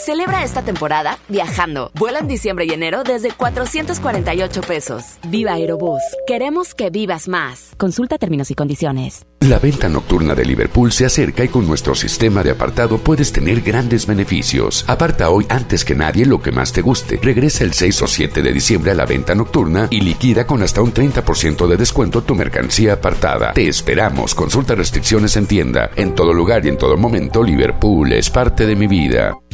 Celebra 0.00 0.44
esta 0.44 0.62
temporada 0.62 1.18
viajando. 1.28 1.90
Vuela 1.94 2.20
en 2.20 2.26
diciembre 2.26 2.64
y 2.64 2.70
enero 2.70 3.02
desde 3.04 3.32
448 3.32 4.62
pesos. 4.62 5.04
Viva 5.28 5.52
Aerobús. 5.52 6.00
Queremos 6.26 6.74
que 6.74 6.88
vivas 6.88 7.28
más. 7.28 7.72
Consulta 7.76 8.16
términos 8.16 8.50
y 8.50 8.54
condiciones. 8.54 9.26
La 9.40 9.58
venta 9.58 9.90
nocturna 9.90 10.34
de 10.34 10.46
Liverpool 10.46 10.90
se 10.90 11.04
acerca 11.04 11.44
y 11.44 11.48
con 11.48 11.66
nuestro 11.66 11.94
sistema 11.94 12.42
de 12.42 12.50
apartado 12.50 12.96
puedes 12.96 13.30
tener 13.30 13.60
grandes 13.60 14.06
beneficios. 14.06 14.86
Aparta 14.88 15.28
hoy 15.28 15.44
antes 15.50 15.84
que 15.84 15.94
nadie 15.94 16.24
lo 16.24 16.40
que 16.40 16.50
más 16.50 16.72
te 16.72 16.80
guste. 16.80 17.18
Regresa 17.22 17.64
el 17.64 17.74
6 17.74 18.02
o 18.02 18.06
7 18.06 18.40
de 18.40 18.52
diciembre 18.54 18.92
a 18.92 18.94
la 18.94 19.04
venta 19.04 19.34
nocturna 19.34 19.86
y 19.90 20.00
liquida 20.00 20.46
con 20.46 20.62
hasta 20.62 20.80
un 20.80 20.94
30% 20.94 21.66
de 21.66 21.76
descuento 21.76 22.22
tu 22.22 22.34
mercancía 22.34 22.94
apartada. 22.94 23.52
Te 23.52 23.68
esperamos. 23.68 24.34
Consulta 24.34 24.74
restricciones 24.74 25.36
en 25.36 25.46
tienda. 25.46 25.90
En 25.94 26.14
todo 26.14 26.32
lugar 26.32 26.64
y 26.64 26.70
en 26.70 26.78
todo 26.78 26.96
momento, 26.96 27.42
Liverpool 27.42 28.14
es 28.14 28.30
parte 28.30 28.64
de 28.64 28.76
mi 28.76 28.86
vida. 28.86 29.36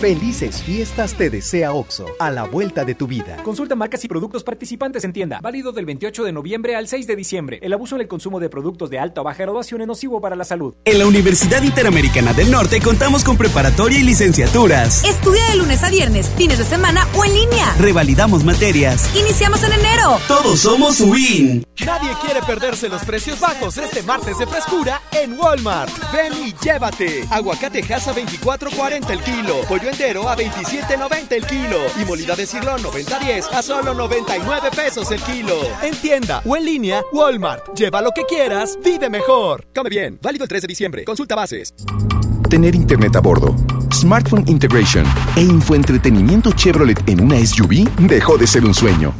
Felices 0.00 0.62
fiestas 0.62 1.12
te 1.12 1.28
desea 1.28 1.74
OXO, 1.74 2.06
a 2.18 2.30
la 2.30 2.44
vuelta 2.44 2.86
de 2.86 2.94
tu 2.94 3.06
vida. 3.06 3.36
Consulta 3.42 3.74
marcas 3.74 4.02
y 4.02 4.08
productos 4.08 4.42
participantes 4.42 5.04
en 5.04 5.12
tienda. 5.12 5.40
Válido 5.42 5.72
del 5.72 5.84
28 5.84 6.24
de 6.24 6.32
noviembre 6.32 6.74
al 6.74 6.88
6 6.88 7.06
de 7.06 7.16
diciembre. 7.16 7.58
El 7.60 7.74
abuso 7.74 7.96
en 7.96 8.00
el 8.00 8.08
consumo 8.08 8.40
de 8.40 8.48
productos 8.48 8.88
de 8.88 8.98
alta 8.98 9.20
o 9.20 9.24
baja 9.24 9.42
graduación 9.42 9.82
es 9.82 9.86
nocivo 9.86 10.18
para 10.22 10.36
la 10.36 10.44
salud. 10.44 10.74
En 10.86 10.98
la 10.98 11.06
Universidad 11.06 11.62
Interamericana 11.62 12.32
del 12.32 12.50
Norte 12.50 12.80
contamos 12.80 13.24
con 13.24 13.36
preparatoria 13.36 13.98
y 13.98 14.02
licenciaturas. 14.02 15.04
Estudia 15.04 15.44
de 15.50 15.56
lunes 15.56 15.82
a 15.82 15.90
viernes, 15.90 16.30
fines 16.30 16.56
de 16.56 16.64
semana 16.64 17.06
o 17.14 17.22
en 17.22 17.34
línea. 17.34 17.74
Revalidamos 17.78 18.42
materias. 18.42 19.14
Iniciamos 19.14 19.62
en 19.64 19.74
enero. 19.74 20.18
Todos 20.26 20.60
somos 20.60 20.98
WIN. 21.02 21.62
Nadie 21.84 22.10
quiere 22.24 22.40
perderse 22.46 22.88
los 22.88 23.04
precios 23.04 23.38
bajos 23.38 23.76
este 23.76 24.02
martes 24.02 24.38
de 24.38 24.46
frescura 24.46 25.02
en 25.12 25.38
Walmart. 25.38 25.92
Ven 26.10 26.32
y 26.42 26.54
llévate. 26.64 27.26
Aguacate 27.30 27.82
Jasa 27.82 28.14
24.40 28.14 29.10
el 29.10 29.20
kilo. 29.20 29.60
Pollo 29.68 29.89
entero 29.90 30.28
a 30.28 30.36
27.90 30.36 31.32
el 31.32 31.46
kilo. 31.46 31.78
Y 32.00 32.04
molida 32.04 32.34
de 32.34 32.46
cirlón 32.46 32.82
90.10 32.82 33.52
a 33.52 33.62
solo 33.62 33.94
99 33.94 34.70
pesos 34.74 35.10
el 35.10 35.20
kilo. 35.22 35.60
En 35.82 35.94
tienda 35.96 36.42
o 36.44 36.56
en 36.56 36.64
línea, 36.64 37.02
Walmart. 37.12 37.74
Lleva 37.74 38.00
lo 38.00 38.10
que 38.12 38.24
quieras, 38.24 38.78
vive 38.82 39.10
mejor. 39.10 39.66
Come 39.74 39.90
bien. 39.90 40.18
Válido 40.22 40.44
el 40.44 40.48
3 40.48 40.62
de 40.62 40.68
diciembre. 40.68 41.04
Consulta 41.04 41.34
bases. 41.34 41.74
Tener 42.50 42.74
internet 42.74 43.14
a 43.14 43.20
bordo, 43.20 43.54
smartphone 43.94 44.42
integration 44.48 45.04
e 45.36 45.42
infoentretenimiento 45.42 46.50
Chevrolet 46.50 47.00
en 47.08 47.20
una 47.20 47.36
SUV 47.46 47.88
dejó 48.00 48.36
de 48.36 48.48
ser 48.48 48.64
un 48.64 48.74
sueño. 48.74 49.14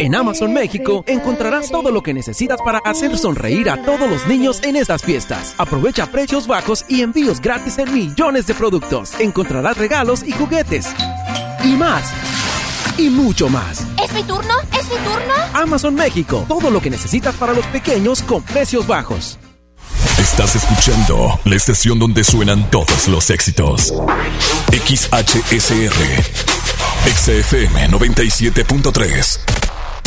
En 0.00 0.14
Amazon 0.14 0.52
México 0.52 1.02
encontrarás 1.08 1.72
todo 1.72 1.90
lo 1.90 2.04
que 2.04 2.14
necesitas 2.14 2.60
para 2.62 2.78
hacer 2.78 3.18
sonreír 3.18 3.68
a 3.68 3.82
todos 3.82 4.08
los 4.08 4.28
niños 4.28 4.60
en 4.62 4.76
estas 4.76 5.02
fiestas. 5.02 5.56
Aprovecha 5.58 6.06
precios 6.06 6.46
bajos 6.46 6.84
y 6.88 7.02
envíos 7.02 7.40
gratis 7.40 7.78
en 7.78 7.92
millones 7.92 8.46
de 8.46 8.54
productos. 8.54 9.18
Encontrarás 9.18 9.76
regalos 9.76 10.22
y 10.22 10.30
juguetes. 10.30 10.86
Y 11.64 11.72
más. 11.72 12.12
Y 12.96 13.10
mucho 13.10 13.48
más. 13.48 13.84
¿Es 14.02 14.12
mi 14.12 14.22
turno? 14.22 14.54
¿Es 14.72 14.88
mi 14.88 14.98
turno? 14.98 15.34
Amazon 15.52 15.96
México. 15.96 16.44
Todo 16.46 16.70
lo 16.70 16.80
que 16.80 16.90
necesitas 16.90 17.34
para 17.34 17.52
los 17.52 17.66
pequeños 17.66 18.22
con 18.22 18.44
precios 18.44 18.86
bajos. 18.86 19.36
Estás 20.16 20.54
escuchando 20.54 21.40
la 21.44 21.56
estación 21.56 21.98
donde 21.98 22.22
suenan 22.22 22.70
todos 22.70 23.08
los 23.08 23.30
éxitos. 23.30 23.92
XHSR. 24.70 25.92
XFM 27.04 27.88
97.3. 27.88 29.57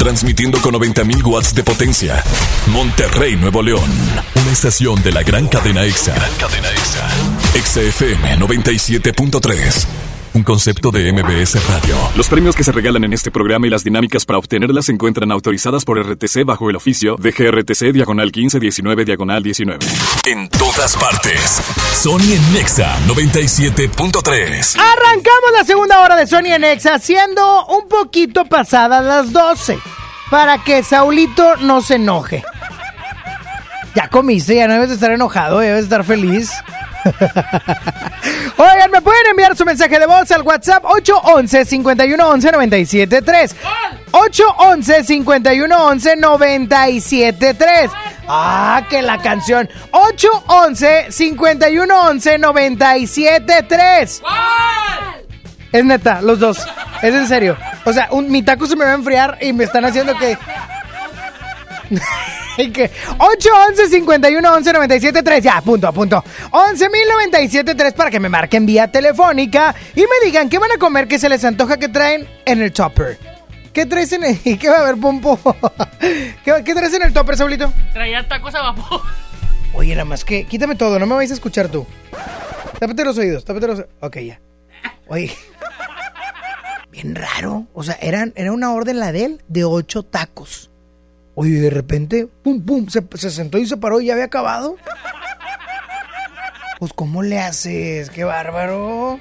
Transmitiendo 0.01 0.59
con 0.61 0.73
90.000 0.73 1.23
watts 1.27 1.53
de 1.53 1.63
potencia. 1.63 2.23
Monterrey, 2.71 3.35
Nuevo 3.35 3.61
León. 3.61 3.87
Una 4.33 4.51
estación 4.51 4.99
de 5.03 5.11
la 5.11 5.21
gran 5.21 5.47
cadena 5.47 5.83
EXA. 5.83 6.15
Gran 6.15 6.33
cadena 6.39 6.69
EXA. 6.71 7.07
XFM 7.53 8.39
97.3. 8.39 10.10
Un 10.33 10.43
concepto 10.43 10.91
de 10.91 11.11
MBS 11.11 11.67
Radio. 11.67 11.93
Los 12.15 12.29
premios 12.29 12.55
que 12.55 12.63
se 12.63 12.71
regalan 12.71 13.03
en 13.03 13.11
este 13.11 13.31
programa 13.31 13.67
y 13.67 13.69
las 13.69 13.83
dinámicas 13.83 14.25
para 14.25 14.39
obtenerlas 14.39 14.85
se 14.85 14.93
encuentran 14.93 15.29
autorizadas 15.29 15.83
por 15.83 15.99
RTC 15.99 16.45
bajo 16.45 16.69
el 16.69 16.77
oficio 16.77 17.17
de 17.17 17.31
GRTC 17.31 17.91
Diagonal 17.91 18.27
1519 18.27 19.03
Diagonal 19.03 19.43
19. 19.43 19.85
En 20.27 20.47
todas 20.47 20.95
partes. 20.95 21.61
Sony 21.93 22.31
en 22.33 22.53
Nexa 22.53 22.97
97.3. 23.07 24.77
Arrancamos 24.79 25.51
la 25.51 25.65
segunda 25.65 25.99
hora 26.01 26.15
de 26.15 26.25
Sony 26.25 26.53
en 26.53 26.61
Nexa, 26.61 26.97
siendo 26.99 27.65
un 27.65 27.89
poquito 27.89 28.45
pasadas 28.45 29.03
las 29.03 29.33
12. 29.33 29.79
Para 30.29 30.63
que 30.63 30.81
Saulito 30.81 31.57
no 31.57 31.81
se 31.81 31.95
enoje. 31.95 32.41
Ya 33.95 34.07
comiste, 34.07 34.55
ya 34.55 34.67
no 34.67 34.75
debes 34.75 34.87
de 34.87 34.95
estar 34.95 35.11
enojado, 35.11 35.59
debes 35.59 35.79
de 35.79 35.83
estar 35.83 36.05
feliz. 36.05 36.51
Oigan, 38.57 38.91
me 38.91 39.01
pueden 39.01 39.25
enviar 39.29 39.55
su 39.55 39.65
mensaje 39.65 39.97
de 39.99 40.05
voz 40.05 40.29
al 40.31 40.43
WhatsApp 40.43 40.83
811 40.85 41.65
511 41.65 42.51
973. 42.51 43.55
811 44.11 45.03
511 45.05 46.15
973. 46.17 47.91
Ah, 48.27 48.83
que 48.89 49.01
la 49.01 49.17
canción 49.21 49.69
811 49.91 51.07
511 51.09 52.37
973. 52.37 54.21
Es 55.71 55.85
neta, 55.85 56.21
los 56.21 56.39
dos. 56.39 56.59
Es 57.01 57.15
en 57.15 57.27
serio. 57.27 57.57
O 57.85 57.93
sea, 57.93 58.09
un, 58.11 58.29
mi 58.29 58.43
taco 58.43 58.67
se 58.67 58.75
me 58.75 58.85
va 58.85 58.91
a 58.91 58.95
enfriar 58.95 59.37
y 59.41 59.53
me 59.53 59.63
están 59.63 59.85
haciendo 59.85 60.15
que. 60.17 60.37
y 62.57 62.71
que 62.71 62.91
811 63.17 63.89
51 63.89 64.53
11 64.53 64.73
97 64.73 65.23
3 65.23 65.43
ya, 65.43 65.61
punto, 65.61 65.87
a 65.87 65.91
punto 65.91 66.23
11 66.51 66.89
97 67.09 67.75
3 67.75 67.93
para 67.93 68.09
que 68.09 68.19
me 68.19 68.29
marquen 68.29 68.65
vía 68.65 68.91
telefónica 68.91 69.75
y 69.95 70.01
me 70.01 70.25
digan 70.25 70.49
qué 70.49 70.59
van 70.59 70.71
a 70.71 70.77
comer 70.77 71.07
que 71.07 71.19
se 71.19 71.29
les 71.29 71.43
antoja 71.43 71.77
que 71.77 71.89
traen 71.89 72.27
en 72.45 72.61
el 72.61 72.71
topper 72.71 73.17
¿Qué 73.73 73.85
traes 73.85 74.11
en 74.11 74.23
el... 74.23 74.37
¿Y 74.43 74.57
qué 74.57 74.69
va 74.69 74.77
a 74.77 74.81
haber, 74.81 74.99
pompo? 74.99 75.39
¿Qué, 75.99 76.63
¿Qué, 76.65 76.73
traes 76.73 76.93
en 76.93 77.03
el 77.03 77.13
topper, 77.13 77.37
Saulito? 77.37 77.71
Traía 77.93 78.27
tacos 78.27 78.53
a 78.55 78.61
vapor. 78.61 79.01
Oye, 79.73 79.93
nada 79.93 80.05
más 80.05 80.25
que... 80.25 80.45
Quítame 80.45 80.75
todo, 80.75 80.99
no 80.99 81.05
me 81.05 81.15
vais 81.15 81.31
a 81.31 81.33
escuchar 81.33 81.69
tú. 81.69 81.85
Tápate 82.79 83.05
los 83.05 83.17
oídos, 83.17 83.45
tápate 83.45 83.67
los 83.67 83.79
oídos. 83.79 83.91
Ok, 84.01 84.17
ya. 84.19 84.41
Oye. 85.07 85.31
Bien 86.91 87.15
raro. 87.15 87.67
O 87.73 87.83
sea, 87.83 87.97
eran, 88.01 88.33
era 88.35 88.51
una 88.51 88.73
orden 88.73 88.99
la 88.99 89.11
de 89.11 89.25
él 89.25 89.43
de 89.47 89.63
ocho 89.63 90.03
tacos. 90.03 90.70
Oye, 91.35 91.59
de 91.59 91.69
repente, 91.69 92.27
pum, 92.43 92.63
pum, 92.63 92.87
se, 92.87 93.03
se, 93.15 93.31
sentó 93.31 93.57
y 93.57 93.65
se 93.65 93.77
paró 93.77 94.01
y 94.01 94.07
ya 94.07 94.13
había 94.13 94.25
acabado. 94.25 94.75
Pues, 96.79 96.93
¿cómo 96.93 97.21
le 97.23 97.39
haces? 97.39 98.09
¡Qué 98.09 98.23
bárbaro! 98.23 99.19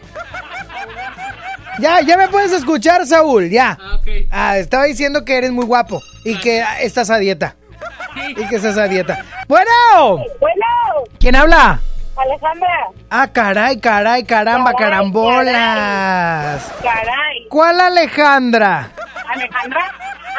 Ya, 1.78 2.00
ya 2.00 2.16
me 2.16 2.28
puedes 2.28 2.52
escuchar, 2.52 3.06
Saúl, 3.06 3.48
ya. 3.48 3.78
Ah, 3.80 3.96
okay. 4.00 4.28
ah, 4.30 4.58
estaba 4.58 4.84
diciendo 4.84 5.24
que 5.24 5.38
eres 5.38 5.50
muy 5.50 5.64
guapo 5.64 6.02
y 6.24 6.38
que 6.38 6.64
estás 6.82 7.10
a 7.10 7.18
dieta. 7.18 7.56
Y 8.36 8.46
que 8.46 8.56
estás 8.56 8.76
a 8.76 8.88
dieta. 8.88 9.24
Bueno. 9.48 9.70
Bueno. 10.40 10.66
¿Quién 11.18 11.36
habla? 11.36 11.80
Alejandra. 12.16 12.88
Ah, 13.08 13.28
caray, 13.28 13.80
caray, 13.80 14.24
caramba, 14.24 14.72
caray, 14.72 14.90
carambolas. 14.90 16.72
Caray. 16.82 17.46
¿Cuál 17.48 17.80
Alejandra? 17.80 18.90
Alejandra. 19.26 19.92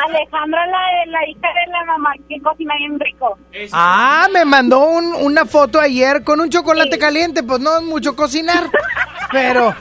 Alejandra, 0.07 0.65
la, 0.67 0.79
la 1.07 1.29
hija 1.29 1.47
de 1.47 1.71
la 1.71 1.85
mamá 1.85 2.11
que 2.27 2.39
cocina 2.41 2.73
bien 2.77 2.99
rico. 2.99 3.37
Ah, 3.71 4.27
me 4.31 4.45
mandó 4.45 4.85
un, 4.85 5.13
una 5.15 5.45
foto 5.45 5.79
ayer 5.79 6.23
con 6.23 6.39
un 6.39 6.49
chocolate 6.49 6.93
sí. 6.93 6.99
caliente. 6.99 7.43
Pues 7.43 7.59
no 7.59 7.77
es 7.77 7.83
mucho 7.83 8.15
cocinar, 8.15 8.69
pero... 9.31 9.73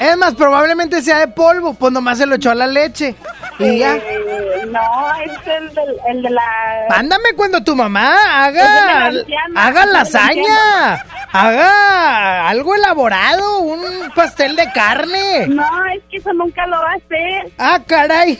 Es 0.00 0.16
más, 0.16 0.34
probablemente 0.34 1.02
sea 1.02 1.18
de 1.18 1.28
polvo, 1.28 1.74
pues 1.74 1.92
nomás 1.92 2.18
se 2.18 2.26
lo 2.26 2.36
echó 2.36 2.50
a 2.50 2.54
la 2.54 2.66
leche. 2.66 3.14
Y 3.58 3.78
ya. 3.78 3.96
Eh, 3.96 4.66
no, 4.70 5.14
es 5.24 5.46
el 5.46 5.74
de, 5.74 5.82
el 6.08 6.22
de 6.22 6.30
la. 6.30 6.86
Mándame 6.90 7.32
cuando 7.36 7.62
tu 7.62 7.74
mamá 7.74 8.44
haga. 8.44 9.06
Anciana, 9.06 9.66
haga 9.66 9.86
lasaña. 9.86 11.04
Haga 11.30 12.48
algo 12.48 12.74
elaborado, 12.74 13.60
un 13.60 14.10
pastel 14.14 14.56
de 14.56 14.70
carne. 14.72 15.46
No, 15.48 15.66
es 15.94 16.02
que 16.10 16.16
eso 16.18 16.32
nunca 16.32 16.66
lo 16.66 16.76
va 16.78 16.92
a 16.92 16.94
hacer. 16.94 17.52
Ah, 17.58 17.80
caray. 17.86 18.38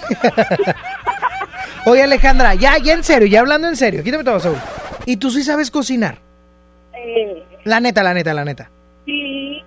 Oye, 1.85 2.03
Alejandra, 2.03 2.55
ya, 2.55 2.78
ya 2.78 2.95
en 2.95 3.05
serio, 3.05 3.28
ya 3.28 3.40
hablando 3.40 3.69
en 3.69 3.77
serio, 3.77 4.03
quítame 4.03 4.24
todo, 4.24 4.40
Saúl. 4.40 4.59
¿Y 5.05 5.16
tú 5.16 5.31
sí 5.31 5.43
sabes 5.43 5.70
cocinar? 5.70 6.19
Eh, 6.95 7.45
la 7.65 7.81
neta, 7.81 8.03
la 8.03 8.15
neta, 8.15 8.32
la 8.32 8.45
neta. 8.45 8.70
Sí. 9.05 9.62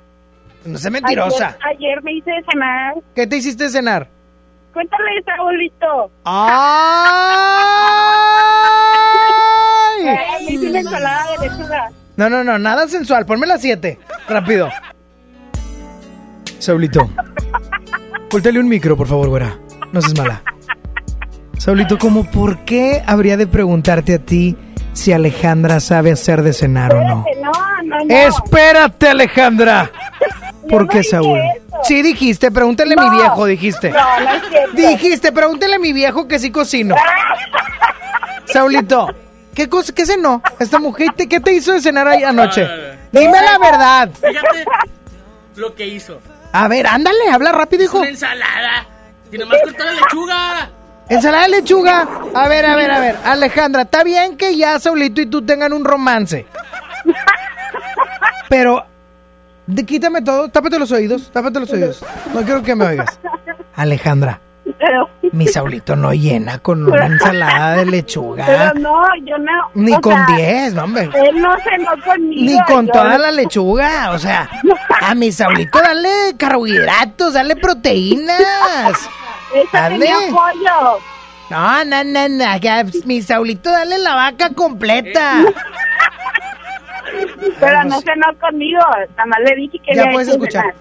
No 0.66 0.78
sé 0.78 0.90
mentirosa. 0.90 1.58
Ayer, 1.66 1.78
ayer, 1.78 2.04
me 2.04 2.14
hice 2.14 2.32
cenar. 2.52 2.96
¿Qué 3.16 3.28
te 3.28 3.38
hiciste 3.38 3.70
cenar? 3.70 4.08
Cuéntale, 4.74 5.24
Saúlito. 5.26 6.12
¡Ay! 6.24 6.52
Me 10.04 10.54
hice 10.54 10.70
una 10.70 10.80
ensalada 10.80 11.26
de 11.32 11.50
lechuga. 11.50 11.90
No, 12.16 12.30
no, 12.30 12.44
no, 12.44 12.58
nada 12.58 12.88
sensual. 12.88 13.26
Ponme 13.26 13.48
las 13.48 13.62
siete. 13.62 14.00
Rápido. 14.28 14.70
Saulito. 16.60 17.10
Voltale 18.30 18.60
un 18.60 18.70
micro, 18.70 18.96
por 18.96 19.08
favor, 19.08 19.30
güera. 19.30 19.58
No 19.92 20.02
seas 20.02 20.18
mala. 20.18 20.42
Saulito, 21.58 21.98
¿cómo 21.98 22.24
por 22.30 22.60
qué 22.60 23.04
habría 23.06 23.38
de 23.38 23.48
preguntarte 23.48 24.16
a 24.16 24.20
ti 24.20 24.56
si 24.94 25.12
Alejandra 25.12 25.80
sabe 25.80 26.12
hacer 26.12 26.42
de 26.42 26.54
cenar 26.54 26.94
o 26.96 27.04
no? 27.04 27.26
No, 27.42 27.52
no, 27.84 28.06
no. 28.06 28.16
Espérate, 28.16 29.10
Alejandra. 29.10 29.92
¿Por 30.70 30.88
qué, 30.88 31.04
Saúl? 31.04 31.40
Sí, 31.84 32.02
dijiste, 32.02 32.52
pregúntale 32.52 32.96
a 32.98 33.04
mi 33.04 33.10
viejo, 33.18 33.46
dijiste. 33.46 33.90
No, 33.90 34.20
no 34.20 34.30
es 34.32 34.42
cierto. 34.50 34.76
Dijiste, 34.76 35.32
pregúntale 35.32 35.76
a 35.76 35.80
mi 35.80 35.92
viejo 35.94 36.28
que 36.28 36.40
sí 36.40 36.52
cocino. 36.52 36.96
Saulito, 38.46 39.08
¿qué, 39.56 39.68
cosa, 39.70 39.94
¿qué 39.94 40.06
cenó 40.06 40.42
esta 40.60 40.80
mujer? 40.80 41.10
¿Te- 41.16 41.28
¿Qué 41.28 41.40
te 41.40 41.54
hizo 41.54 41.74
de 41.74 41.82
cenar 41.82 42.08
ahí 42.08 42.24
anoche? 42.24 42.68
Dime 43.12 43.42
la 43.42 43.58
verdad. 43.58 44.10
Fíjate 44.14 44.66
lo 45.56 45.74
que 45.76 45.88
hizo. 45.88 46.20
A 46.54 46.68
ver, 46.68 46.86
ándale, 46.88 47.30
habla 47.32 47.52
rápido, 47.52 47.84
hijo. 47.84 48.00
Una 48.00 48.10
ensalada. 48.10 48.86
Y 49.32 49.38
nomás 49.38 49.58
cortó 49.64 49.84
la 49.86 49.92
lechuga. 49.94 50.70
Ensalada 51.10 51.44
de 51.44 51.50
lechuga. 51.50 52.08
A 52.34 52.48
ver, 52.48 52.66
a 52.66 52.76
ver, 52.76 52.92
a 52.92 53.00
ver. 53.00 53.16
Alejandra, 53.26 53.82
está 53.84 54.04
bien 54.04 54.38
que 54.38 54.56
ya 54.58 54.80
Saulito 54.80 55.22
y 55.22 55.26
tú 55.26 55.46
tengan 55.46 55.74
un 55.74 55.84
romance. 55.86 56.46
Pero, 58.50 58.86
de- 59.74 59.86
quítame 59.86 60.22
todo, 60.22 60.50
tápate 60.50 60.78
los 60.80 60.92
oídos, 60.92 61.32
tápate 61.32 61.60
los 61.60 61.72
oídos. 61.72 62.04
No 62.34 62.42
quiero 62.44 62.62
que 62.64 62.76
me 62.76 62.86
oigas. 62.86 63.20
Alejandra, 63.76 64.40
Pero, 64.78 65.10
mi 65.32 65.48
Saulito 65.48 65.96
no 65.96 66.14
llena 66.14 66.60
con 66.60 66.86
una 66.88 67.06
ensalada 67.06 67.78
de 67.78 67.86
lechuga. 67.86 68.46
pero 68.46 68.74
no, 68.76 69.02
yo 69.26 69.38
no. 69.38 69.52
Ni 69.76 69.94
con 70.02 70.14
sea, 70.14 70.36
10, 70.36 70.74
no, 70.74 70.84
hombre. 70.84 71.04
Él 71.14 71.42
no 71.42 71.56
cenó 71.64 71.92
conmigo. 72.06 72.52
Ni 72.52 72.64
con 72.64 72.86
yo- 72.88 72.92
toda 72.94 73.18
la 73.18 73.32
lechuga, 73.32 74.12
o 74.12 74.20
sea, 74.20 74.50
a 75.02 75.16
mi 75.16 75.32
Saulito 75.32 75.80
dale 75.82 76.10
carbohidratos, 76.38 77.34
dale 77.34 77.56
proteínas. 77.56 78.40
Esa 79.54 79.90
pollo. 79.90 81.00
No, 81.50 81.84
no, 81.84 82.04
no, 82.06 82.30
no, 82.30 82.46
mi 83.06 83.22
Saulito 83.22 83.70
dale 83.72 83.98
la 83.98 84.16
vaca 84.16 84.52
completa. 84.56 85.44
Pero 87.60 87.84
no 87.86 88.02
cenó 88.02 88.28
conmigo. 88.40 88.80
Nada 89.18 89.26
más 89.26 89.40
le 89.48 89.56
dije 89.56 89.80
que 89.80 89.96
Ya 89.96 90.02
había 90.04 90.14
puedes 90.14 90.28
hecho 90.30 90.38
escuchar. 90.38 90.62
cenar. 90.64 90.76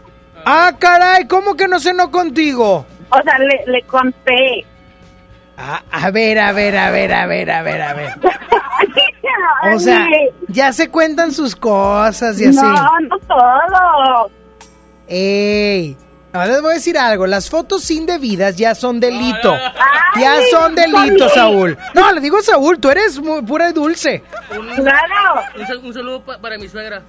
Ah, 0.47 0.73
caray, 0.79 1.27
¿cómo 1.27 1.55
que 1.57 1.69
no 1.69 1.79
cenó 1.81 2.11
contigo? 2.11 2.87
O 3.11 3.23
sea, 3.23 3.39
le, 3.39 3.63
le 3.67 3.83
conté. 3.83 4.65
Ah, 5.59 5.83
a 5.91 6.11
ver, 6.11 6.39
a 6.39 6.53
ver, 6.53 6.77
a 6.77 6.91
ver, 6.91 7.13
a 7.13 7.27
ver, 7.27 7.51
a 7.51 7.63
ver, 7.63 7.83
a 7.83 7.93
ver. 7.95 8.13
O 9.75 9.79
sea, 9.79 10.07
ya 10.49 10.73
se 10.73 10.89
cuentan 10.89 11.33
sus 11.33 11.55
cosas 11.55 12.41
y 12.41 12.47
así. 12.47 12.57
No, 12.57 12.73
no 13.01 13.19
todo. 13.29 14.31
Ey, 15.07 15.97
ahora 16.33 16.47
les 16.49 16.63
voy 16.63 16.71
a 16.73 16.75
decir 16.75 16.97
algo. 16.99 17.27
Las 17.27 17.49
fotos 17.51 17.91
indebidas 17.91 18.57
ya 18.57 18.75
son 18.75 19.01
delito. 19.01 19.55
Ya 20.19 20.37
son 20.51 20.75
delitos, 20.75 21.33
Saúl. 21.35 21.77
Saúl. 21.77 21.95
No, 21.95 22.13
le 22.13 22.21
digo 22.21 22.39
a 22.39 22.43
Saúl, 22.43 22.79
tú 22.81 22.91
eres 22.91 23.19
muy 23.21 23.43
pura 23.43 23.71
y 23.71 23.73
dulce. 23.73 24.23
Claro. 24.49 25.43
Un, 25.57 25.67
sal- 25.67 25.81
un 25.85 25.95
saludo 25.95 26.23
pa- 26.23 26.39
para 26.39 26.59
mi 26.59 26.69
suegra. 26.69 27.03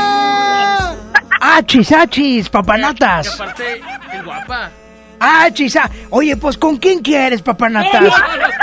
¡Ah! 0.00 0.94
¡Achis, 1.40 1.90
achis, 1.92 2.48
papanatas! 2.50 3.34
aparte 3.34 3.80
es 4.12 4.24
guapa. 4.24 4.70
¡Achis! 5.18 5.76
ah. 5.76 5.90
Oye, 6.10 6.36
pues 6.36 6.56
¿con 6.58 6.76
quién 6.76 7.00
quieres, 7.00 7.42
papanatas? 7.42 8.12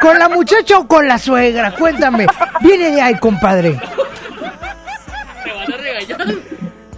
¿Con 0.02 0.18
la 0.20 0.30
muchacha 0.30 0.78
o 0.80 0.88
con 0.88 1.08
la 1.08 1.18
suegra? 1.18 1.72
Cuéntame. 1.72 2.28
Viene 2.62 2.92
de 2.92 3.02
ahí, 3.02 3.16
compadre. 3.20 3.80
Te 5.44 5.52
van 5.54 5.74
a 5.74 5.78
regañar. 5.78 6.28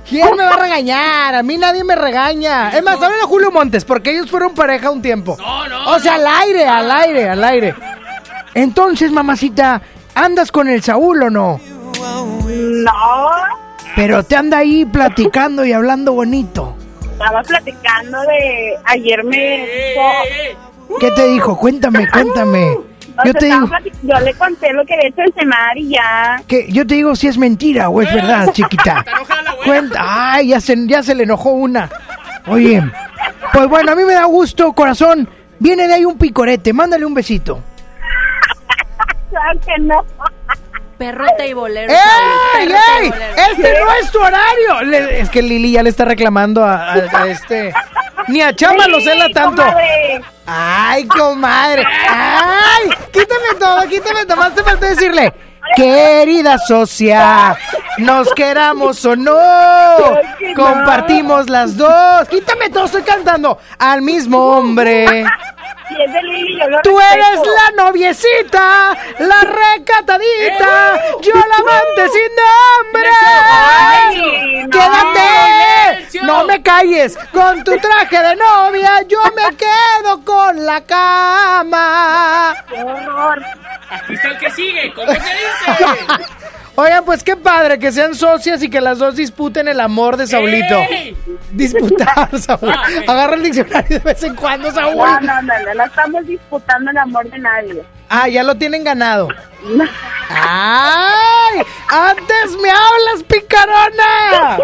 ¿Quién 0.09 0.35
me 0.35 0.43
va 0.43 0.49
a 0.55 0.59
regañar? 0.59 1.35
A 1.35 1.43
mí 1.43 1.57
nadie 1.57 1.83
me 1.83 1.95
regaña. 1.95 2.69
Es 2.69 2.83
más, 2.83 2.95
hablen 3.01 3.19
a 3.23 3.27
Julio 3.27 3.51
Montes, 3.51 3.85
porque 3.85 4.11
ellos 4.11 4.29
fueron 4.29 4.53
pareja 4.55 4.89
un 4.89 5.01
tiempo. 5.01 5.37
No, 5.39 5.67
no, 5.67 5.91
O 5.91 5.99
sea, 5.99 6.17
no. 6.17 6.27
al 6.27 6.41
aire, 6.41 6.67
al 6.67 6.91
aire, 6.91 7.29
al 7.29 7.43
aire. 7.43 7.75
Entonces, 8.55 9.11
mamacita, 9.11 9.81
¿andas 10.15 10.51
con 10.51 10.67
el 10.67 10.81
Saúl 10.81 11.23
o 11.23 11.29
no? 11.29 11.59
No. 12.49 13.29
Pero 13.95 14.23
te 14.23 14.35
anda 14.35 14.57
ahí 14.59 14.85
platicando 14.85 15.65
y 15.65 15.73
hablando 15.73 16.13
bonito. 16.13 16.75
Estaba 17.11 17.41
platicando 17.43 18.19
de. 18.21 18.75
Ayer 18.85 19.23
me. 19.23 19.67
¿Qué 20.99 21.11
te 21.11 21.27
dijo? 21.27 21.57
Cuéntame, 21.57 22.09
cuéntame. 22.09 22.77
Yo 23.25 23.31
sea, 23.31 23.39
te 23.39 23.45
digo, 23.47 23.67
yo 24.03 24.19
le 24.19 24.33
conté 24.35 24.73
lo 24.73 24.85
que 24.85 24.93
había 24.95 25.07
hecho 25.09 25.21
cenar 25.37 25.77
y 25.77 25.89
ya. 25.89 26.41
que 26.47 26.71
yo 26.71 26.85
te 26.87 26.95
digo 26.95 27.15
si 27.15 27.27
es 27.27 27.37
mentira 27.37 27.89
o 27.89 28.01
es 28.01 28.13
verdad, 28.13 28.51
chiquita. 28.53 29.05
Cuenta. 29.65 29.99
Ay, 30.33 30.49
ya 30.49 30.61
se, 30.61 30.75
ya 30.87 31.03
se 31.03 31.15
le 31.15 31.23
enojó 31.23 31.49
una. 31.51 31.89
Oye, 32.47 32.81
pues 33.53 33.67
bueno, 33.67 33.91
a 33.91 33.95
mí 33.95 34.03
me 34.03 34.13
da 34.13 34.25
gusto, 34.25 34.71
corazón. 34.73 35.27
Viene 35.59 35.87
de 35.87 35.95
ahí 35.95 36.05
un 36.05 36.17
picorete, 36.17 36.71
mándale 36.73 37.05
un 37.05 37.13
besito. 37.13 37.61
Claro 39.29 39.59
que 39.59 39.81
no. 39.81 40.05
Perrote 40.97 41.47
y 41.47 41.53
bolero. 41.53 41.93
¡Ey, 41.93 42.65
y 42.65 43.09
bolero. 43.09 43.35
¡Este 43.51 43.79
no 43.79 43.93
es 44.01 44.11
tu 44.11 44.19
horario! 44.19 44.81
Le- 44.85 45.19
es 45.21 45.29
que 45.29 45.41
Lili 45.41 45.71
ya 45.71 45.83
le 45.83 45.89
está 45.91 46.03
reclamando 46.03 46.63
a, 46.65 46.93
a- 46.93 47.21
a 47.21 47.27
este. 47.27 47.71
Ni 48.27 48.41
a 48.41 48.53
Chama 48.55 48.87
lo 48.87 48.99
cela 48.99 49.27
tanto. 49.33 49.61
comadre. 49.63 50.21
¡Ay, 50.51 51.07
comadre! 51.07 51.83
¡Ay! 52.09 52.89
Quítame 53.11 53.53
todo, 53.59 53.87
quítame 53.87 54.25
todo. 54.25 54.37
Más 54.37 54.55
te 54.55 54.63
falta 54.63 54.87
decirle. 54.87 55.31
Querida 55.75 56.57
socia, 56.57 57.55
nos 57.99 58.33
queramos 58.33 59.05
o 59.05 59.15
no, 59.15 59.37
compartimos 60.55 61.47
las 61.47 61.77
dos. 61.77 62.27
Quítame 62.27 62.69
todo, 62.69 62.85
estoy 62.85 63.03
cantando 63.03 63.59
al 63.77 64.01
mismo 64.01 64.57
hombre. 64.57 65.25
Si 65.89 66.01
es 66.01 66.13
de 66.13 66.21
Lili, 66.21 66.59
yo 66.59 66.69
lo 66.69 66.81
Tú 66.81 66.99
eres 66.99 67.39
la 67.45 67.83
noviecita, 67.83 68.97
la 69.19 69.41
recatadita, 69.41 71.01
yo 71.21 71.33
la 71.33 71.55
amante 71.57 72.09
sin 72.09 72.31
Ay, 73.67 74.17
nombre. 74.17 74.63
no. 74.63 74.69
¡Quédate! 74.69 76.19
No 76.23 76.43
me 76.45 76.61
calles, 76.61 77.17
con 77.31 77.63
tu 77.63 77.75
traje 77.77 78.19
de 78.21 78.35
novia 78.35 79.01
yo 79.07 79.19
me 79.35 79.55
quedo 79.57 80.23
con 80.23 80.65
la 80.65 80.81
cama. 80.81 82.55
Qué 82.69 82.83
horror. 82.83 83.43
Aquí 83.89 84.13
está 84.13 84.27
el 84.29 84.37
que 84.37 84.51
sigue. 84.51 84.93
¿Cómo 84.93 85.11
se 85.11 85.19
dice? 85.19 85.87
Oigan, 86.81 87.03
pues 87.03 87.25
qué 87.25 87.35
padre 87.35 87.77
que 87.77 87.91
sean 87.91 88.15
socias 88.15 88.63
y 88.63 88.69
que 88.69 88.79
las 88.79 88.99
dos 88.99 89.17
disputen 89.17 89.67
el 89.67 89.81
amor 89.81 90.15
de 90.15 90.25
Saulito. 90.27 90.77
¡Ey! 90.89 91.13
Disputar, 91.51 92.29
Saúl. 92.39 92.69
Ah. 92.73 92.85
Agarra 93.05 93.35
el 93.35 93.43
diccionario 93.43 93.99
de 93.99 94.05
vez 94.05 94.23
en 94.23 94.33
cuando, 94.33 94.71
Saúl. 94.71 94.95
No, 94.95 95.19
no, 95.19 95.41
no, 95.41 95.59
no, 95.59 95.73
no 95.73 95.83
estamos 95.83 96.25
disputando 96.25 96.89
el 96.91 96.97
amor 96.97 97.29
de 97.29 97.37
nadie. 97.37 97.83
Ah, 98.07 98.29
ya 98.29 98.43
lo 98.43 98.55
tienen 98.55 98.85
ganado. 98.85 99.27
¡Ay! 100.29 101.61
¡Antes 101.89 102.57
me 102.61 102.69
hablas, 102.69 103.23
picarona! 103.27 104.57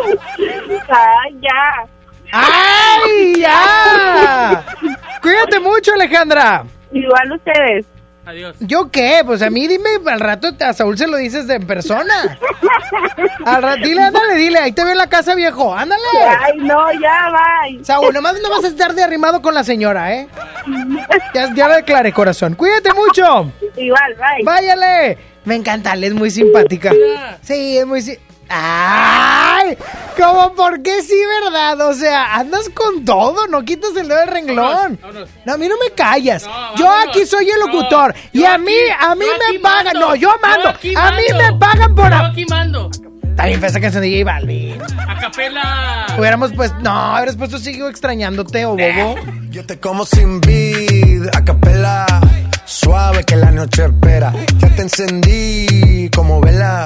Ay, 0.88 1.38
ya. 1.42 1.86
¡Ay, 2.32 3.42
ya! 3.42 4.66
Cuídate 5.22 5.60
mucho, 5.60 5.92
Alejandra. 5.94 6.64
Igual 6.94 7.34
ustedes. 7.34 7.86
Adiós. 8.26 8.56
¿Yo 8.60 8.90
qué? 8.90 9.22
Pues 9.26 9.42
a 9.42 9.50
mí 9.50 9.68
dime, 9.68 9.90
al 10.08 10.20
rato 10.20 10.50
a 10.60 10.74
Saúl 10.74 10.98
se 10.98 11.06
lo 11.08 11.18
dices 11.18 11.46
de 11.48 11.56
en 11.56 11.68
persona. 11.68 12.40
Al 13.46 13.62
rato, 13.62 13.82
dile, 13.84 14.02
ándale, 14.02 14.36
dile, 14.36 14.58
ahí 14.58 14.72
te 14.72 14.84
veo 14.84 14.94
en 14.94 14.98
la 14.98 15.08
casa, 15.08 15.36
viejo, 15.36 15.76
ándale. 15.76 16.02
Ay, 16.42 16.58
no, 16.58 16.92
ya, 16.94 17.30
bye. 17.30 17.84
Saúl, 17.86 18.14
nomás 18.14 18.36
no 18.42 18.50
vas 18.50 18.64
a 18.64 18.68
estar 18.68 18.96
de 18.96 19.04
arrimado 19.04 19.42
con 19.42 19.54
la 19.54 19.64
señora, 19.64 20.16
¿eh? 20.16 20.28
Ya, 21.36 21.54
ya 21.54 21.68
lo 21.68 21.76
declaré, 21.76 22.12
corazón. 22.14 22.56
Cuídate 22.56 22.94
mucho. 22.94 23.52
Igual, 23.78 24.16
bye. 24.16 24.44
Váyale. 24.44 25.18
Me 25.46 25.56
encanta, 25.56 25.94
él 25.94 26.06
es 26.06 26.14
muy 26.16 26.32
simpática. 26.32 26.92
Sí, 27.42 27.78
es 27.78 27.86
muy... 27.86 28.02
¡Ay! 28.50 29.78
¿Cómo 30.18 30.54
por 30.54 30.82
qué 30.82 31.02
sí, 31.02 31.16
verdad? 31.44 31.82
O 31.90 31.94
sea, 31.94 32.36
andas 32.36 32.70
con 32.70 33.04
todo, 33.04 33.48
no 33.48 33.64
quitas 33.66 33.92
el 33.98 34.08
dedo 34.08 34.20
del 34.20 34.28
renglón. 34.30 35.00
vámonos. 35.02 35.30
No, 35.46 35.54
a 35.54 35.58
mí 35.58 35.68
no 35.68 35.76
me 35.78 35.94
callas. 35.96 36.46
No, 36.46 36.76
yo 36.76 36.90
aquí 37.08 37.26
soy 37.26 37.50
el 37.50 37.60
No, 37.60 37.68
locutor. 37.68 38.14
y 38.32 38.46
a 38.46 38.58
mí, 38.58 38.72
aquí- 38.74 39.06
a 39.06 39.16
mí 39.16 39.26
me 39.54 39.60
pagan. 39.60 39.94
mando. 39.94 40.00
No, 40.10 40.16
yo 40.16 40.30
mando. 40.42 40.70
A 40.70 40.74
mí 40.82 40.94
mando. 40.94 41.54
me 41.54 41.60
pagan 41.60 41.96
por... 41.96 42.10
Yo 42.10 42.18
aquí 42.18 42.46
mando. 42.50 42.90
Está 43.24 43.48
bien 43.48 43.60
fea 43.60 43.68
esa 43.70 43.82
canción 43.82 44.02
de 44.02 44.12
J 44.18 44.32
Balvin. 44.32 44.82
A 45.10 45.20
capela. 45.20 46.06
Hubiéramos 46.18 46.54
pues... 46.54 46.72
No, 46.82 47.16
hubieras 47.16 47.36
puesto 47.36 47.58
Sigo 47.58 47.90
extrañándote 47.90 48.66
o 48.66 48.78
bobo. 48.78 49.16
Yo 49.50 49.66
te 49.66 49.78
como 49.80 50.06
sin 50.06 50.40
vid, 50.40 51.28
a 51.36 51.44
capela, 51.44 52.06
suave 52.64 53.26
que 53.26 53.36
la 53.36 53.52
noche 53.52 53.84
espera. 53.86 54.32
Ya 54.60 54.70
te 54.70 54.84
encendí 54.84 56.10
como 56.16 56.40
vela 56.40 56.86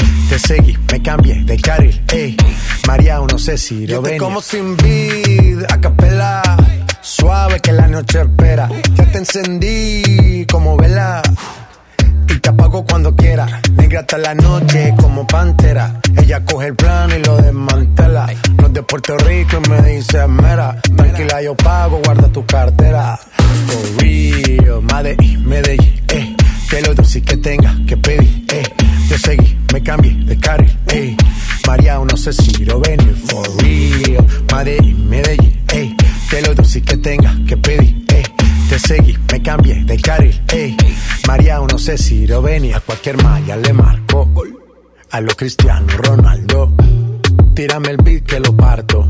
Te 0.31 0.39
seguí, 0.39 0.77
me 0.89 1.01
cambié 1.01 1.43
de 1.43 1.57
carril, 1.57 2.01
ey. 2.13 2.37
María, 2.87 3.19
no 3.19 3.37
sé 3.37 3.57
si 3.57 3.85
lo 3.85 4.01
venir. 4.01 4.17
como 4.17 4.41
sin 4.41 4.77
vid, 4.77 5.63
a 5.67 5.81
capela. 5.81 6.41
Suave 7.01 7.59
que 7.59 7.73
la 7.73 7.85
noche 7.89 8.21
espera. 8.21 8.69
Ya 8.95 9.11
te 9.11 9.17
encendí 9.17 10.45
como 10.49 10.77
vela 10.77 11.21
y 12.29 12.39
te 12.39 12.49
apago 12.49 12.85
cuando 12.85 13.13
quiera. 13.13 13.59
Negra 13.73 13.99
hasta 13.99 14.19
la 14.19 14.33
noche 14.33 14.93
como 14.97 15.27
pantera. 15.27 15.99
Ella 16.15 16.45
coge 16.45 16.67
el 16.67 16.75
plano 16.77 17.13
y 17.13 17.23
lo 17.25 17.35
desmantela. 17.35 18.27
No 18.55 18.67
es 18.67 18.73
de 18.73 18.83
Puerto 18.83 19.17
Rico 19.17 19.59
y 19.65 19.69
me 19.69 19.81
dice 19.81 20.27
mera. 20.27 20.81
Tranquila, 20.95 21.41
yo 21.41 21.57
pago, 21.57 21.99
guarda 22.05 22.29
tu 22.29 22.45
cartera. 22.45 23.19
For 23.67 24.01
real, 24.01 24.81
Medellín, 24.81 25.45
Medellín, 25.45 26.01
eh. 26.07 26.37
Que 26.71 26.81
lo 26.81 26.95
dulce 26.95 27.21
que 27.21 27.37
tenga 27.37 27.75
que 27.85 27.97
pedir, 27.97 28.45
eh. 28.53 28.63
Te 29.07 29.17
seguí, 29.19 29.57
me 29.73 29.83
cambié 29.83 30.13
de 30.25 30.37
carril, 30.37 30.75
eh. 30.87 31.15
María, 31.67 31.99
no 31.99 32.17
sé 32.17 32.33
si 32.33 32.65
lo 32.65 32.79
venir. 32.79 33.15
For 33.27 33.45
real, 33.61 34.25
Medellín, 34.51 35.09
Medellín, 35.09 35.63
eh. 35.73 35.95
Que 36.29 36.41
lo 36.41 36.55
dulce 36.55 36.81
que 36.81 36.97
tenga 36.97 37.35
que 37.45 37.57
pedir, 37.57 38.05
eh 38.13 38.23
te 38.71 38.79
seguí, 38.79 39.17
me 39.29 39.41
cambié 39.41 39.83
de 39.83 39.97
carril, 39.97 40.41
ey. 40.53 40.77
María, 41.27 41.59
no 41.59 41.77
sé 41.77 41.97
si 41.97 42.25
lo 42.25 42.41
venía, 42.41 42.77
a 42.77 42.79
cualquier 42.79 43.21
malla 43.21 43.57
le 43.57 43.73
marco. 43.73 44.31
A 45.09 45.19
lo 45.19 45.35
Cristiano 45.35 45.87
Ronaldo, 45.97 46.71
tírame 47.53 47.89
el 47.89 47.97
beat 47.97 48.23
que 48.23 48.39
lo 48.39 48.55
parto. 48.55 49.09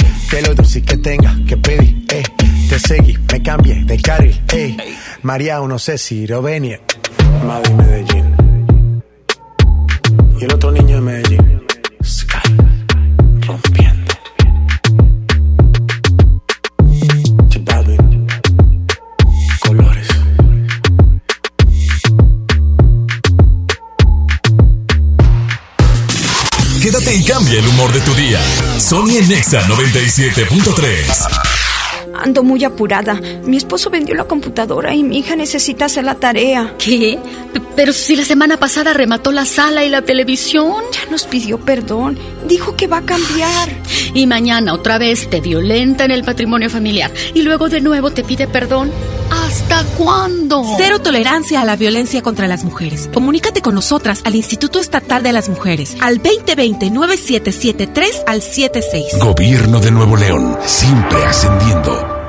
Que 0.31 0.41
lo 0.43 0.55
dulce 0.55 0.81
que 0.81 0.95
tenga 0.95 1.35
que 1.45 1.57
pedir, 1.57 2.05
eh. 2.09 2.23
Te 2.69 2.79
seguí, 2.79 3.17
me 3.33 3.43
cambié 3.43 3.83
de 3.83 4.01
carril, 4.01 4.41
eh. 4.53 4.77
María, 5.23 5.59
no 5.59 5.77
sé 5.77 5.97
si 5.97 6.25
lo 6.25 6.41
venir. 6.41 6.79
Madrid, 7.45 7.73
Medellín. 7.73 9.03
Y 10.39 10.45
el 10.45 10.53
otro 10.53 10.71
niño 10.71 10.95
de 10.95 11.01
Medellín. 11.01 11.30
Cambia 27.51 27.59
el 27.59 27.67
humor 27.67 27.91
de 27.91 27.99
tu 28.01 28.13
día. 28.13 28.39
Sony 28.79 29.17
en 29.19 29.27
Nexa 29.29 29.61
97.3. 29.67 31.27
Ando 32.23 32.43
muy 32.43 32.63
apurada. 32.63 33.15
Mi 33.43 33.57
esposo 33.57 33.89
vendió 33.89 34.15
la 34.15 34.23
computadora 34.25 34.93
y 34.95 35.03
mi 35.03 35.17
hija 35.19 35.35
necesita 35.35 35.85
hacer 35.85 36.03
la 36.05 36.15
tarea. 36.15 36.75
¿Qué? 36.77 37.19
P- 37.53 37.61
Pero 37.75 37.91
si 37.93 38.15
la 38.15 38.23
semana 38.25 38.57
pasada 38.57 38.93
remató 38.93 39.31
la 39.31 39.45
sala 39.45 39.83
y 39.83 39.89
la 39.89 40.01
televisión. 40.03 40.75
Ya 40.93 41.09
nos 41.11 41.23
pidió 41.25 41.57
perdón. 41.59 42.17
Dijo 42.47 42.75
que 42.75 42.87
va 42.87 42.97
a 42.97 43.05
cambiar. 43.05 43.69
Y 44.13 44.27
mañana 44.27 44.73
otra 44.73 44.97
vez 44.97 45.29
te 45.29 45.39
violenta 45.41 46.05
en 46.05 46.11
el 46.11 46.23
patrimonio 46.23 46.69
familiar. 46.69 47.11
Y 47.33 47.41
luego 47.43 47.69
de 47.69 47.81
nuevo 47.81 48.11
te 48.11 48.23
pide 48.23 48.47
perdón. 48.47 48.91
¿Hasta 49.29 49.83
cuándo? 49.97 50.63
Cero 50.77 50.99
tolerancia 50.99 51.61
a 51.61 51.65
la 51.65 51.75
violencia 51.75 52.21
contra 52.21 52.47
las 52.47 52.63
mujeres. 52.63 53.09
Comunícate 53.13 53.61
con 53.61 53.75
nosotras 53.75 54.21
al 54.25 54.35
Instituto 54.35 54.79
Estatal 54.79 55.23
de 55.23 55.31
las 55.31 55.49
Mujeres 55.49 55.95
al 56.01 56.21
2020-9773 56.21 58.23
al 58.27 58.41
76. 58.41 59.19
Gobierno 59.19 59.79
de 59.79 59.91
Nuevo 59.91 60.17
León, 60.17 60.57
siempre 60.65 61.23
ascendiendo. 61.25 62.20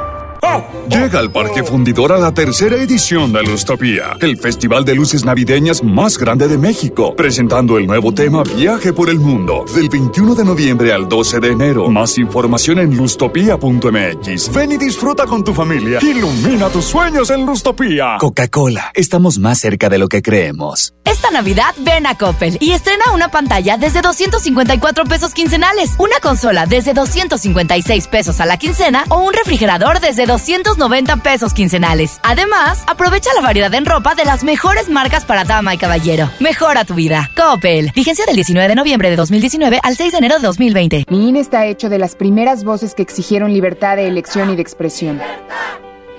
Llega 0.88 1.20
al 1.20 1.30
Parque 1.30 1.62
Fundidor 1.62 2.12
a 2.12 2.18
la 2.18 2.34
tercera 2.34 2.74
edición 2.74 3.32
de 3.32 3.44
Lustopía, 3.44 4.16
el 4.20 4.36
festival 4.36 4.84
de 4.84 4.96
luces 4.96 5.24
navideñas 5.24 5.84
más 5.84 6.18
grande 6.18 6.48
de 6.48 6.58
México, 6.58 7.14
presentando 7.14 7.78
el 7.78 7.86
nuevo 7.86 8.12
tema 8.12 8.42
Viaje 8.42 8.92
por 8.92 9.08
el 9.08 9.20
Mundo, 9.20 9.64
del 9.72 9.88
21 9.88 10.34
de 10.34 10.44
noviembre 10.44 10.92
al 10.92 11.08
12 11.08 11.38
de 11.38 11.48
enero. 11.48 11.88
Más 11.88 12.18
información 12.18 12.80
en 12.80 12.96
lustopía.mx. 12.96 14.52
Ven 14.52 14.72
y 14.72 14.78
disfruta 14.78 15.26
con 15.26 15.44
tu 15.44 15.54
familia. 15.54 16.00
Ilumina 16.02 16.68
tus 16.70 16.86
sueños 16.86 17.30
en 17.30 17.46
Lustopía. 17.46 18.16
Coca-Cola, 18.18 18.90
estamos 18.94 19.38
más 19.38 19.60
cerca 19.60 19.88
de 19.88 19.98
lo 19.98 20.08
que 20.08 20.22
creemos. 20.22 20.92
Esta 21.04 21.30
Navidad 21.30 21.74
ven 21.78 22.06
a 22.06 22.16
Coppel 22.16 22.58
y 22.60 22.72
estrena 22.72 23.12
una 23.14 23.28
pantalla 23.28 23.76
desde 23.76 24.02
254 24.02 25.04
pesos 25.04 25.34
quincenales, 25.34 25.92
una 25.98 26.18
consola 26.20 26.66
desde 26.66 26.94
256 26.94 28.08
pesos 28.08 28.40
a 28.40 28.46
la 28.46 28.56
quincena 28.56 29.04
o 29.08 29.18
un 29.18 29.32
refrigerador 29.32 30.00
desde 30.00 30.26
290 30.32 31.18
pesos 31.18 31.52
quincenales. 31.52 32.18
Además, 32.22 32.84
aprovecha 32.86 33.28
la 33.34 33.42
variedad 33.42 33.74
en 33.74 33.84
ropa 33.84 34.14
de 34.14 34.24
las 34.24 34.44
mejores 34.44 34.88
marcas 34.88 35.26
para 35.26 35.44
dama 35.44 35.74
y 35.74 35.76
caballero. 35.76 36.30
Mejora 36.40 36.86
tu 36.86 36.94
vida. 36.94 37.30
Coppel. 37.36 37.92
Vigencia 37.94 38.24
del 38.24 38.36
19 38.36 38.66
de 38.66 38.74
noviembre 38.74 39.10
de 39.10 39.16
2019 39.16 39.80
al 39.82 39.94
6 39.94 40.12
de 40.12 40.18
enero 40.18 40.36
de 40.36 40.46
2020. 40.46 41.04
Mi 41.10 41.28
INE 41.28 41.40
está 41.40 41.66
hecho 41.66 41.90
de 41.90 41.98
las 41.98 42.14
primeras 42.14 42.64
voces 42.64 42.94
que 42.94 43.02
exigieron 43.02 43.52
libertad 43.52 43.96
de 43.96 44.08
elección 44.08 44.48
y 44.48 44.56
de 44.56 44.62
expresión. 44.62 45.20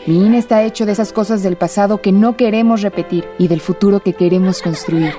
Mi 0.06 0.24
INE 0.24 0.38
está 0.38 0.62
hecho 0.62 0.86
de 0.86 0.92
esas 0.92 1.12
cosas 1.12 1.42
del 1.42 1.58
pasado 1.58 2.00
que 2.00 2.12
no 2.12 2.38
queremos 2.38 2.84
repetir 2.84 3.28
y 3.40 3.48
del 3.48 3.62
futuro 3.62 4.02
que 4.02 4.14
queremos 4.14 4.62
construir. 4.62 5.16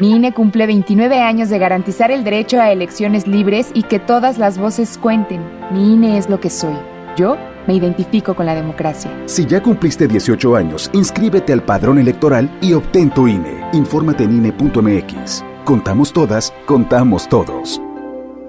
Mi 0.00 0.16
INE 0.16 0.34
cumple 0.34 0.66
29 0.66 1.20
años 1.20 1.48
de 1.48 1.60
garantizar 1.60 2.10
el 2.10 2.24
derecho 2.24 2.60
a 2.60 2.72
elecciones 2.72 3.28
libres 3.28 3.68
y 3.72 3.84
que 3.84 4.00
todas 4.00 4.36
las 4.36 4.58
voces 4.58 4.98
cuenten. 4.98 5.42
Mi 5.70 5.94
INE 5.94 6.18
es 6.18 6.28
lo 6.28 6.40
que 6.40 6.50
soy. 6.50 6.74
Yo 7.16 7.36
me 7.66 7.74
identifico 7.74 8.34
con 8.34 8.46
la 8.46 8.54
democracia. 8.54 9.10
Si 9.26 9.46
ya 9.46 9.62
cumpliste 9.62 10.06
18 10.06 10.56
años, 10.56 10.90
inscríbete 10.92 11.52
al 11.52 11.62
padrón 11.62 11.98
electoral 11.98 12.50
y 12.60 12.72
obtén 12.72 13.10
tu 13.10 13.28
INE. 13.28 13.68
Infórmate 13.72 14.24
en 14.24 14.36
INE.mx. 14.36 15.44
Contamos 15.64 16.12
todas, 16.12 16.52
contamos 16.66 17.28
todos. 17.28 17.80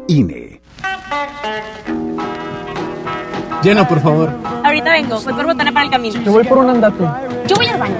INE. 0.07 0.61
Llena, 3.63 3.87
por 3.87 3.99
favor. 3.99 4.29
Ahorita 4.63 4.91
vengo, 4.91 5.19
voy 5.21 5.33
por 5.33 5.45
botana 5.45 5.71
para 5.71 5.85
el 5.85 5.91
camino. 5.91 6.21
Yo 6.21 6.31
voy 6.31 6.43
por 6.43 6.59
un 6.59 6.69
andate. 6.69 7.03
Yo 7.47 7.55
voy 7.55 7.67
al 7.67 7.79
baño. 7.79 7.95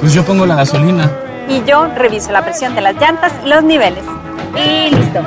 Pues 0.00 0.14
yo 0.14 0.24
pongo 0.24 0.46
la 0.46 0.56
gasolina. 0.56 1.10
Y 1.48 1.62
yo 1.64 1.86
reviso 1.94 2.32
la 2.32 2.42
presión 2.42 2.74
de 2.74 2.80
las 2.80 2.94
llantas 2.96 3.32
y 3.44 3.48
los 3.48 3.62
niveles. 3.62 4.04
Y 4.56 4.94
listo. 4.94 5.20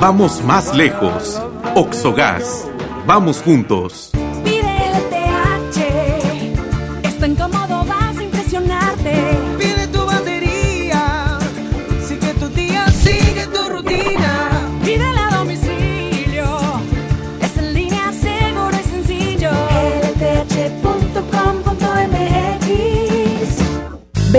Vamos 0.00 0.44
más 0.44 0.74
lejos. 0.74 1.40
Oxogas. 1.74 2.68
Vamos 3.06 3.40
juntos. 3.40 4.10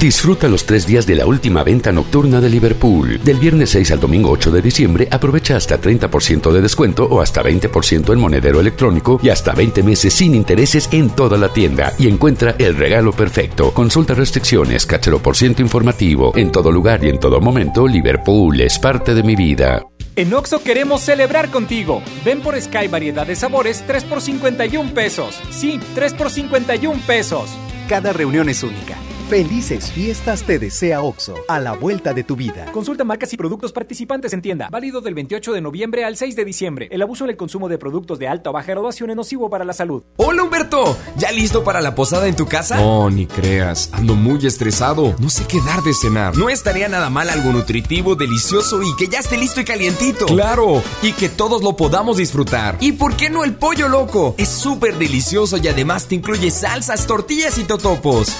Disfruta 0.00 0.46
los 0.46 0.64
tres 0.64 0.86
días 0.86 1.06
de 1.06 1.16
la 1.16 1.26
última 1.26 1.64
venta 1.64 1.90
nocturna 1.90 2.40
de 2.40 2.48
Liverpool. 2.48 3.20
Del 3.24 3.38
viernes 3.38 3.70
6 3.70 3.90
al 3.90 4.00
domingo 4.00 4.30
8 4.30 4.52
de 4.52 4.62
diciembre, 4.62 5.08
aprovecha 5.10 5.56
hasta 5.56 5.80
30% 5.80 6.52
de 6.52 6.60
descuento 6.60 7.04
o 7.04 7.20
hasta 7.20 7.42
20% 7.42 8.12
en 8.12 8.20
monedero 8.20 8.60
electrónico 8.60 9.18
y 9.20 9.30
hasta 9.30 9.54
20 9.54 9.82
meses 9.82 10.14
sin 10.14 10.36
intereses 10.36 10.88
en 10.92 11.10
toda 11.10 11.36
la 11.36 11.48
tienda. 11.48 11.94
Y 11.98 12.06
encuentra 12.06 12.54
el 12.58 12.76
regalo 12.76 13.12
perfecto. 13.12 13.74
Consulta 13.74 14.14
restricciones, 14.14 14.86
cachero 14.86 15.18
por 15.18 15.36
ciento 15.36 15.62
informativo. 15.62 16.32
En 16.36 16.52
todo 16.52 16.70
lugar 16.70 17.04
y 17.04 17.08
en 17.08 17.18
todo 17.18 17.40
momento, 17.40 17.88
Liverpool 17.88 18.60
es 18.60 18.78
parte 18.78 19.14
de 19.14 19.24
mi 19.24 19.34
vida. 19.34 19.82
En 20.14 20.32
Oxo 20.32 20.62
queremos 20.62 21.00
celebrar 21.00 21.50
contigo. 21.50 22.02
Ven 22.24 22.40
por 22.40 22.60
Sky 22.60 22.86
variedad 22.88 23.26
de 23.26 23.34
sabores 23.36 23.84
3 23.86 24.04
por 24.04 24.20
51 24.20 24.94
pesos. 24.94 25.40
Sí, 25.50 25.80
3 25.94 26.14
por 26.14 26.30
51 26.30 27.00
pesos. 27.06 27.50
Cada 27.88 28.12
reunión 28.12 28.48
es 28.48 28.62
única. 28.62 28.96
Felices 29.28 29.92
fiestas 29.92 30.42
te 30.42 30.58
desea 30.58 31.02
OXO, 31.02 31.34
a 31.48 31.60
la 31.60 31.74
vuelta 31.74 32.14
de 32.14 32.24
tu 32.24 32.34
vida. 32.34 32.64
Consulta 32.72 33.04
marcas 33.04 33.30
y 33.34 33.36
productos 33.36 33.72
participantes 33.72 34.32
en 34.32 34.40
tienda. 34.40 34.70
Válido 34.70 35.02
del 35.02 35.12
28 35.12 35.52
de 35.52 35.60
noviembre 35.60 36.06
al 36.06 36.16
6 36.16 36.34
de 36.34 36.46
diciembre. 36.46 36.88
El 36.90 37.02
abuso 37.02 37.24
en 37.24 37.30
el 37.30 37.36
consumo 37.36 37.68
de 37.68 37.76
productos 37.76 38.18
de 38.18 38.26
alta 38.26 38.48
o 38.48 38.54
baja 38.54 38.72
graduación 38.72 39.10
es 39.10 39.16
nocivo 39.16 39.50
para 39.50 39.66
la 39.66 39.74
salud. 39.74 40.02
Hola 40.16 40.42
Humberto, 40.42 40.96
¿ya 41.18 41.30
listo 41.30 41.62
para 41.62 41.82
la 41.82 41.94
posada 41.94 42.26
en 42.26 42.36
tu 42.36 42.46
casa? 42.46 42.78
No, 42.78 43.10
ni 43.10 43.26
creas, 43.26 43.90
ando 43.92 44.14
muy 44.14 44.46
estresado. 44.46 45.14
No 45.18 45.28
sé 45.28 45.44
qué 45.46 45.60
dar 45.60 45.82
de 45.82 45.92
cenar. 45.92 46.34
No 46.34 46.48
estaría 46.48 46.88
nada 46.88 47.10
mal 47.10 47.28
algo 47.28 47.52
nutritivo, 47.52 48.14
delicioso 48.14 48.82
y 48.82 48.96
que 48.96 49.08
ya 49.08 49.18
esté 49.18 49.36
listo 49.36 49.60
y 49.60 49.66
calientito. 49.66 50.24
Claro, 50.24 50.82
y 51.02 51.12
que 51.12 51.28
todos 51.28 51.62
lo 51.62 51.76
podamos 51.76 52.16
disfrutar. 52.16 52.78
¿Y 52.80 52.92
por 52.92 53.14
qué 53.14 53.28
no 53.28 53.44
el 53.44 53.54
pollo 53.54 53.88
loco? 53.88 54.34
Es 54.38 54.48
súper 54.48 54.96
delicioso 54.96 55.58
y 55.58 55.68
además 55.68 56.06
te 56.06 56.14
incluye 56.14 56.50
salsas, 56.50 57.06
tortillas 57.06 57.58
y 57.58 57.64
totopos. 57.64 58.34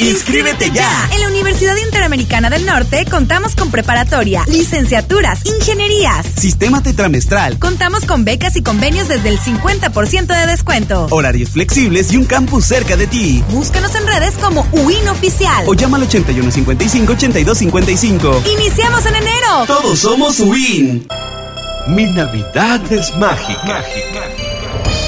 ¡Inscríbete 0.00 0.70
ya! 0.70 0.88
En 1.12 1.22
la 1.22 1.26
Universidad 1.28 1.76
Interamericana 1.76 2.50
del 2.50 2.64
Norte 2.64 3.04
contamos 3.10 3.56
con 3.56 3.72
preparatoria, 3.72 4.44
licenciaturas, 4.46 5.40
ingenierías, 5.44 6.24
sistema 6.36 6.80
tetramestral. 6.84 7.58
Contamos 7.58 8.04
con 8.04 8.24
becas 8.24 8.54
y 8.54 8.62
convenios 8.62 9.08
desde 9.08 9.30
el 9.30 9.40
50% 9.40 10.26
de 10.26 10.46
descuento. 10.46 11.08
Horarios 11.10 11.50
flexibles 11.50 12.12
y 12.12 12.16
un 12.16 12.26
campus 12.26 12.66
cerca 12.66 12.96
de 12.96 13.08
ti. 13.08 13.42
Búscanos 13.50 13.92
en 13.96 14.06
redes 14.06 14.34
como 14.40 14.64
UIN 14.70 15.08
Oficial. 15.08 15.64
O 15.66 15.74
llama 15.74 15.96
al 15.96 16.08
8155-8255. 16.08 18.46
¡Iniciamos 18.52 19.04
en 19.04 19.16
enero! 19.16 19.64
Todos 19.66 19.98
somos 19.98 20.38
UIN. 20.38 21.08
Mi 21.88 22.04
Navidad 22.12 22.80
es 22.92 23.12
mágica. 23.16 23.64
mágica. 23.64 24.28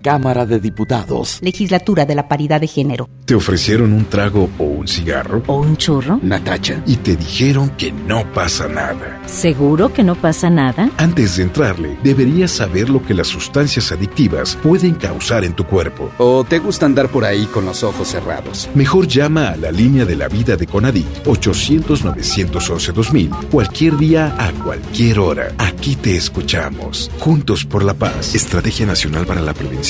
Cámara 0.00 0.46
de 0.46 0.60
Diputados. 0.60 1.38
Legislatura 1.42 2.06
de 2.06 2.14
la 2.14 2.26
Paridad 2.26 2.58
de 2.60 2.66
Género. 2.66 3.08
¿Te 3.26 3.34
ofrecieron 3.34 3.92
un 3.92 4.06
trago 4.06 4.48
o 4.58 4.64
un 4.64 4.88
cigarro? 4.88 5.42
¿O 5.46 5.60
un 5.60 5.76
churro? 5.76 6.18
Natacha. 6.22 6.82
Y 6.86 6.96
te 6.96 7.16
dijeron 7.16 7.68
que 7.76 7.92
no 7.92 8.24
pasa 8.32 8.66
nada. 8.66 9.20
¿Seguro 9.26 9.92
que 9.92 10.02
no 10.02 10.14
pasa 10.14 10.48
nada? 10.50 10.88
Antes 10.96 11.36
de 11.36 11.42
entrarle, 11.44 11.98
deberías 12.02 12.50
saber 12.50 12.88
lo 12.88 13.04
que 13.04 13.12
las 13.14 13.26
sustancias 13.28 13.92
adictivas 13.92 14.56
pueden 14.62 14.94
causar 14.94 15.44
en 15.44 15.52
tu 15.52 15.64
cuerpo. 15.64 16.10
¿O 16.18 16.44
te 16.44 16.58
gusta 16.58 16.86
andar 16.86 17.10
por 17.10 17.26
ahí 17.26 17.44
con 17.46 17.66
los 17.66 17.84
ojos 17.84 18.08
cerrados? 18.08 18.68
Mejor 18.74 19.06
llama 19.06 19.50
a 19.50 19.56
la 19.56 19.70
línea 19.70 20.06
de 20.06 20.16
la 20.16 20.28
vida 20.28 20.56
de 20.56 20.66
Conadic 20.66 21.06
800-911-2000 21.24 23.48
cualquier 23.50 23.98
día 23.98 24.34
a 24.38 24.50
cualquier 24.64 25.18
hora. 25.18 25.52
Aquí 25.58 25.96
te 25.96 26.16
escuchamos. 26.16 27.10
Juntos 27.18 27.64
por 27.64 27.82
la 27.84 27.94
paz. 27.94 28.34
Estrategia 28.34 28.86
Nacional 28.86 29.26
para 29.26 29.40
la 29.40 29.52
Prevención 29.52 29.89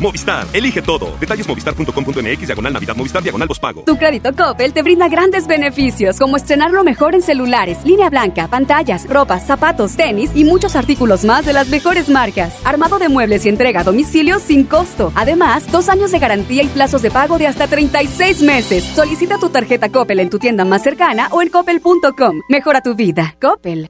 Movistar, 0.00 0.46
elige 0.52 0.82
todo. 0.82 1.16
Detalles 1.18 1.48
movistar.com.mx, 1.48 2.46
diagonal 2.46 2.72
Navidad, 2.72 2.96
Movistar, 2.96 3.22
diagonal 3.22 3.48
pago. 3.60 3.82
Tu 3.84 3.96
crédito 3.96 4.34
Coppel 4.34 4.72
te 4.72 4.82
brinda 4.82 5.08
grandes 5.08 5.46
beneficios, 5.46 6.18
como 6.18 6.36
estrenar 6.36 6.70
lo 6.70 6.84
mejor 6.84 7.14
en 7.14 7.22
celulares, 7.22 7.78
línea 7.84 8.10
blanca, 8.10 8.48
pantallas, 8.48 9.08
ropas, 9.08 9.46
zapatos, 9.46 9.96
tenis 9.96 10.30
y 10.34 10.44
muchos 10.44 10.76
artículos 10.76 11.24
más 11.24 11.46
de 11.46 11.52
las 11.52 11.68
mejores 11.68 12.08
marcas. 12.08 12.54
Armado 12.64 12.98
de 12.98 13.08
muebles 13.08 13.46
y 13.46 13.48
entrega 13.48 13.80
a 13.80 13.84
domicilio 13.84 14.38
sin 14.38 14.64
costo. 14.64 15.12
Además, 15.14 15.70
dos 15.72 15.88
años 15.88 16.12
de 16.12 16.18
garantía 16.18 16.62
y 16.62 16.68
plazos 16.68 17.02
de 17.02 17.10
pago 17.10 17.38
de 17.38 17.46
hasta 17.46 17.66
36 17.66 18.42
meses. 18.42 18.84
Solicita 18.94 19.38
tu 19.38 19.48
tarjeta 19.48 19.88
Coppel 19.88 20.20
en 20.20 20.30
tu 20.30 20.38
tienda 20.38 20.64
más 20.64 20.82
cercana 20.82 21.28
o 21.30 21.42
en 21.42 21.48
coppel.com. 21.48 22.40
Mejora 22.48 22.80
tu 22.82 22.94
vida. 22.94 23.36
Coppel. 23.40 23.88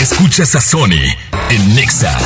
Escuchas 0.00 0.54
a 0.56 0.60
Sony 0.60 1.02
en 1.50 1.74
Nexa 1.74 2.16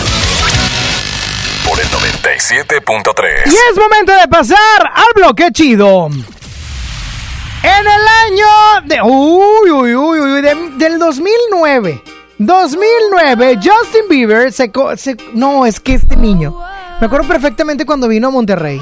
por 1.67 1.81
el 1.81 1.87
97.3. 1.89 3.47
Y 3.47 3.51
es 3.51 3.77
momento 3.79 4.13
de 4.15 4.29
pasar 4.29 4.59
al 4.95 5.07
bloque 5.15 5.51
chido. 5.53 6.09
En 6.09 7.87
el 7.87 7.87
año 8.27 8.87
de. 8.87 9.01
Uy, 9.03 9.71
uy, 9.71 9.95
uy, 9.97 10.19
uy, 10.21 10.43
de- 10.43 10.71
del 10.77 10.99
2009. 10.99 12.03
2009, 12.39 13.57
Justin 13.57 14.03
Bieber 14.09 14.53
se, 14.53 14.71
se- 14.97 15.17
No, 15.33 15.65
es 15.65 15.81
que 15.81 15.95
este 15.95 16.17
niño. 16.17 16.55
Me 17.01 17.07
acuerdo 17.07 17.27
perfectamente 17.29 17.87
cuando 17.87 18.09
vino 18.09 18.29
a 18.29 18.31
Monterrey. 18.31 18.81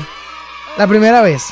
La 0.78 0.86
primera 0.86 1.20
vez. 1.20 1.44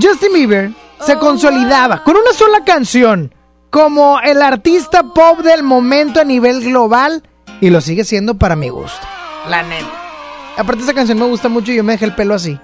Justin 0.00 0.32
Bieber 0.32 0.70
se 1.04 1.16
consolidaba 1.16 2.02
con 2.04 2.16
una 2.16 2.32
sola 2.32 2.64
canción 2.64 3.34
como 3.70 4.20
el 4.20 4.40
artista 4.42 5.02
pop 5.14 5.40
del 5.40 5.62
momento 5.62 6.20
a 6.20 6.24
nivel 6.24 6.62
global 6.62 7.22
y 7.60 7.70
lo 7.70 7.80
sigue 7.80 8.04
siendo 8.04 8.34
para 8.38 8.56
mi 8.56 8.68
gusto. 8.68 9.06
La 9.48 9.62
neta. 9.62 9.99
Aparte 10.56 10.82
esa 10.82 10.94
canción 10.94 11.18
me 11.18 11.26
gusta 11.26 11.48
mucho 11.48 11.72
y 11.72 11.76
yo 11.76 11.84
me 11.84 11.92
dejé 11.92 12.04
el 12.06 12.14
pelo 12.14 12.34
así. 12.34 12.58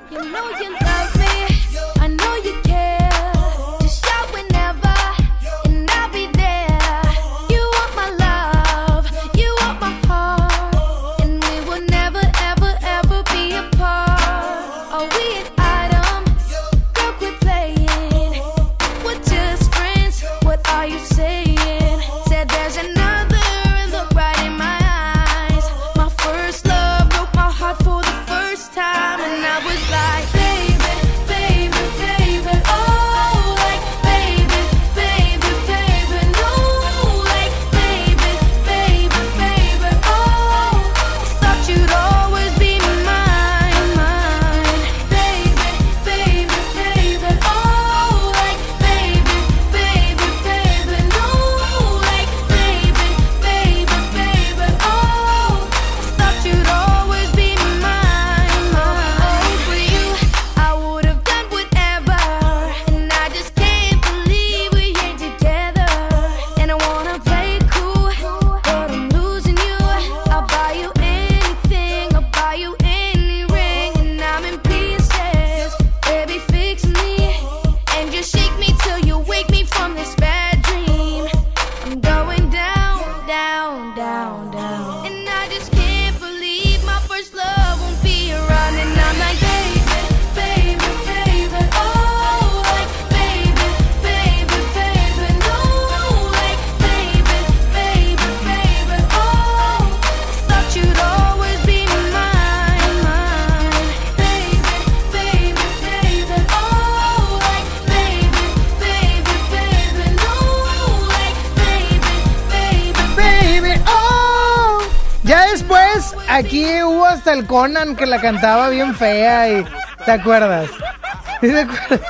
Aquí 116.37 116.83
hubo 116.83 117.07
hasta 117.07 117.33
el 117.33 117.47
Conan 117.47 117.97
que 117.97 118.07
la 118.07 118.21
cantaba 118.21 118.69
bien 118.69 118.95
fea 118.95 119.51
y... 119.51 119.65
¿Te 120.05 120.13
acuerdas? 120.13 120.71
¿Sí 121.41 121.49
te 121.49 121.61
acuerdas? 121.61 122.01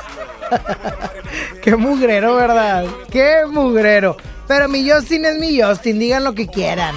Qué 1.63 1.75
mugrero, 1.75 2.35
¿verdad? 2.35 2.85
Qué 3.11 3.43
mugrero. 3.49 4.17
Pero 4.47 4.69
mi 4.69 4.89
Justin 4.89 5.25
es 5.25 5.37
mi 5.37 5.61
Justin, 5.61 5.99
digan 5.99 6.23
lo 6.23 6.33
que 6.33 6.47
quieran. 6.47 6.95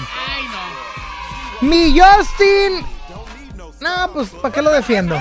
Mi 1.61 1.99
Justin. 1.99 2.85
No, 3.81 4.13
pues, 4.13 4.29
¿para 4.29 4.55
qué 4.55 4.63
lo 4.63 4.71
defiendo? 4.71 5.21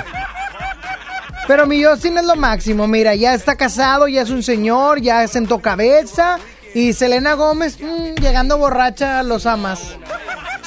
Pero 1.47 1.65
mi 1.65 1.83
Justin 1.83 2.19
es 2.19 2.25
lo 2.25 2.35
máximo. 2.35 2.87
Mira, 2.87 3.15
ya 3.15 3.33
está 3.33 3.55
casado, 3.55 4.07
ya 4.07 4.21
es 4.21 4.29
un 4.29 4.43
señor, 4.43 5.01
ya 5.01 5.27
sentó 5.27 5.59
cabeza. 5.59 6.37
Y 6.75 6.93
Selena 6.93 7.33
Gómez, 7.33 7.79
mm, 7.81 8.21
llegando 8.21 8.59
borracha, 8.59 9.23
los 9.23 9.47
amas. 9.47 9.97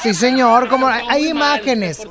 Sí, 0.03 0.15
señor, 0.15 0.69
como 0.69 0.89
hay, 0.89 1.29
imágenes. 1.29 2.03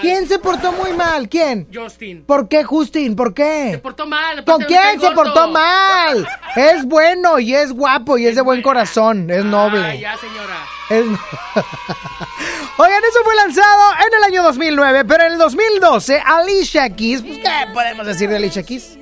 ¿Quién 0.00 0.28
se 0.28 0.38
portó 0.38 0.70
muy 0.72 0.92
mal? 0.92 1.28
¿Quién? 1.28 1.66
Justin. 1.72 2.24
¿Por 2.24 2.48
qué, 2.48 2.62
Justin? 2.62 3.16
¿Por 3.16 3.34
qué? 3.34 3.72
Se 3.72 3.78
portó 3.78 4.06
mal. 4.06 4.44
¿Con 4.44 4.62
quién 4.62 5.00
se 5.00 5.10
portó 5.10 5.48
mal? 5.48 6.28
Es 6.54 6.84
bueno 6.84 7.38
y 7.40 7.54
es 7.54 7.72
guapo 7.72 8.18
y 8.18 8.26
es 8.26 8.36
de 8.36 8.42
buen 8.42 8.62
corazón, 8.62 9.28
es 9.30 9.44
noble. 9.44 9.98
ya, 9.98 10.16
señora. 10.16 10.56
Es 10.90 11.04
Oigan, 12.78 13.02
eso 13.04 13.24
fue 13.24 13.36
lanzado 13.36 13.92
en 14.06 14.14
el 14.16 14.24
año 14.24 14.42
2009, 14.42 15.04
pero 15.04 15.24
en 15.24 15.32
el 15.32 15.38
2012 15.38 16.22
Alicia 16.24 16.88
Keys, 16.90 17.22
pues, 17.22 17.38
¿qué 17.38 17.72
podemos 17.74 18.06
decir 18.06 18.30
de 18.30 18.36
Alicia 18.36 18.62
Keys? 18.62 18.98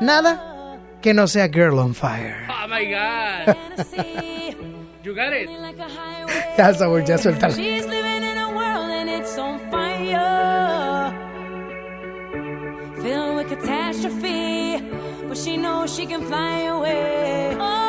Nada 0.00 0.76
que 1.02 1.14
no 1.14 1.26
sea 1.26 1.48
Girl 1.48 1.78
on 1.78 1.94
Fire. 1.94 2.46
Oh 2.48 2.68
my 2.68 2.84
God. 2.86 4.34
you 5.08 5.14
got 5.14 5.32
it. 5.32 5.48
Ya, 6.58 6.72
Saúl, 6.74 7.02
ya 7.08 7.16
suéltala. 7.16 7.54
She's 7.54 7.86
living 7.86 8.22
in 8.30 8.36
a 8.46 8.50
world 8.58 8.90
and 8.98 9.08
it's 9.08 9.38
on 9.38 9.58
fire. 9.70 11.12
Filled 13.02 13.36
with 13.36 13.48
catastrophe, 13.48 14.82
but 15.28 15.38
she 15.38 15.56
knows 15.56 15.94
she 15.96 16.04
can 16.04 16.22
fly 16.30 16.68
away. 16.76 17.56
Oh, 17.58 17.87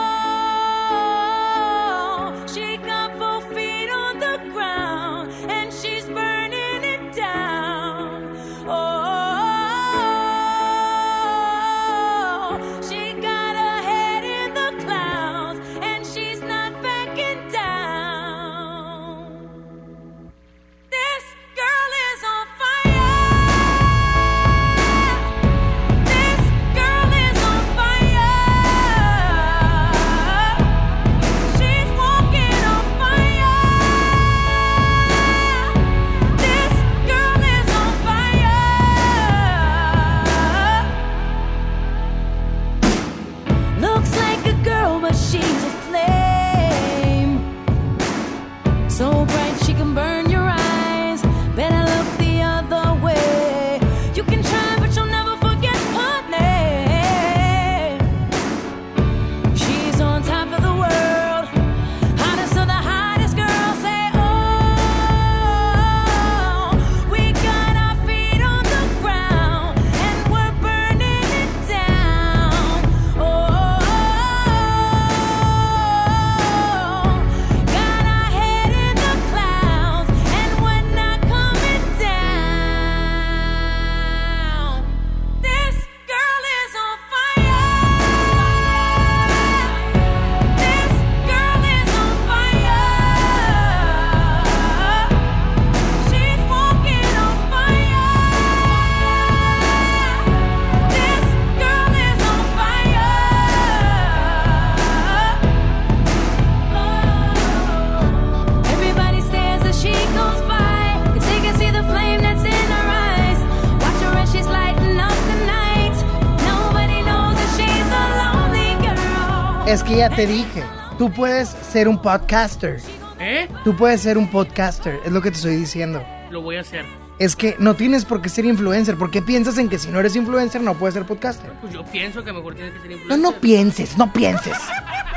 Es 119.70 119.84
que 119.84 119.98
ya 119.98 120.10
te 120.10 120.26
dije, 120.26 120.64
tú 120.98 121.12
puedes 121.12 121.50
ser 121.50 121.88
un 121.88 122.02
podcaster. 122.02 122.82
¿Eh? 123.20 123.48
Tú 123.64 123.76
puedes 123.76 124.02
ser 124.02 124.18
un 124.18 124.28
podcaster, 124.28 125.00
es 125.06 125.12
lo 125.12 125.22
que 125.22 125.30
te 125.30 125.36
estoy 125.38 125.58
diciendo. 125.58 126.04
Lo 126.32 126.41
voy 126.41 126.56
a 126.56 126.62
hacer. 126.62 126.86
Es 127.20 127.36
que 127.36 127.56
no 127.60 127.76
tienes 127.76 128.04
por 128.06 128.22
qué 128.22 128.30
ser 128.30 128.46
influencer. 128.46 128.96
¿Por 128.96 129.12
qué 129.12 129.22
piensas 129.22 129.58
en 129.58 129.68
que 129.70 129.78
si 129.78 129.90
no 129.90 130.00
eres 130.00 130.16
influencer 130.16 130.62
no 130.62 130.74
puedes 130.74 130.94
ser 130.96 131.06
podcaster? 131.06 131.52
Pues 131.62 131.72
yo 131.74 131.84
pienso 131.86 132.24
que 132.24 132.32
mejor 132.34 132.56
tienes 132.56 132.74
que 132.74 132.80
ser 132.80 132.90
No, 132.90 132.96
influencer. 132.96 133.20
no 133.36 133.40
pienses, 133.41 133.98
no 133.98 134.12
pienses. 134.14 134.58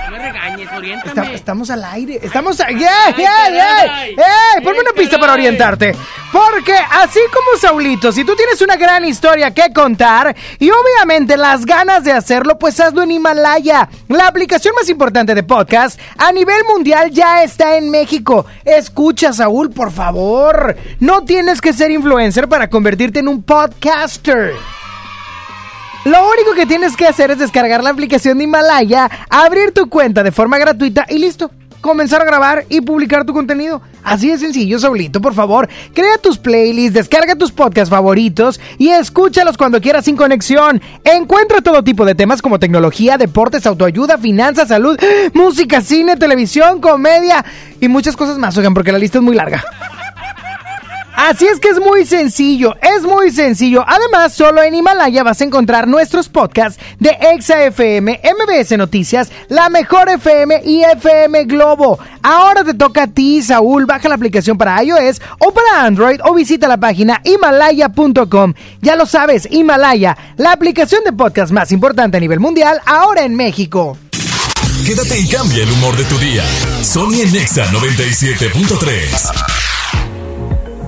No 0.05 0.11
me 0.11 0.19
regañes, 0.19 0.69
oriéntame. 0.73 1.11
Esta- 1.27 1.33
estamos 1.33 1.71
al 1.71 1.85
aire. 1.85 2.19
Estamos 2.23 2.61
a... 2.61 2.69
¡Ey! 2.69 2.79
¡Ey! 2.79 4.17
Ponme 4.65 4.81
una 4.81 4.93
pista 4.95 5.19
para 5.19 5.33
orientarte. 5.35 5.95
Porque 6.31 6.75
así 6.75 7.21
como 7.33 7.59
Saulito, 7.59 8.11
si 8.11 8.25
tú 8.25 8.35
tienes 8.35 8.61
una 8.63 8.77
gran 8.77 9.05
historia 9.05 9.53
que 9.53 9.73
contar 9.73 10.35
y 10.59 10.71
obviamente 10.71 11.37
las 11.37 11.65
ganas 11.67 12.05
de 12.05 12.13
hacerlo, 12.13 12.59
pues 12.59 12.81
hazlo 12.81 13.03
en 13.03 13.11
Himalaya. 13.13 13.89
La 14.09 14.27
aplicación 14.29 14.75
más 14.75 14.89
importante 14.89 15.35
de 15.35 15.43
podcast 15.43 15.99
a 16.19 16.33
nivel 16.33 16.65
mundial 16.65 17.11
ya 17.11 17.43
está 17.43 17.77
en 17.77 17.91
México. 17.91 18.47
Escucha, 18.65 19.33
Saúl, 19.33 19.71
por 19.71 19.93
favor. 19.93 20.77
No 21.01 21.25
tienes 21.25 21.61
que 21.61 21.73
ser 21.73 21.91
influencer 21.91 22.49
para 22.49 22.69
convertirte 22.69 23.19
en 23.21 23.29
un 23.29 23.43
podcaster. 23.43 24.55
Lo 26.05 26.29
único 26.29 26.55
que 26.55 26.67
tienes 26.67 26.97
que 26.97 27.07
hacer 27.07 27.31
es 27.31 27.39
descargar 27.39 27.85
la 27.85 27.91
aplicación 27.91 28.39
de 28.39 28.45
Himalaya, 28.45 29.09
abrir 29.31 29.73
tu 29.73 29.89
cuenta 29.89 30.25
de 30.25 30.33
forma 30.33 30.59
gratuita 30.59 31.07
y 31.09 31.19
listo. 31.19 31.51
Comenzar 31.81 32.23
a 32.23 32.25
grabar 32.25 32.65
y 32.69 32.81
publicar 32.81 33.25
tu 33.25 33.33
contenido. 33.33 33.83
Así 34.05 34.29
de 34.29 34.39
sencillo, 34.39 34.79
Saulito, 34.79 35.21
por 35.21 35.35
favor. 35.35 35.69
Crea 35.93 36.19
tus 36.19 36.39
playlists, 36.39 36.95
descarga 36.95 37.35
tus 37.35 37.51
podcasts 37.51 37.91
favoritos 37.91 38.61
y 38.79 38.91
escúchalos 38.91 39.57
cuando 39.57 39.81
quieras 39.81 40.05
sin 40.05 40.17
conexión. 40.17 40.81
Encuentra 41.05 41.61
todo 41.61 41.83
tipo 41.83 42.05
de 42.05 42.15
temas 42.15 42.43
como 42.43 42.59
tecnología, 42.61 43.17
deportes, 43.17 43.67
autoayuda, 43.67 44.19
finanzas, 44.19 44.69
salud, 44.69 44.97
música, 45.35 45.81
cine, 45.81 46.17
televisión, 46.17 46.81
comedia 46.81 47.45
y 47.81 47.89
muchas 47.89 48.17
cosas 48.17 48.39
más, 48.39 48.57
oigan, 48.57 48.75
porque 48.75 48.93
la 48.93 48.99
lista 48.99 49.19
es 49.19 49.25
muy 49.25 49.35
larga. 49.35 49.65
Así 51.25 51.47
es 51.47 51.61
que 51.61 51.69
es 51.69 51.79
muy 51.79 52.05
sencillo, 52.05 52.75
es 52.83 53.05
muy 53.05 53.31
sencillo. 53.31 53.85
Además, 53.87 54.33
solo 54.33 54.61
en 54.61 54.75
Himalaya 54.75 55.23
vas 55.23 55.41
a 55.41 55.45
encontrar 55.45 55.87
nuestros 55.87 56.29
podcasts 56.29 56.83
de 56.99 57.17
Exa 57.33 57.63
FM, 57.63 58.21
MBS 58.25 58.77
Noticias, 58.77 59.31
La 59.49 59.69
Mejor 59.69 60.09
FM 60.09 60.63
y 60.65 60.83
FM 60.83 61.45
Globo. 61.45 62.01
Ahora 62.25 62.65
te 62.65 62.75
toca 62.75 63.05
a 63.05 63.07
ti, 63.07 63.41
Saúl. 63.41 63.87
Baja 63.87 64.09
la 64.09 64.17
aplicación 64.17 64.59
para 64.59 64.83
iOS 64.83 65.23
o 65.39 65.55
para 65.55 65.85
Android 65.85 66.19
o 66.25 66.35
visita 66.35 66.67
la 66.67 66.79
página 66.79 67.21
himalaya.com. 67.23 68.55
Ya 68.81 68.97
lo 68.97 69.07
sabes, 69.07 69.47
Himalaya, 69.49 70.19
la 70.39 70.51
aplicación 70.51 71.05
de 71.05 71.13
podcast 71.13 71.53
más 71.53 71.71
importante 71.71 72.17
a 72.17 72.21
nivel 72.21 72.41
mundial, 72.41 72.81
ahora 72.85 73.23
en 73.23 73.37
México. 73.37 73.97
Quédate 74.85 75.21
y 75.21 75.29
cambia 75.29 75.63
el 75.63 75.71
humor 75.71 75.97
de 75.97 76.05
tu 76.05 76.19
día. 76.19 76.43
Sony 76.83 77.21
en 77.23 77.33
Nexa 77.33 77.65
97.3. 77.67 79.52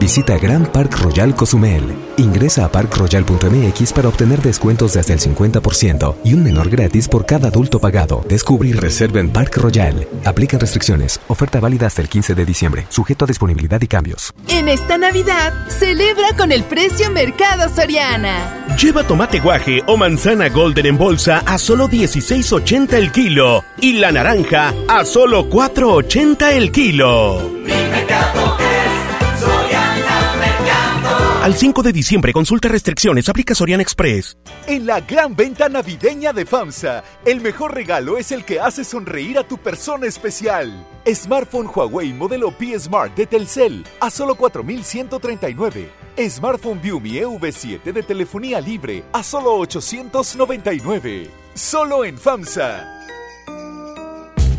Visita 0.00 0.38
Grand 0.38 0.66
Park 0.66 0.96
Royal 1.02 1.36
Cozumel. 1.36 1.84
Ingresa 2.16 2.64
a 2.64 2.72
parkroyal.mx 2.72 3.92
para 3.92 4.08
obtener 4.08 4.40
descuentos 4.40 4.94
de 4.94 5.00
hasta 5.00 5.12
el 5.12 5.20
50% 5.20 6.16
y 6.24 6.32
un 6.32 6.42
menor 6.42 6.70
gratis 6.70 7.06
por 7.06 7.26
cada 7.26 7.48
adulto 7.48 7.80
pagado. 7.80 8.24
Descubre 8.26 8.70
y 8.70 8.72
reserva 8.72 9.20
en 9.20 9.28
Park 9.28 9.58
Royal. 9.58 10.08
Aplican 10.24 10.58
restricciones. 10.58 11.20
Oferta 11.28 11.60
válida 11.60 11.86
hasta 11.86 12.00
el 12.00 12.08
15 12.08 12.34
de 12.34 12.46
diciembre. 12.46 12.86
Sujeto 12.88 13.26
a 13.26 13.28
disponibilidad 13.28 13.80
y 13.82 13.88
cambios. 13.88 14.32
En 14.48 14.68
esta 14.68 14.96
Navidad, 14.96 15.52
celebra 15.68 16.34
con 16.34 16.50
el 16.50 16.64
precio 16.64 17.10
Mercado 17.10 17.68
Soriana. 17.68 18.76
Lleva 18.80 19.06
tomate 19.06 19.40
guaje 19.40 19.82
o 19.86 19.98
manzana 19.98 20.48
golden 20.48 20.86
en 20.86 20.96
bolsa 20.96 21.42
a 21.44 21.58
solo 21.58 21.88
16.80 21.88 22.94
el 22.94 23.12
kilo 23.12 23.64
y 23.82 23.92
la 23.94 24.12
naranja 24.12 24.72
a 24.88 25.04
solo 25.04 25.50
4.80 25.50 26.52
el 26.52 26.72
kilo. 26.72 27.60
Al 31.42 31.54
5 31.54 31.82
de 31.82 31.94
diciembre, 31.94 32.34
consulta 32.34 32.68
restricciones, 32.68 33.26
aplica 33.30 33.54
Sorian 33.54 33.80
Express. 33.80 34.36
En 34.66 34.84
la 34.84 35.00
gran 35.00 35.34
venta 35.34 35.70
navideña 35.70 36.34
de 36.34 36.44
FAMSA, 36.44 37.02
el 37.24 37.40
mejor 37.40 37.74
regalo 37.74 38.18
es 38.18 38.30
el 38.30 38.44
que 38.44 38.60
hace 38.60 38.84
sonreír 38.84 39.38
a 39.38 39.48
tu 39.48 39.56
persona 39.56 40.06
especial. 40.06 40.86
Smartphone 41.10 41.70
Huawei 41.74 42.12
modelo 42.12 42.50
P 42.50 42.78
Smart 42.78 43.16
de 43.16 43.24
Telcel 43.24 43.86
a 44.00 44.10
solo 44.10 44.36
4.139. 44.36 45.88
Smartphone 46.28 46.82
Viumi 46.82 47.12
EV7 47.12 47.90
de 47.90 48.02
telefonía 48.02 48.60
libre 48.60 49.02
a 49.10 49.22
solo 49.22 49.54
899. 49.54 51.30
Solo 51.54 52.04
en 52.04 52.18
FAMSA. 52.18 53.00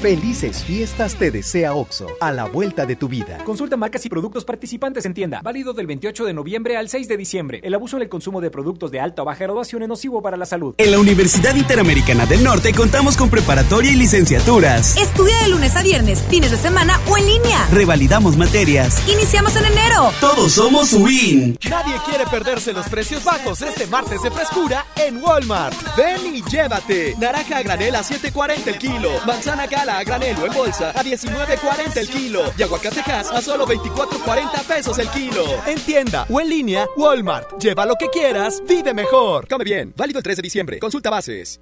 Felices 0.00 0.62
fiestas 0.62 1.16
te 1.16 1.32
desea 1.32 1.74
OXO, 1.74 2.06
a 2.20 2.30
la 2.30 2.44
vuelta 2.44 2.86
de 2.86 2.94
tu 2.94 3.08
vida. 3.08 3.38
Consulta 3.44 3.76
marcas 3.76 4.06
y 4.06 4.08
productos 4.08 4.44
participantes 4.44 5.04
en 5.06 5.12
tienda. 5.12 5.40
Válido 5.42 5.72
del 5.72 5.88
28 5.88 6.24
de 6.24 6.34
noviembre 6.34 6.76
al 6.76 6.88
6 6.88 7.08
de 7.08 7.16
diciembre. 7.16 7.60
El 7.64 7.74
abuso 7.74 7.96
en 7.96 8.02
el 8.02 8.08
consumo 8.08 8.40
de 8.40 8.48
productos 8.48 8.92
de 8.92 9.00
alta 9.00 9.22
o 9.22 9.24
baja 9.24 9.42
graduación 9.42 9.82
es 9.82 9.88
nocivo 9.88 10.22
para 10.22 10.36
la 10.36 10.46
salud. 10.46 10.76
En 10.78 10.92
la 10.92 11.00
Universidad 11.00 11.56
Interamericana 11.56 12.26
del 12.26 12.44
Norte 12.44 12.72
contamos 12.72 13.16
con 13.16 13.28
preparatoria 13.28 13.90
y 13.90 13.96
licenciaturas. 13.96 14.96
Estudia 14.96 15.36
de 15.42 15.48
lunes 15.48 15.74
a 15.74 15.82
viernes, 15.82 16.22
fines 16.30 16.52
de 16.52 16.58
semana 16.58 17.00
o 17.10 17.16
en 17.16 17.26
línea. 17.26 17.66
Revalidamos 17.72 18.36
materias. 18.36 19.02
Iniciamos 19.08 19.56
en 19.56 19.64
enero. 19.64 20.12
Todos 20.20 20.52
somos 20.52 20.92
WIN. 20.92 21.58
Nadie 21.68 21.94
quiere 22.08 22.24
perderse 22.30 22.72
los 22.72 22.88
precios 22.88 23.24
bajos 23.24 23.62
este 23.62 23.88
martes 23.88 24.22
de 24.22 24.30
frescura 24.30 24.86
en 24.94 25.20
Walmart. 25.20 25.74
Ven 25.96 26.36
y 26.36 26.42
llévate. 26.48 27.16
Naranja 27.18 27.56
a 27.56 27.62
granel 27.64 27.96
a 27.96 28.04
7.40 28.04 28.68
el 28.68 28.78
kilo. 28.78 29.10
Manzana 29.26 29.66
a 29.96 30.04
granelo 30.04 30.44
en 30.44 30.52
bolsa 30.52 30.90
a 30.90 31.02
19.40 31.02 31.96
el 31.96 32.08
kilo. 32.08 32.52
Y 32.58 32.62
aguacatejas 32.62 33.30
a 33.30 33.40
solo 33.40 33.66
24.40 33.66 34.64
pesos 34.64 34.98
el 34.98 35.08
kilo. 35.08 35.44
En 35.66 35.80
tienda 35.80 36.26
o 36.28 36.40
en 36.40 36.48
línea, 36.50 36.86
Walmart. 36.96 37.58
Lleva 37.58 37.86
lo 37.86 37.94
que 37.94 38.08
quieras, 38.08 38.62
vive 38.68 38.92
mejor. 38.92 39.48
Come 39.48 39.64
bien. 39.64 39.94
Válido 39.96 40.18
el 40.18 40.24
3 40.24 40.36
de 40.36 40.42
diciembre. 40.42 40.78
Consulta 40.78 41.08
bases. 41.08 41.60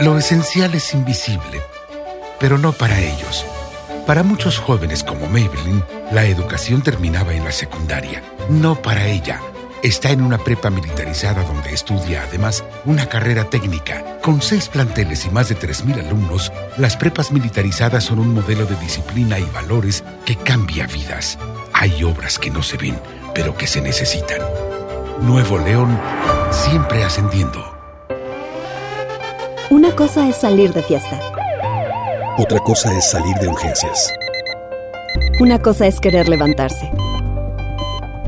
Lo 0.00 0.18
esencial 0.18 0.74
es 0.74 0.92
invisible, 0.92 1.62
pero 2.40 2.58
no 2.58 2.72
para 2.72 2.98
ellos. 2.98 3.46
Para 4.06 4.24
muchos 4.24 4.58
jóvenes 4.58 5.04
como 5.04 5.28
Maybelline, 5.28 5.84
la 6.10 6.24
educación 6.24 6.82
terminaba 6.82 7.32
en 7.32 7.44
la 7.44 7.52
secundaria. 7.52 8.22
No 8.48 8.80
para 8.82 9.06
ella. 9.06 9.40
Está 9.84 10.12
en 10.12 10.22
una 10.22 10.38
prepa 10.38 10.70
militarizada 10.70 11.42
donde 11.42 11.74
estudia 11.74 12.22
además 12.22 12.64
una 12.86 13.06
carrera 13.06 13.50
técnica. 13.50 14.18
Con 14.22 14.40
seis 14.40 14.70
planteles 14.70 15.26
y 15.26 15.30
más 15.30 15.50
de 15.50 15.58
3.000 15.58 16.06
alumnos, 16.06 16.50
las 16.78 16.96
prepas 16.96 17.30
militarizadas 17.30 18.04
son 18.04 18.18
un 18.18 18.32
modelo 18.32 18.64
de 18.64 18.76
disciplina 18.76 19.38
y 19.38 19.44
valores 19.44 20.02
que 20.24 20.36
cambia 20.36 20.86
vidas. 20.86 21.38
Hay 21.74 22.02
obras 22.02 22.38
que 22.38 22.48
no 22.48 22.62
se 22.62 22.78
ven, 22.78 22.98
pero 23.34 23.54
que 23.58 23.66
se 23.66 23.82
necesitan. 23.82 24.40
Nuevo 25.20 25.58
León, 25.58 26.00
siempre 26.50 27.04
ascendiendo. 27.04 27.62
Una 29.68 29.94
cosa 29.94 30.26
es 30.26 30.36
salir 30.36 30.72
de 30.72 30.82
fiesta. 30.82 31.20
Otra 32.38 32.58
cosa 32.60 32.90
es 32.96 33.10
salir 33.10 33.36
de 33.36 33.48
urgencias. 33.48 34.10
Una 35.40 35.58
cosa 35.58 35.86
es 35.86 36.00
querer 36.00 36.30
levantarse. 36.30 36.90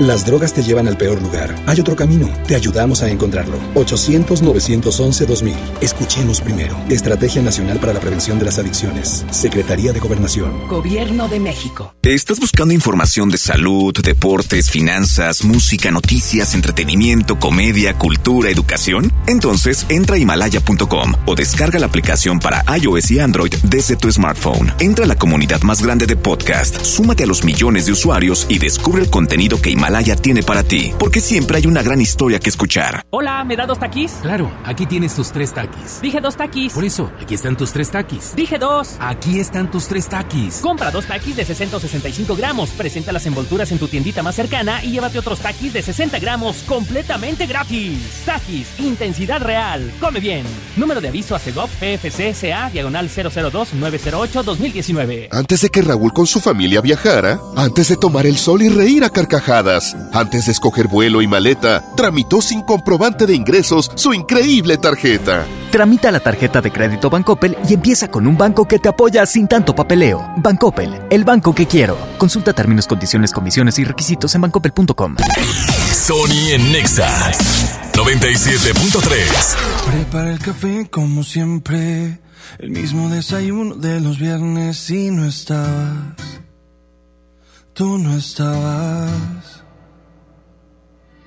Las 0.00 0.24
drogas 0.24 0.54
te 0.54 0.62
llevan 0.62 0.86
al 0.86 0.96
peor 0.96 1.20
lugar. 1.20 1.56
Hay 1.66 1.80
otro 1.80 1.96
camino. 1.96 2.32
Te 2.46 2.54
ayudamos 2.54 3.02
a 3.02 3.10
encontrarlo. 3.10 3.58
800-911-2000. 3.74 5.56
Escuchemos 5.80 6.40
primero. 6.40 6.76
Estrategia 6.88 7.42
Nacional 7.42 7.80
para 7.80 7.92
la 7.92 7.98
Prevención 7.98 8.38
de 8.38 8.44
las 8.44 8.60
Adicciones. 8.60 9.26
Secretaría 9.32 9.92
de 9.92 9.98
Gobernación. 9.98 10.68
Gobierno 10.68 11.26
de 11.26 11.40
México. 11.40 11.96
¿Estás 12.04 12.38
buscando 12.38 12.72
información 12.72 13.28
de 13.28 13.38
salud, 13.38 13.92
deportes, 14.00 14.70
finanzas, 14.70 15.42
música, 15.42 15.90
noticias, 15.90 16.54
entretenimiento, 16.54 17.40
comedia, 17.40 17.98
cultura, 17.98 18.50
educación? 18.50 19.12
Entonces 19.26 19.84
entra 19.88 20.14
a 20.14 20.18
himalaya.com 20.20 21.14
o 21.26 21.34
descarga 21.34 21.80
la 21.80 21.86
aplicación 21.86 22.38
para 22.38 22.64
iOS 22.78 23.10
y 23.10 23.18
Android 23.18 23.52
desde 23.64 23.96
tu 23.96 24.12
smartphone. 24.12 24.72
Entra 24.78 25.06
a 25.06 25.08
la 25.08 25.16
comunidad 25.16 25.62
más 25.62 25.82
grande 25.82 26.06
de 26.06 26.14
podcast, 26.14 26.84
súmate 26.84 27.24
a 27.24 27.26
los 27.26 27.42
millones 27.42 27.86
de 27.86 27.92
usuarios 27.92 28.46
y 28.48 28.60
descubre 28.60 29.02
el 29.02 29.10
contenido 29.10 29.60
que 29.60 29.70
Himalaya 29.70 29.87
tiene 30.20 30.42
para 30.42 30.62
ti, 30.62 30.92
porque 30.98 31.20
siempre 31.20 31.56
hay 31.56 31.66
una 31.66 31.82
gran 31.82 31.98
historia 32.00 32.38
que 32.38 32.50
escuchar. 32.50 33.02
Hola, 33.10 33.42
¿me 33.44 33.56
da 33.56 33.66
dos 33.66 33.78
taquis? 33.78 34.12
Claro, 34.20 34.52
aquí 34.64 34.84
tienes 34.86 35.14
tus 35.14 35.32
tres 35.32 35.54
taquis. 35.54 36.00
Dije 36.02 36.20
dos 36.20 36.36
taquis. 36.36 36.74
Por 36.74 36.84
eso, 36.84 37.10
aquí 37.20 37.34
están 37.34 37.56
tus 37.56 37.72
tres 37.72 37.90
taquis. 37.90 38.36
Dije 38.36 38.58
dos. 38.58 38.96
Aquí 39.00 39.40
están 39.40 39.70
tus 39.70 39.88
tres 39.88 40.06
taquis. 40.08 40.58
Compra 40.58 40.90
dos 40.90 41.06
taquis 41.06 41.36
de 41.36 41.44
665 41.44 42.36
gramos, 42.36 42.68
presenta 42.70 43.12
las 43.12 43.24
envolturas 43.26 43.70
en 43.72 43.78
tu 43.78 43.88
tiendita 43.88 44.22
más 44.22 44.34
cercana 44.34 44.84
y 44.84 44.90
llévate 44.90 45.18
otros 45.18 45.40
taquis 45.40 45.72
de 45.72 45.80
60 45.82 46.18
gramos 46.18 46.58
completamente 46.66 47.46
gratis. 47.46 48.24
Taquis, 48.26 48.68
intensidad 48.78 49.40
real. 49.40 49.90
Come 50.00 50.20
bien. 50.20 50.44
Número 50.76 51.00
de 51.00 51.08
aviso 51.08 51.34
a 51.34 51.38
CEGOP 51.38 51.70
PFC 51.80 52.34
CA 52.38 52.68
diagonal 52.70 53.08
002-908-2019. 53.08 55.28
Antes 55.30 55.62
de 55.62 55.70
que 55.70 55.80
Raúl 55.80 56.12
con 56.12 56.26
su 56.26 56.40
familia 56.40 56.82
viajara, 56.82 57.40
antes 57.56 57.88
de 57.88 57.96
tomar 57.96 58.26
el 58.26 58.36
sol 58.36 58.60
y 58.62 58.68
reír 58.68 59.04
a 59.04 59.10
carcajadas, 59.10 59.77
antes 60.12 60.46
de 60.46 60.52
escoger 60.52 60.88
vuelo 60.88 61.22
y 61.22 61.26
maleta, 61.26 61.84
tramitó 61.96 62.42
sin 62.42 62.62
comprobante 62.62 63.26
de 63.26 63.34
ingresos 63.34 63.90
su 63.94 64.12
increíble 64.14 64.78
tarjeta. 64.78 65.46
Tramita 65.70 66.10
la 66.10 66.20
tarjeta 66.20 66.60
de 66.60 66.70
crédito 66.70 67.10
Bancoppel 67.10 67.56
y 67.68 67.74
empieza 67.74 68.08
con 68.08 68.26
un 68.26 68.36
banco 68.36 68.66
que 68.66 68.78
te 68.78 68.88
apoya 68.88 69.26
sin 69.26 69.48
tanto 69.48 69.74
papeleo. 69.74 70.32
Bancoppel, 70.36 71.02
el 71.10 71.24
banco 71.24 71.54
que 71.54 71.66
quiero. 71.66 71.96
Consulta 72.18 72.52
términos, 72.52 72.86
condiciones, 72.86 73.32
comisiones 73.32 73.78
y 73.78 73.84
requisitos 73.84 74.34
en 74.34 74.40
bancoppel.com. 74.42 75.16
Sony 75.92 76.52
en 76.52 76.72
Nexa 76.72 77.32
97.3. 77.92 79.90
Prepara 79.90 80.30
el 80.30 80.38
café 80.38 80.88
como 80.90 81.24
siempre, 81.24 82.20
el 82.58 82.70
mismo 82.70 83.08
desayuno 83.08 83.74
de 83.74 84.00
los 84.00 84.18
viernes 84.18 84.88
y 84.90 85.10
no 85.10 85.26
estabas. 85.26 86.40
Tú 87.74 87.98
no 87.98 88.16
estabas. 88.16 89.57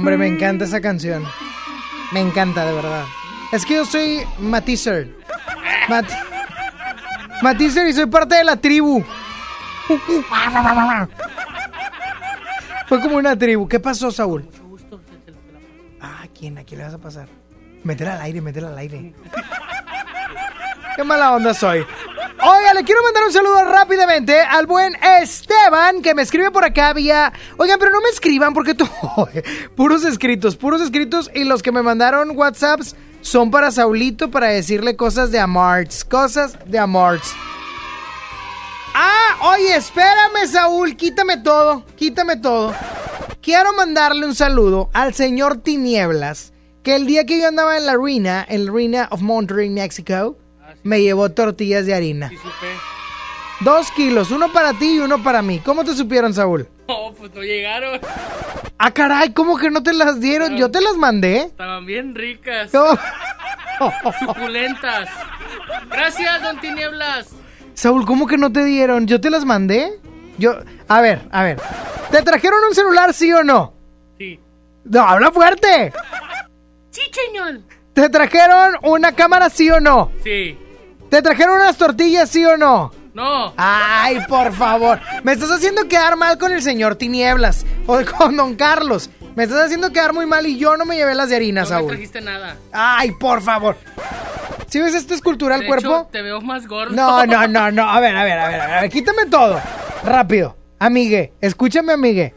Hombre, 0.00 0.16
me 0.16 0.26
encanta 0.26 0.64
esa 0.64 0.80
canción. 0.80 1.22
Me 2.12 2.20
encanta, 2.20 2.64
de 2.64 2.72
verdad. 2.72 3.04
Es 3.52 3.66
que 3.66 3.74
yo 3.74 3.84
soy 3.84 4.22
Matizer. 4.38 5.14
Mat 5.88 6.06
Matizer 7.42 7.86
y 7.86 7.92
soy 7.92 8.06
parte 8.06 8.36
de 8.36 8.44
la 8.44 8.56
tribu. 8.56 9.04
Fue 12.88 13.00
como 13.00 13.16
una 13.16 13.36
tribu. 13.36 13.68
¿Qué 13.68 13.78
pasó, 13.78 14.10
Saúl? 14.10 14.48
Ah, 16.00 16.22
¿a 16.24 16.28
quién? 16.28 16.56
¿A 16.56 16.64
quién 16.64 16.78
le 16.78 16.86
vas 16.86 16.94
a 16.94 16.98
pasar? 16.98 17.28
Meter 17.84 18.08
al 18.08 18.22
aire, 18.22 18.40
meter 18.40 18.64
al 18.64 18.78
aire. 18.78 19.14
Qué 20.96 21.04
mala 21.04 21.32
onda 21.32 21.54
soy. 21.54 21.86
Oiga, 22.42 22.74
le 22.74 22.84
quiero 22.84 23.02
mandar 23.02 23.24
un 23.24 23.32
saludo 23.32 23.64
rápidamente 23.64 24.40
al 24.40 24.66
buen 24.66 24.96
Esteban, 25.20 26.02
que 26.02 26.14
me 26.14 26.22
escribe 26.22 26.50
por 26.50 26.64
acá 26.64 26.92
vía... 26.92 27.32
Oigan, 27.58 27.78
pero 27.78 27.90
no 27.90 28.00
me 28.00 28.08
escriban 28.08 28.54
porque 28.54 28.74
tú... 28.74 28.88
puros 29.76 30.04
escritos, 30.04 30.56
puros 30.56 30.80
escritos. 30.80 31.30
Y 31.34 31.44
los 31.44 31.62
que 31.62 31.70
me 31.72 31.82
mandaron 31.82 32.36
WhatsApps 32.36 32.96
son 33.20 33.50
para 33.50 33.70
Saulito 33.70 34.30
para 34.30 34.48
decirle 34.48 34.96
cosas 34.96 35.30
de 35.30 35.38
Amarts. 35.38 36.04
Cosas 36.04 36.56
de 36.66 36.78
Amarts. 36.78 37.34
Ah, 38.94 39.52
oye, 39.54 39.76
espérame, 39.76 40.46
Saúl. 40.46 40.96
Quítame 40.96 41.36
todo, 41.36 41.84
quítame 41.96 42.36
todo. 42.36 42.74
Quiero 43.42 43.72
mandarle 43.74 44.26
un 44.26 44.34
saludo 44.34 44.90
al 44.92 45.14
señor 45.14 45.58
Tinieblas, 45.58 46.52
que 46.82 46.96
el 46.96 47.06
día 47.06 47.24
que 47.24 47.38
yo 47.38 47.48
andaba 47.48 47.76
en 47.76 47.86
la 47.86 47.92
arena, 47.92 48.44
en 48.48 48.66
la 48.66 48.72
arena 48.72 49.08
of 49.10 49.20
Monterrey, 49.20 49.70
México, 49.70 50.36
me 50.82 51.02
llevó 51.02 51.30
tortillas 51.30 51.86
de 51.86 51.94
harina. 51.94 52.30
Dos 53.60 53.90
kilos, 53.92 54.30
uno 54.30 54.52
para 54.52 54.72
ti 54.72 54.96
y 54.96 54.98
uno 55.00 55.22
para 55.22 55.42
mí. 55.42 55.58
¿Cómo 55.58 55.84
te 55.84 55.94
supieron, 55.94 56.32
Saúl? 56.32 56.66
Oh, 56.86 57.12
pues 57.12 57.32
no 57.34 57.42
llegaron. 57.42 58.00
Ah, 58.78 58.90
caray, 58.90 59.32
¿cómo 59.34 59.58
que 59.58 59.70
no 59.70 59.82
te 59.82 59.92
las 59.92 60.20
dieron? 60.20 60.56
Yo 60.56 60.70
te 60.70 60.80
las 60.80 60.96
mandé. 60.96 61.42
Estaban 61.42 61.84
bien 61.84 62.14
ricas. 62.14 62.72
No. 62.72 62.86
Suculentas. 64.26 65.08
Gracias, 65.90 66.42
don 66.42 66.60
Tinieblas. 66.60 67.28
Saúl, 67.74 68.06
¿cómo 68.06 68.26
que 68.26 68.38
no 68.38 68.50
te 68.50 68.64
dieron? 68.64 69.06
¿Yo 69.06 69.20
te 69.20 69.30
las 69.30 69.44
mandé? 69.44 70.00
Yo, 70.38 70.54
a 70.88 71.00
ver, 71.00 71.28
a 71.30 71.42
ver. 71.42 71.60
¿Te 72.10 72.22
trajeron 72.22 72.64
un 72.68 72.74
celular, 72.74 73.12
sí 73.12 73.32
o 73.32 73.44
no? 73.44 73.74
Sí. 74.18 74.40
No, 74.84 75.00
habla 75.02 75.30
fuerte. 75.30 75.92
Sí, 76.90 77.02
señor. 77.12 77.60
¿Te 77.92 78.08
trajeron 78.08 78.76
una 78.82 79.12
cámara, 79.12 79.50
sí 79.50 79.70
o 79.70 79.80
no? 79.80 80.10
Sí. 80.24 80.58
¿Te 81.10 81.22
trajeron 81.22 81.56
unas 81.56 81.76
tortillas, 81.76 82.30
sí 82.30 82.44
o 82.44 82.56
no? 82.56 82.92
No. 83.14 83.52
Ay, 83.56 84.20
por 84.28 84.52
favor. 84.52 85.00
Me 85.24 85.32
estás 85.32 85.50
haciendo 85.50 85.88
quedar 85.88 86.16
mal 86.16 86.38
con 86.38 86.52
el 86.52 86.62
señor 86.62 86.94
Tinieblas. 86.94 87.66
O 87.86 87.98
con 88.18 88.36
don 88.36 88.54
Carlos. 88.54 89.10
Me 89.34 89.44
estás 89.44 89.64
haciendo 89.66 89.90
quedar 89.92 90.12
muy 90.12 90.26
mal 90.26 90.46
y 90.46 90.56
yo 90.58 90.76
no 90.76 90.84
me 90.84 90.96
llevé 90.96 91.14
las 91.14 91.28
de 91.28 91.36
harina, 91.36 91.62
No 91.62 91.66
Saúl. 91.66 91.88
trajiste 91.88 92.20
nada. 92.20 92.56
Ay, 92.72 93.10
por 93.12 93.42
favor. 93.42 93.76
¿Sí 94.68 94.80
ves 94.80 94.94
esto 94.94 95.14
es 95.14 95.20
cultural 95.20 95.60
De 95.60 95.66
cuerpo? 95.66 95.88
hecho, 96.02 96.08
te 96.12 96.22
veo 96.22 96.40
más 96.40 96.66
gordo. 96.68 96.94
No, 96.94 97.26
no, 97.26 97.48
no, 97.48 97.70
no. 97.72 97.90
A 97.90 97.98
ver, 98.00 98.16
a 98.16 98.22
ver, 98.24 98.38
a 98.38 98.48
ver, 98.48 98.60
a 98.60 98.80
ver. 98.82 98.90
Quítame 98.90 99.26
todo. 99.26 99.60
Rápido. 100.04 100.56
Amigue, 100.78 101.32
escúchame, 101.40 101.92
amigue. 101.92 102.34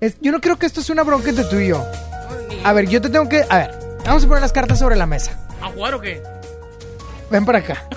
Es- 0.00 0.18
yo 0.20 0.32
no 0.32 0.40
creo 0.40 0.58
que 0.58 0.66
esto 0.66 0.80
es 0.80 0.90
una 0.90 1.02
bronca 1.02 1.30
entre 1.30 1.44
tú 1.46 1.56
y 1.56 1.68
yo. 1.68 1.84
A 2.62 2.72
ver, 2.72 2.88
yo 2.88 3.00
te 3.00 3.08
tengo 3.08 3.28
que... 3.28 3.44
A 3.48 3.56
ver, 3.58 3.70
vamos 4.04 4.24
a 4.24 4.28
poner 4.28 4.42
las 4.42 4.52
cartas 4.52 4.78
sobre 4.78 4.96
la 4.96 5.06
mesa. 5.06 5.38
¿A 5.64 5.68
jugar 5.68 5.94
o 5.94 6.00
qué? 6.00 6.22
Ven 7.30 7.46
para 7.46 7.60
acá. 7.60 7.88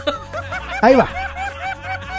Ahí 0.82 0.96
va. 0.96 1.10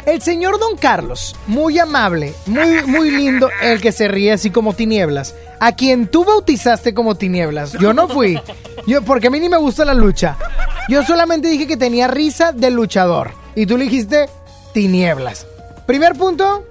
El 0.05 0.21
señor 0.21 0.59
Don 0.59 0.77
Carlos, 0.77 1.35
muy 1.47 1.79
amable, 1.79 2.35
muy, 2.47 2.83
muy 2.85 3.11
lindo, 3.11 3.49
el 3.63 3.81
que 3.81 3.93
se 3.93 4.09
ríe 4.09 4.33
así 4.33 4.51
como 4.51 4.75
tinieblas, 4.75 5.35
a 5.59 5.73
quien 5.73 6.07
tú 6.07 6.25
bautizaste 6.25 6.93
como 6.93 7.15
tinieblas. 7.15 7.73
Yo 7.73 7.95
no 7.95 8.09
fui. 8.09 8.39
Yo, 8.87 9.03
porque 9.03 9.29
a 9.29 9.31
mí 9.31 9.41
ni 9.41 9.49
me 9.49 9.57
gusta 9.57 9.85
la 9.85 9.95
lucha. 9.95 10.37
Yo 10.89 11.03
solamente 11.03 11.49
dije 11.49 11.67
que 11.67 11.77
tenía 11.77 12.09
risa 12.09 12.53
de 12.53 12.71
luchador. 12.71 13.33
Y 13.55 13.67
tú 13.67 13.77
le 13.77 13.85
dijiste 13.85 14.29
tinieblas. 14.73 15.47
Primer 15.87 16.15
punto, 16.15 16.67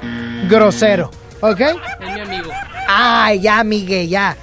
grosero. 0.47 1.09
¿Ok? 1.41 1.61
Es 1.61 2.13
mi 2.13 2.19
amigo. 2.21 2.51
Ay, 2.87 3.39
ya, 3.41 3.59
amigue, 3.59 4.07
ya. 4.07 4.37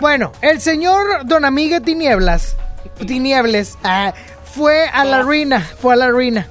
Bueno, 0.00 0.32
el 0.42 0.60
señor 0.60 1.24
Don 1.24 1.44
Amigue 1.44 1.80
Tinieblas, 1.80 2.56
Tiniebles, 3.04 3.76
ah, 3.84 4.12
fue 4.54 4.86
a 4.88 5.04
la 5.04 5.18
arena, 5.18 5.60
fue 5.60 5.92
a 5.92 5.96
la 5.96 6.06
arena. 6.06 6.46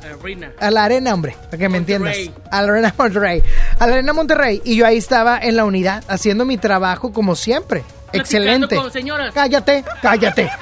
A 0.60 0.70
la 0.72 0.84
arena, 0.84 1.14
hombre, 1.14 1.36
para 1.46 1.58
que 1.58 1.70
me 1.70 1.78
entiendas. 1.80 2.16
A 2.52 2.62
la 2.62 2.72
arena 2.72 2.94
Monterrey. 2.98 3.44
A 3.80 3.88
la 3.88 3.94
arena 3.94 4.14
Monterrey. 4.14 4.62
Y 4.64 4.76
yo 4.76 4.86
ahí 4.86 4.98
estaba 4.98 5.40
en 5.40 5.56
la 5.56 5.66
unidad, 5.66 6.04
haciendo 6.08 6.46
mi 6.46 6.58
trabajo 6.58 7.12
como 7.12 7.36
siempre. 7.36 7.84
Excelente. 8.14 8.76
con 8.76 8.92
señoras. 8.92 9.34
Cállate, 9.34 9.84
cállate. 10.02 10.50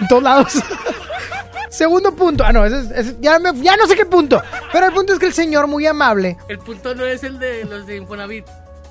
En 0.00 0.08
todos 0.08 0.22
lados. 0.24 0.52
Segundo 1.70 2.14
punto. 2.14 2.44
Ah, 2.44 2.52
no, 2.52 2.64
ese 2.64 2.80
es- 2.80 2.90
ese- 2.90 3.16
ya, 3.20 3.38
me- 3.38 3.54
ya 3.62 3.76
no 3.76 3.86
sé 3.86 3.94
qué 3.96 4.04
punto. 4.06 4.42
Pero 4.72 4.86
el 4.86 4.92
punto 4.92 5.12
es 5.12 5.18
que 5.18 5.26
el 5.26 5.32
señor, 5.32 5.66
muy 5.66 5.86
amable, 5.86 6.36
El 6.48 6.58
punto 6.58 6.94
no 6.94 7.04
es 7.04 7.22
el 7.24 7.38
de 7.38 7.64
los 7.64 7.86
de 7.86 7.96
Infonavit. 7.96 8.44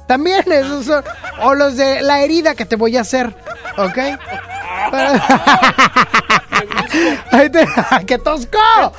También 0.07 0.43
esos 0.51 0.85
son. 0.85 1.03
O 1.41 1.53
los 1.55 1.77
de 1.77 2.01
la 2.01 2.21
herida 2.21 2.55
que 2.55 2.65
te 2.65 2.75
voy 2.75 2.97
a 2.97 3.01
hacer. 3.01 3.33
¿Ok? 3.77 3.97
Ahí 7.31 7.49
te- 7.49 7.65
¡Qué 8.05 8.17
tosco! 8.19 8.57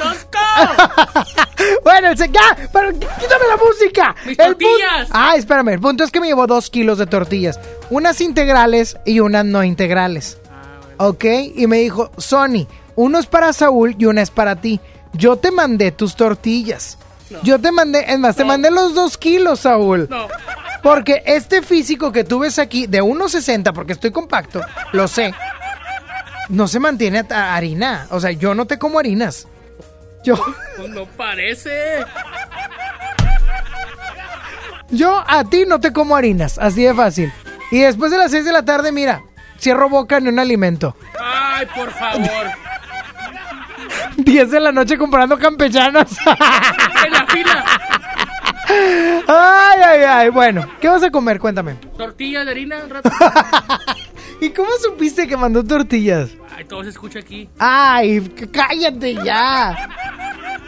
bueno, 1.85 2.09
el 2.11 2.17
ya, 2.17 2.57
pero 2.73 2.91
qu- 2.91 3.09
quítame 3.21 3.45
la 3.49 3.57
música. 3.57 4.15
¡Mis 4.27 4.39
El 4.39 4.47
tortillas! 4.47 5.09
Ah, 5.11 5.35
espérame. 5.37 5.69
El 5.75 5.81
punto 5.81 6.05
es 6.05 6.11
que 6.11 6.21
me 6.21 6.27
llevó 6.27 6.47
dos 6.47 6.71
kilos 6.71 6.99
de 6.99 7.07
tortillas. 7.07 7.59
Unas 7.91 8.21
integrales 8.21 8.97
y 9.05 9.21
unas 9.21 9.45
no 9.45 9.63
integrales. 9.65 10.39
Ok, 10.97 11.25
y 11.57 11.67
me 11.67 11.79
dijo, 11.79 12.11
Sony, 12.19 12.67
uno 12.97 13.19
es 13.19 13.27
para 13.27 13.53
Saúl 13.53 13.95
y 13.99 14.07
una 14.07 14.23
es 14.23 14.31
para 14.31 14.57
ti. 14.57 14.81
Yo 15.13 15.37
te 15.37 15.51
mandé 15.51 15.93
tus 15.93 16.17
tortillas. 16.17 16.99
Yo 17.43 17.59
te 17.61 17.73
mandé, 17.73 18.05
es 18.13 18.19
más, 18.19 18.37
te 18.37 18.45
mandé 18.45 18.71
los 18.71 18.95
dos 18.95 19.17
kilos, 19.19 19.61
Saúl. 19.61 20.07
No. 20.09 20.29
Porque 20.85 21.23
este 21.27 21.62
físico 21.62 22.12
que 22.12 22.23
tú 22.24 22.39
ves 22.40 22.59
aquí, 22.61 22.86
de 22.86 23.02
1.60, 23.02 23.73
porque 23.73 23.94
estoy 23.94 24.12
compacto, 24.12 24.61
lo 24.93 25.09
sé, 25.09 25.35
no 26.51 26.69
se 26.69 26.78
mantiene 26.78 27.24
a- 27.31 27.56
harina. 27.56 28.06
O 28.11 28.20
sea, 28.20 28.31
yo 28.31 28.55
no 28.55 28.66
te 28.66 28.78
como 28.78 28.98
harinas. 29.01 29.48
Yo, 30.23 30.36
Pues 30.77 30.90
no 30.90 31.06
parece. 31.06 32.05
yo 34.90 35.24
a 35.27 35.44
ti 35.44 35.65
no 35.66 35.81
te 35.81 35.93
como 35.93 36.16
harinas, 36.16 36.59
así 36.59 36.85
de 36.85 36.94
fácil. 36.94 37.32
Y 37.70 37.81
después 37.81 38.11
de 38.11 38.19
las 38.19 38.31
6 38.31 38.44
de 38.44 38.52
la 38.52 38.65
tarde, 38.65 38.93
mira, 38.93 39.23
cierro 39.59 39.89
boca 39.89 40.19
en 40.19 40.28
un 40.28 40.39
alimento. 40.39 40.94
Ay, 41.20 41.66
por 41.74 41.90
favor. 41.93 42.28
10 44.16 44.51
de 44.51 44.61
la 44.61 44.70
noche 44.73 44.97
comprando 44.98 45.39
campechanos. 45.39 46.11
En 47.06 47.12
la 47.12 47.27
fila. 47.27 47.65
Ay, 48.69 49.81
ay, 49.85 50.01
ay. 50.03 50.28
Bueno, 50.31 50.66
¿qué 50.81 50.89
vas 50.89 51.03
a 51.03 51.11
comer? 51.11 51.39
Cuéntame. 51.39 51.74
Tortilla 51.97 52.45
de 52.45 52.51
harina, 52.51 52.77
rato. 52.89 53.11
¿Y 54.41 54.51
cómo 54.51 54.69
supiste 54.82 55.27
que 55.28 55.36
mandó 55.36 55.65
tortillas? 55.65 56.31
Ay, 56.57 56.65
todo 56.65 56.82
se 56.82 56.91
escucha 56.91 57.19
aquí. 57.20 57.49
Ay, 57.59 58.20
cállate 58.53 59.15
ya. 59.24 59.89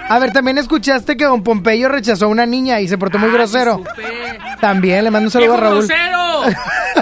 A 0.09 0.19
ver, 0.19 0.33
también 0.33 0.59
escuchaste 0.59 1.17
que 1.17 1.25
don 1.25 1.43
Pompeyo 1.43 1.89
rechazó 1.89 2.27
a 2.27 2.29
una 2.29 2.47
niña 2.47 2.81
y 2.81 2.89
se 2.89 2.97
portó 2.97 3.19
muy 3.19 3.31
grosero. 3.31 3.79
Supe. 3.79 4.39
También 4.61 5.05
le 5.05 5.11
mando 5.11 5.27
un 5.27 5.31
saludo 5.33 5.55
a 5.55 5.57
¡Viejo 5.57 5.71
Raúl. 5.71 5.87
grosero! 5.87 6.43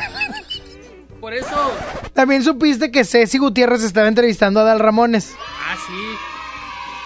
Por 1.20 1.34
eso. 1.34 1.72
También 2.12 2.42
supiste 2.42 2.90
que 2.90 3.04
Ceci 3.04 3.38
Gutiérrez 3.38 3.82
estaba 3.82 4.08
entrevistando 4.08 4.60
a 4.60 4.64
Dal 4.64 4.78
Ramones. 4.80 5.34
Ah, 5.40 5.74
sí. 5.86 5.92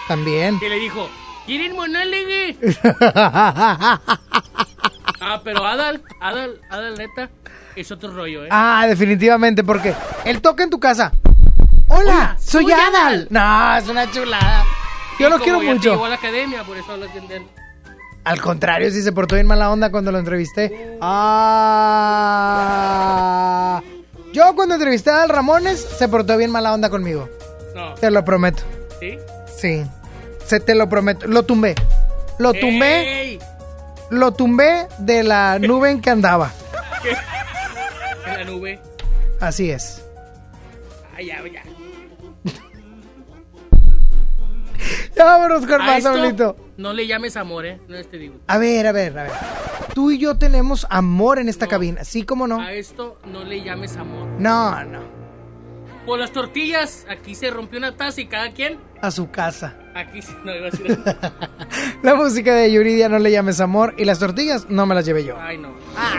También. 0.07 0.59
Que 0.59 0.69
le 0.69 0.79
dijo, 0.79 1.09
¿quieren 1.49 1.75
monólogo? 1.75 2.39
Ah, 5.21 5.41
pero 5.43 5.65
Adal, 5.65 6.01
Adal, 6.21 6.61
Adal, 6.69 6.97
neta, 6.97 7.29
es 7.75 7.91
otro 7.91 8.09
rollo, 8.13 8.45
¿eh? 8.45 8.49
ah, 8.49 8.85
definitivamente, 8.87 9.65
porque 9.65 9.93
él 10.23 10.41
toca 10.41 10.63
en 10.63 10.69
tu 10.69 10.79
casa. 10.79 11.11
Hola, 11.89 12.37
soy, 12.39 12.63
soy 12.63 12.71
Adal. 12.71 12.95
Adal. 12.95 13.27
No, 13.29 13.75
es 13.75 13.89
una 13.89 14.09
chulada. 14.09 14.63
Yo 15.19 15.29
lo 15.29 15.37
quiero 15.39 15.61
ya 15.61 15.73
mucho. 15.73 15.91
Llegó 15.91 16.05
a 16.05 16.09
la 16.09 16.15
academia, 16.15 16.63
por 16.63 16.77
eso 16.77 16.97
de 16.97 17.07
él. 17.35 17.45
Al 18.23 18.39
contrario, 18.39 18.89
si 18.91 19.01
se 19.01 19.11
portó 19.11 19.35
bien 19.35 19.45
mala 19.45 19.69
onda 19.71 19.91
cuando 19.91 20.09
lo 20.13 20.19
entrevisté. 20.19 20.97
Ah. 21.01 21.73
Yo 24.31 24.55
cuando 24.55 24.75
entrevisté 24.75 25.09
a 25.09 25.17
Dal 25.17 25.27
Ramones 25.29 25.81
se 25.81 26.07
portó 26.07 26.37
bien 26.37 26.49
mala 26.49 26.73
onda 26.73 26.89
conmigo. 26.89 27.27
No. 27.75 27.93
Te 27.95 28.09
lo 28.09 28.23
prometo. 28.23 28.63
¿Sí? 29.01 29.17
Sí. 29.53 29.83
Se 30.49 30.59
te 30.59 30.73
lo 30.73 30.89
prometo. 30.89 31.27
Lo 31.27 31.43
tumbé. 31.43 31.75
Lo 32.39 32.55
tumbé. 32.55 33.21
¡Ey! 33.21 33.39
Lo 34.09 34.31
tumbé 34.31 34.87
de 34.97 35.21
la 35.21 35.59
nube 35.59 35.91
en 35.91 36.01
que 36.01 36.09
andaba. 36.09 36.51
¿Qué? 37.03 37.11
En 38.25 38.33
la 38.33 38.43
nube. 38.45 38.81
Así 39.39 39.69
es. 39.69 40.03
Ay, 41.15 41.27
ya, 41.27 41.43
ya. 41.53 41.61
Ya 45.15 45.23
vámonos 45.23 45.67
con 45.67 45.85
más, 45.85 46.01
Saulito. 46.01 46.57
No 46.77 46.93
le 46.93 47.05
llames 47.05 47.37
amor, 47.37 47.67
¿eh? 47.67 47.79
No 47.87 48.03
te 48.03 48.17
digo. 48.17 48.39
A 48.47 48.57
ver, 48.57 48.87
a 48.87 48.91
ver, 48.91 49.19
a 49.19 49.23
ver. 49.23 49.31
Tú 49.93 50.09
y 50.09 50.17
yo 50.17 50.39
tenemos 50.39 50.87
amor 50.89 51.37
en 51.37 51.47
esta 51.47 51.67
cabina. 51.67 52.03
¿Sí 52.03 52.23
como 52.23 52.47
no? 52.47 52.59
A 52.59 52.73
esto 52.73 53.19
no 53.25 53.43
le 53.43 53.61
llames 53.63 53.97
amor. 53.97 54.27
No, 54.39 54.83
no. 54.85 55.18
Por 56.09 56.17
las 56.17 56.31
tortillas, 56.31 57.05
aquí 57.07 57.35
se 57.35 57.51
rompió 57.51 57.77
una 57.77 57.95
taza 57.95 58.19
y 58.19 58.25
cada 58.25 58.49
quien. 58.49 58.79
A 58.99 59.11
su 59.11 59.29
casa. 59.29 59.75
Aquí 59.93 60.23
sí, 60.23 60.33
no 60.43 60.55
iba 60.55 60.65
a 60.65 60.71
decir. 60.71 60.97
La 62.01 62.15
música 62.15 62.55
de 62.55 62.71
Yuridia 62.71 63.07
no 63.09 63.19
le 63.19 63.29
llames 63.29 63.61
amor 63.61 63.93
y 63.95 64.05
las 64.05 64.17
tortillas 64.17 64.65
no 64.69 64.87
me 64.87 64.95
las 64.95 65.05
llevé 65.05 65.23
yo. 65.23 65.35
Ay, 65.39 65.59
no. 65.59 65.69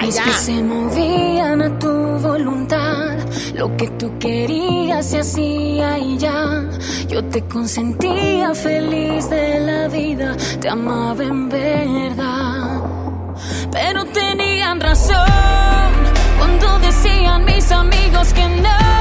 es 0.01 0.21
que 0.21 0.31
se 0.31 0.63
movían 0.63 1.61
a 1.61 1.77
tu 1.81 1.91
voluntad. 1.91 3.19
Lo 3.57 3.77
que 3.77 3.89
tú 3.99 4.17
querías 4.21 5.11
se 5.11 5.19
hacía 5.19 5.99
y 5.99 6.19
ya. 6.19 6.71
Yo 7.09 7.25
te 7.25 7.43
consentía 7.47 8.55
feliz 8.55 9.29
de 9.29 9.59
la 9.59 9.89
vida. 9.89 10.37
Te 10.61 10.69
amaba 10.69 11.25
en 11.25 11.49
verdad. 11.49 12.81
Pero 13.73 14.05
tenían 14.05 14.79
razón 14.79 15.91
cuando 16.39 16.79
decían 16.79 17.45
mis 17.45 17.73
amigos 17.73 18.33
que 18.33 18.49
no. 18.63 19.01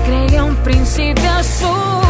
Yo 0.00 0.06
te 0.06 0.10
creía 0.10 0.44
un 0.44 0.56
príncipe 0.56 1.26
azul. 1.26 2.09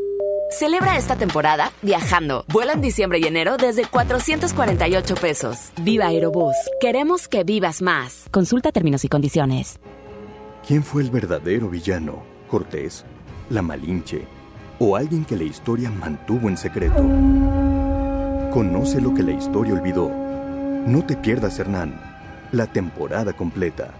Celebra 0.51 0.97
esta 0.97 1.15
temporada 1.15 1.71
viajando. 1.81 2.43
Vuela 2.49 2.73
en 2.73 2.81
diciembre 2.81 3.19
y 3.19 3.25
enero 3.25 3.55
desde 3.55 3.85
448 3.85 5.15
pesos. 5.15 5.71
Viva 5.81 6.07
Aerobús. 6.07 6.55
Queremos 6.81 7.29
que 7.29 7.45
vivas 7.45 7.81
más. 7.81 8.25
Consulta 8.31 8.73
términos 8.73 9.05
y 9.05 9.07
condiciones. 9.07 9.79
¿Quién 10.67 10.83
fue 10.83 11.03
el 11.03 11.09
verdadero 11.09 11.69
villano? 11.69 12.23
¿Cortés? 12.49 13.05
¿La 13.49 13.61
Malinche? 13.61 14.27
¿O 14.77 14.97
alguien 14.97 15.23
que 15.23 15.37
la 15.37 15.43
historia 15.43 15.89
mantuvo 15.89 16.49
en 16.49 16.57
secreto? 16.57 17.01
Conoce 18.51 18.99
lo 18.99 19.13
que 19.13 19.23
la 19.23 19.31
historia 19.31 19.73
olvidó. 19.73 20.11
No 20.85 21.05
te 21.05 21.15
pierdas, 21.15 21.57
Hernán. 21.59 21.99
La 22.51 22.67
temporada 22.67 23.31
completa. 23.31 23.91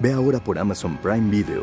Ve 0.00 0.12
ahora 0.12 0.38
por 0.38 0.58
Amazon 0.58 0.98
Prime 0.98 1.30
Video. 1.30 1.62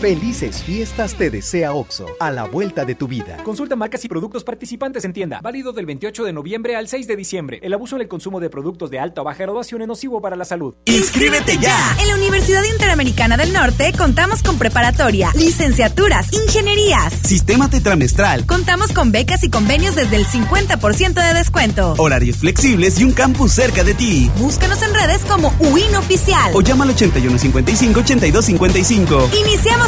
Felices 0.00 0.62
fiestas 0.62 1.16
te 1.16 1.28
desea 1.28 1.72
OXO, 1.72 2.06
a 2.20 2.30
la 2.30 2.44
vuelta 2.44 2.84
de 2.84 2.94
tu 2.94 3.08
vida. 3.08 3.38
Consulta 3.42 3.74
marcas 3.74 4.04
y 4.04 4.08
productos 4.08 4.44
participantes 4.44 5.04
en 5.04 5.12
tienda. 5.12 5.40
Válido 5.42 5.72
del 5.72 5.86
28 5.86 6.22
de 6.22 6.32
noviembre 6.32 6.76
al 6.76 6.86
6 6.86 7.08
de 7.08 7.16
diciembre. 7.16 7.58
El 7.62 7.74
abuso 7.74 7.96
en 7.96 8.02
el 8.02 8.08
consumo 8.08 8.38
de 8.38 8.48
productos 8.48 8.90
de 8.90 9.00
alta 9.00 9.22
o 9.22 9.24
baja 9.24 9.42
graduación 9.42 9.82
es 9.82 9.88
nocivo 9.88 10.22
para 10.22 10.36
la 10.36 10.44
salud. 10.44 10.76
¡Inscríbete 10.84 11.58
ya! 11.58 11.96
En 12.00 12.06
la 12.06 12.14
Universidad 12.14 12.62
Interamericana 12.62 13.36
del 13.36 13.52
Norte 13.52 13.92
contamos 13.98 14.44
con 14.44 14.56
preparatoria, 14.56 15.32
licenciaturas, 15.34 16.32
ingenierías. 16.32 17.14
Sistema 17.14 17.68
tetramestral. 17.68 18.46
Contamos 18.46 18.92
con 18.92 19.10
becas 19.10 19.42
y 19.42 19.50
convenios 19.50 19.96
desde 19.96 20.14
el 20.14 20.26
50% 20.26 21.14
de 21.14 21.34
descuento. 21.34 21.96
Horarios 21.98 22.36
flexibles 22.36 23.00
y 23.00 23.04
un 23.04 23.14
campus 23.14 23.50
cerca 23.50 23.82
de 23.82 23.94
ti. 23.94 24.30
Búscanos 24.38 24.80
en 24.80 24.94
redes 24.94 25.24
como 25.24 25.52
UIN 25.58 25.96
Oficial. 25.96 26.52
O 26.54 26.60
llama 26.60 26.84
al 26.84 26.94
8155-8255. 26.94 29.36
Iniciamos 29.40 29.87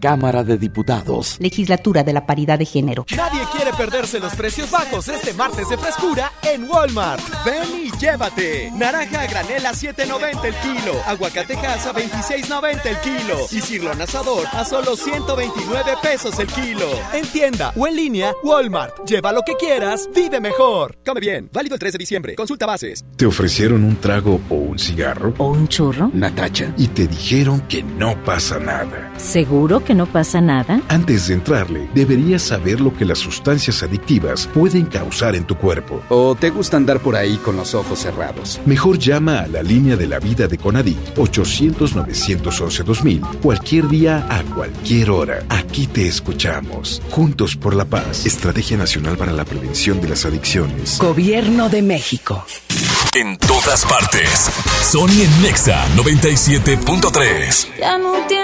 Cámara 0.00 0.44
de 0.44 0.58
Diputados. 0.58 1.36
Legislatura 1.40 2.02
de 2.02 2.12
la 2.12 2.26
Paridad 2.26 2.58
de 2.58 2.66
Género. 2.66 3.06
Nadie 3.16 3.42
quiere 3.52 3.72
perderse 3.72 4.20
los 4.20 4.34
precios 4.34 4.70
bajos 4.70 5.08
este 5.08 5.32
martes 5.34 5.68
de 5.68 5.78
frescura 5.78 6.32
en 6.42 6.68
Walmart. 6.68 7.22
Ven 7.44 7.83
y 7.83 7.83
llévate. 7.98 8.70
Naranja 8.72 9.20
a 9.22 9.26
granel 9.26 9.66
a 9.66 9.72
7.90 9.72 10.44
el 10.44 10.54
kilo. 10.56 10.94
Aguacatejas 11.06 11.86
a 11.86 11.92
26.90 11.94 12.86
el 12.86 12.98
kilo. 12.98 13.38
Y 13.50 13.60
cirlón 13.60 14.00
asador 14.00 14.46
a 14.52 14.64
solo 14.64 14.96
129 14.96 15.92
pesos 16.02 16.38
el 16.38 16.48
kilo. 16.48 16.88
En 17.12 17.26
tienda 17.26 17.72
o 17.76 17.86
en 17.86 17.96
línea, 17.96 18.32
Walmart. 18.42 19.06
Lleva 19.06 19.32
lo 19.32 19.42
que 19.42 19.54
quieras, 19.54 20.08
vive 20.14 20.40
mejor. 20.40 20.96
Come 21.04 21.20
bien. 21.20 21.48
Válido 21.52 21.74
el 21.74 21.80
3 21.80 21.92
de 21.92 21.98
diciembre. 21.98 22.34
Consulta 22.34 22.66
bases. 22.66 23.04
¿Te 23.16 23.26
ofrecieron 23.26 23.84
un 23.84 23.96
trago 23.96 24.40
o 24.48 24.54
un 24.54 24.78
cigarro? 24.78 25.34
¿O 25.38 25.50
un 25.50 25.68
churro? 25.68 26.10
Natacha. 26.12 26.72
Y 26.76 26.88
te 26.88 27.06
dijeron 27.06 27.60
que 27.68 27.82
no 27.82 28.22
pasa 28.24 28.58
nada. 28.58 29.12
¿Seguro 29.16 29.84
que 29.84 29.94
no 29.94 30.06
pasa 30.06 30.40
nada? 30.40 30.80
Antes 30.88 31.28
de 31.28 31.34
entrarle, 31.34 31.88
deberías 31.94 32.42
saber 32.42 32.80
lo 32.80 32.94
que 32.94 33.04
las 33.04 33.18
sustancias 33.18 33.82
adictivas 33.82 34.48
pueden 34.52 34.86
causar 34.86 35.36
en 35.36 35.44
tu 35.44 35.56
cuerpo. 35.56 36.02
¿O 36.08 36.34
te 36.34 36.50
gusta 36.50 36.76
andar 36.76 37.00
por 37.00 37.16
ahí 37.16 37.36
con 37.36 37.56
los 37.56 37.74
ojos 37.74 37.83
cerrados? 37.94 38.60
Mejor 38.66 38.98
llama 38.98 39.40
a 39.40 39.46
la 39.46 39.62
línea 39.62 39.96
de 39.96 40.06
la 40.06 40.18
vida 40.18 40.48
de 40.48 40.58
Conadic 40.58 40.98
800-911-2000 41.16 43.40
cualquier 43.40 43.88
día 43.88 44.26
a 44.28 44.42
cualquier 44.54 45.10
hora. 45.10 45.44
Aquí 45.48 45.86
te 45.86 46.08
escuchamos. 46.08 47.00
Juntos 47.10 47.56
por 47.56 47.74
la 47.74 47.84
paz. 47.84 48.26
Estrategia 48.26 48.76
Nacional 48.76 49.16
para 49.16 49.32
la 49.32 49.44
Prevención 49.44 50.00
de 50.00 50.08
las 50.08 50.24
Adicciones. 50.24 50.98
Gobierno 50.98 51.68
de 51.68 51.82
México. 51.82 52.44
En 53.14 53.36
todas 53.38 53.84
partes. 53.84 54.50
Sony 54.82 55.22
en 55.22 55.42
Nexa 55.42 55.84
97.3. 55.96 57.78
Ya 57.78 57.98
no 57.98 58.14
tienes 58.26 58.43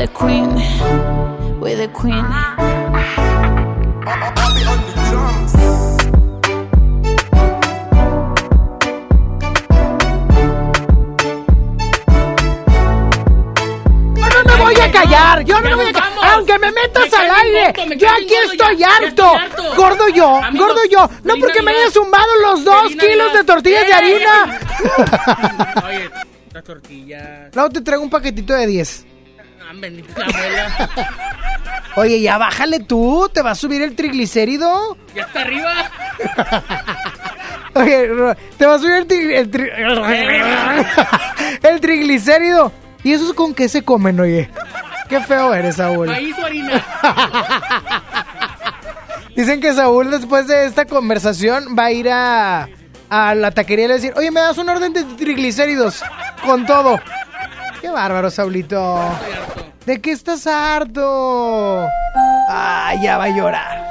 the 0.00 0.08
Queen, 0.14 0.48
we're 1.60 1.76
the 1.76 1.88
Queen. 1.92 2.24
Yo 14.16 14.28
no 14.32 14.44
me 14.44 14.56
voy 14.62 14.74
a 14.80 14.90
callar, 14.90 15.44
yo 15.44 15.60
no 15.60 15.68
me 15.68 15.74
voy 15.74 15.88
a 15.88 15.92
callar, 15.92 16.30
aunque 16.32 16.58
me 16.58 16.72
metas 16.72 17.12
al 17.12 17.30
aire, 17.30 17.98
yo 17.98 18.08
aquí 18.08 18.34
estoy 18.50 18.82
harto, 18.82 19.32
gordo 19.76 20.08
yo, 20.08 20.40
gordo 20.54 20.80
yo, 20.90 21.10
no 21.24 21.34
porque 21.38 21.60
me 21.60 21.72
haya 21.72 21.90
zumbado 21.90 22.36
los 22.40 22.64
dos 22.64 22.96
kilos 22.96 23.34
de 23.34 23.44
tortillas 23.44 23.86
de 23.86 23.92
harina. 23.92 24.60
Oye, 25.86 26.10
las 26.54 26.64
tortillas. 26.64 27.54
Luego 27.54 27.68
te 27.68 27.82
traigo 27.82 28.02
un 28.02 28.08
paquetito 28.08 28.54
de 28.54 28.66
10. 28.66 29.06
Abuela. 29.70 30.68
Oye, 31.96 32.20
ya 32.20 32.38
bájale 32.38 32.80
tú, 32.80 33.28
te 33.32 33.42
va 33.42 33.52
a 33.52 33.54
subir 33.54 33.82
el 33.82 33.94
triglicérido. 33.96 34.96
Ya 35.14 35.22
está 35.24 35.40
arriba. 35.42 35.72
Oye, 37.74 38.08
te 38.56 38.66
va 38.66 38.74
a 38.74 38.78
subir 38.78 38.92
el, 38.94 39.08
tri- 39.08 39.34
el 39.36 39.50
tri- 39.50 40.86
el 41.62 41.80
triglicérido. 41.80 42.72
¿Y 43.02 43.12
eso 43.12 43.26
es 43.28 43.32
con 43.32 43.54
qué 43.54 43.68
se 43.68 43.82
comen, 43.82 44.20
oye? 44.20 44.50
Qué 45.08 45.20
feo 45.20 45.54
eres, 45.54 45.76
Saúl. 45.76 46.06
Maíz 46.06 46.36
o 46.38 46.44
harina. 46.46 46.84
Dicen 49.36 49.60
que 49.60 49.72
Saúl 49.72 50.10
después 50.10 50.46
de 50.46 50.66
esta 50.66 50.84
conversación 50.84 51.74
va 51.78 51.86
a 51.86 51.92
ir 51.92 52.10
a, 52.10 52.68
a 53.08 53.34
la 53.34 53.50
taquería 53.52 53.86
y 53.86 53.88
le 53.88 53.94
va 53.94 53.98
a 53.98 54.02
decir, 54.02 54.12
oye, 54.16 54.30
me 54.30 54.40
das 54.40 54.58
un 54.58 54.68
orden 54.68 54.92
de 54.92 55.04
triglicéridos 55.04 56.02
con 56.44 56.66
todo. 56.66 57.00
Qué 57.80 57.88
bárbaro, 57.88 58.30
Saulito. 58.30 58.98
¿De 59.86 60.00
qué 60.00 60.12
estás 60.12 60.46
harto? 60.46 61.86
Ay, 62.48 63.02
ya 63.02 63.18
va 63.18 63.24
a 63.24 63.36
llorar. 63.36 63.90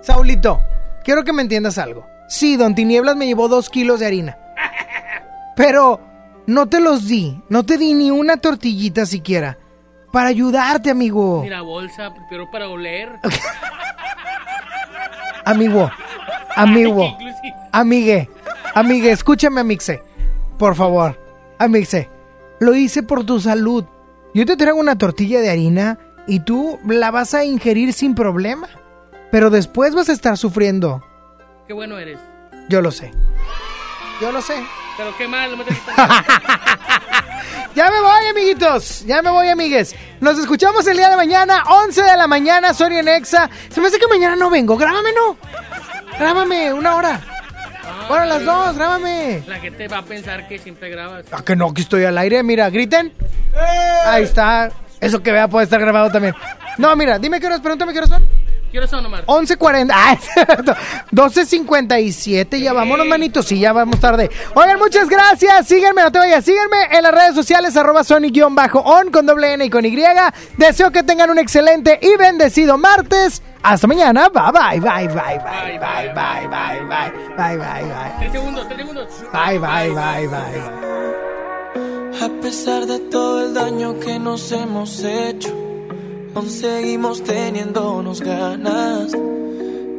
Saulito, 0.00 0.60
quiero 1.04 1.24
que 1.24 1.32
me 1.32 1.42
entiendas 1.42 1.78
algo. 1.78 2.06
Sí, 2.28 2.56
Don 2.56 2.74
Tinieblas 2.74 3.16
me 3.16 3.26
llevó 3.26 3.48
dos 3.48 3.68
kilos 3.68 4.00
de 4.00 4.06
harina. 4.06 4.38
Pero 5.56 6.00
no 6.46 6.68
te 6.68 6.80
los 6.80 7.06
di. 7.06 7.40
No 7.48 7.64
te 7.64 7.76
di 7.76 7.94
ni 7.94 8.10
una 8.10 8.38
tortillita 8.38 9.06
siquiera. 9.06 9.58
Para 10.12 10.28
ayudarte, 10.28 10.90
amigo. 10.90 11.42
Mira, 11.42 11.62
bolsa, 11.62 12.12
pero 12.30 12.50
para 12.50 12.68
oler. 12.68 13.10
Amigo, 15.46 15.90
amigo, 16.56 17.18
amigue, 17.70 18.30
amigue, 18.74 19.12
escúchame, 19.12 19.60
amixe. 19.60 20.02
Por 20.58 20.74
favor, 20.74 21.20
amixe. 21.58 22.08
Lo 22.60 22.74
hice 22.74 23.02
por 23.02 23.24
tu 23.24 23.40
salud. 23.40 23.84
Yo 24.34 24.46
te 24.46 24.56
traigo 24.56 24.78
una 24.78 24.98
tortilla 24.98 25.40
de 25.40 25.50
harina 25.50 25.98
y 26.26 26.40
tú 26.40 26.78
la 26.86 27.10
vas 27.10 27.34
a 27.34 27.44
ingerir 27.44 27.92
sin 27.92 28.14
problema. 28.14 28.68
Pero 29.30 29.50
después 29.50 29.94
vas 29.94 30.08
a 30.08 30.12
estar 30.12 30.36
sufriendo. 30.38 31.02
Qué 31.66 31.72
bueno 31.72 31.98
eres. 31.98 32.18
Yo 32.68 32.80
lo 32.80 32.90
sé. 32.90 33.12
Yo 34.20 34.30
lo 34.32 34.40
sé. 34.40 34.54
Pero 34.96 35.16
qué 35.16 35.26
mal, 35.26 35.56
me 35.56 35.64
Ya 37.74 37.90
me 37.90 38.00
voy, 38.00 38.26
amiguitos. 38.30 39.04
Ya 39.04 39.20
me 39.22 39.30
voy, 39.30 39.48
amigues. 39.48 39.96
Nos 40.20 40.38
escuchamos 40.38 40.86
el 40.86 40.96
día 40.96 41.10
de 41.10 41.16
mañana, 41.16 41.64
11 41.68 42.02
de 42.02 42.16
la 42.16 42.28
mañana, 42.28 42.72
Soria 42.72 43.02
Nexa. 43.02 43.50
Se 43.68 43.80
me 43.80 43.88
hace 43.88 43.98
que 43.98 44.06
mañana 44.06 44.36
no 44.36 44.48
vengo. 44.48 44.76
Grábame, 44.76 45.10
no. 45.12 45.36
Grábame, 46.16 46.72
una 46.72 46.94
hora. 46.94 47.20
Bueno, 48.08 48.24
las 48.26 48.44
dos, 48.44 48.76
grábame. 48.76 49.42
La 49.46 49.58
gente 49.58 49.88
va 49.88 49.98
a 49.98 50.04
pensar 50.04 50.46
que 50.48 50.58
siempre 50.58 50.90
grabas. 50.90 51.24
Ah, 51.32 51.42
que 51.44 51.56
no, 51.56 51.72
que 51.72 51.82
estoy 51.82 52.04
al 52.04 52.18
aire. 52.18 52.42
Mira, 52.42 52.70
griten. 52.70 53.12
Ahí 54.06 54.24
está. 54.24 54.70
Eso 55.04 55.22
que 55.22 55.32
vea 55.32 55.48
puede 55.48 55.64
estar 55.64 55.78
grabado 55.78 56.10
también. 56.10 56.34
No, 56.78 56.96
mira, 56.96 57.18
dime 57.18 57.38
qué 57.38 57.46
horas, 57.46 57.60
pregúntame 57.60 57.92
qué 57.92 57.98
horas 57.98 58.08
son. 58.08 58.26
¿Qué 58.72 58.78
horas 58.78 58.88
son, 58.88 59.04
Omar? 59.04 59.26
11.40. 59.26 59.90
Ah, 59.94 60.14
es 60.14 60.24
cierto. 60.32 60.74
12.57. 61.12 62.58
Ya 62.58 62.72
vámonos, 62.72 63.06
manitos. 63.06 63.44
Sí, 63.46 63.60
ya 63.60 63.74
vamos 63.74 64.00
tarde. 64.00 64.30
Oigan, 64.54 64.78
muchas 64.78 65.10
gracias. 65.10 65.68
Síganme, 65.68 66.02
no 66.02 66.10
te 66.10 66.18
vayas. 66.18 66.42
Síganme 66.42 66.76
en 66.90 67.02
las 67.02 67.14
redes 67.14 67.34
sociales, 67.34 67.76
arroba 67.76 68.02
Sony-on 68.02 69.10
con 69.12 69.26
doble 69.26 69.52
N 69.52 69.66
y 69.66 69.70
con 69.70 69.84
Y. 69.84 69.94
Deseo 70.56 70.90
que 70.90 71.02
tengan 71.02 71.28
un 71.30 71.38
excelente 71.38 71.98
y 72.00 72.16
bendecido 72.16 72.78
martes. 72.78 73.42
Hasta 73.62 73.86
mañana. 73.86 74.30
Bye, 74.30 74.80
bye, 74.80 74.80
bye, 74.80 75.06
bye, 75.08 75.38
bye, 75.38 75.78
bye, 75.78 76.12
bye, 76.14 76.48
bye, 76.48 76.88
bye, 76.88 77.12
bye, 77.36 77.56
bye, 77.56 77.82
bye. 77.82 78.12
Tres 78.20 78.32
segundos, 78.32 78.66
tres 78.66 78.78
segundos. 78.78 79.08
Bye, 79.32 79.58
bye, 79.58 79.90
bye, 79.90 80.28
bye. 80.28 81.33
A 82.22 82.28
pesar 82.40 82.86
de 82.86 82.98
todo 82.98 83.46
el 83.46 83.54
daño 83.54 83.98
que 83.98 84.18
nos 84.18 84.52
hemos 84.52 85.02
hecho, 85.02 85.50
aún 86.34 86.48
seguimos 86.48 87.22
teniéndonos 87.22 88.20
ganas. 88.20 89.12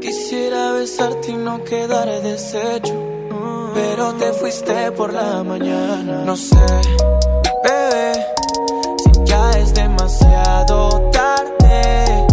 Quisiera 0.01 0.71
besarte 0.73 1.31
y 1.31 1.35
no 1.35 1.63
quedar 1.63 2.07
deshecho, 2.21 2.93
pero 3.73 4.13
te 4.13 4.31
fuiste 4.33 4.91
por 4.93 5.13
la 5.13 5.43
mañana. 5.43 6.23
No 6.25 6.35
sé, 6.35 6.55
bebé, 7.63 8.13
si 9.03 9.11
ya 9.25 9.51
es 9.51 9.73
demasiado 9.73 11.09
tarde. 11.11 12.27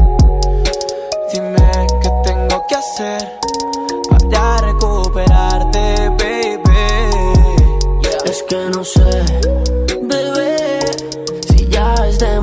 Dime 1.33 1.87
qué 2.03 2.11
tengo 2.25 2.65
que 2.69 2.75
hacer 2.75 3.39
para 4.31 4.59
recuperarte, 4.59 6.09
baby. 6.19 6.61
Es 8.25 8.43
que 8.45 8.57
no 8.71 8.85
sé, 8.85 9.11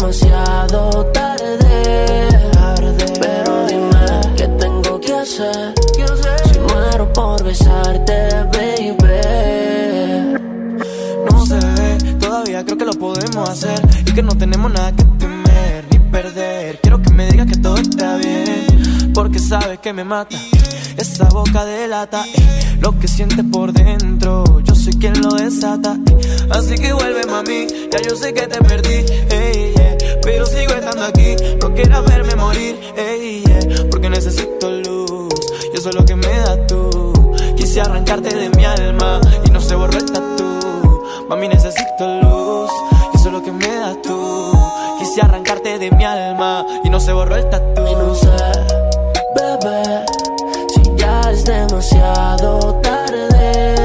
demasiado 0.10 1.06
tarde. 1.14 2.30
Pero 3.19 3.68
dime 3.68 4.22
qué 4.36 4.48
tengo 4.60 4.99
que 4.99 5.14
hacer. 5.14 5.73
Si 6.52 6.60
muero 6.60 7.14
por 7.14 7.44
besarte, 7.44 8.30
baby. 8.52 8.98
No 11.30 11.45
se 11.45 11.56
ve, 11.56 12.18
todavía 12.19 12.65
creo 12.65 12.77
que 12.77 12.86
lo 12.86 12.94
podemos 12.94 13.49
hacer. 13.49 13.80
Y 14.07 14.11
que 14.11 14.23
no 14.23 14.36
tenemos 14.36 14.72
nada 14.72 14.91
que 14.94 15.03
temer 15.03 15.86
ni 15.91 15.99
perder. 15.99 16.80
Quiero 16.81 17.02
que 17.02 17.11
me 17.11 17.30
digas 17.30 17.45
que 17.45 17.57
todo 17.57 17.77
está 17.77 18.18
bien. 18.18 19.11
Porque 19.14 19.38
sabes 19.38 19.77
que 19.80 19.94
me 19.94 20.03
mata. 20.03 20.38
Esa 20.98 21.26
boca 21.26 21.64
delata 21.65 22.26
eh, 22.36 22.77
lo 22.81 22.98
que 22.98 23.07
sientes 23.07 23.45
por 23.52 23.72
dentro. 23.73 24.60
Yo 24.61 24.73
soy 24.73 24.94
quien 24.94 25.22
lo 25.22 25.34
desata. 25.36 25.98
Eh. 26.10 26.48
Así 26.49 26.76
que 26.76 26.94
vuelve, 26.94 27.26
mami. 27.27 27.68
Ya 27.91 28.02
yo 28.02 28.15
sé 28.15 28.34
que 28.34 28.48
te 28.48 28.57
perdí. 28.57 29.06
Eh, 29.30 29.98
pero 30.21 30.45
sigo 30.45 30.73
estando 30.73 31.05
aquí. 31.05 31.35
No 31.61 31.73
quieras 31.73 32.03
verme 32.05 32.35
morir, 32.35 32.79
ey, 32.97 33.43
yeah. 33.43 33.85
porque 33.89 34.09
necesito 34.09 34.69
luz. 34.69 35.33
Y 35.73 35.77
eso 35.77 35.89
es 35.89 35.95
lo 35.95 36.05
que 36.05 36.15
me 36.15 36.27
das 36.27 36.67
tú. 36.67 37.13
Quise 37.55 37.81
arrancarte 37.81 38.35
de 38.35 38.49
mi 38.49 38.65
alma 38.65 39.21
y 39.45 39.51
no 39.51 39.61
se 39.61 39.75
borró 39.75 39.97
el 39.97 40.05
tatu. 40.11 41.03
Mami, 41.27 41.47
necesito 41.47 42.07
luz. 42.21 42.71
Y 43.13 43.17
eso 43.17 43.27
es 43.27 43.33
lo 43.33 43.43
que 43.43 43.51
me 43.51 43.67
das 43.67 44.01
tú. 44.01 44.51
Quise 44.99 45.21
arrancarte 45.21 45.77
de 45.77 45.91
mi 45.91 46.03
alma 46.03 46.65
y 46.83 46.89
no 46.89 46.99
se 46.99 47.13
borró 47.13 47.35
el 47.35 47.49
tatu. 47.49 47.81
Y 47.87 47.95
no 47.95 48.15
sé, 48.15 48.27
bebé, 49.35 50.05
si 50.73 50.81
ya 50.95 51.31
es 51.31 51.45
demasiado 51.45 52.75
tarde. 52.81 53.75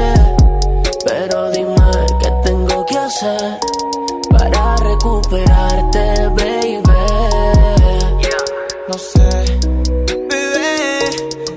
Pero 1.05 1.51
dime 1.51 1.75
qué 2.21 2.31
tengo 2.43 2.85
que 2.85 2.97
hacer 2.97 3.59
recuperarte, 5.05 6.29
baby. 6.29 6.81
No 8.87 8.97
sé, 8.97 9.59
bebé, 10.07 10.99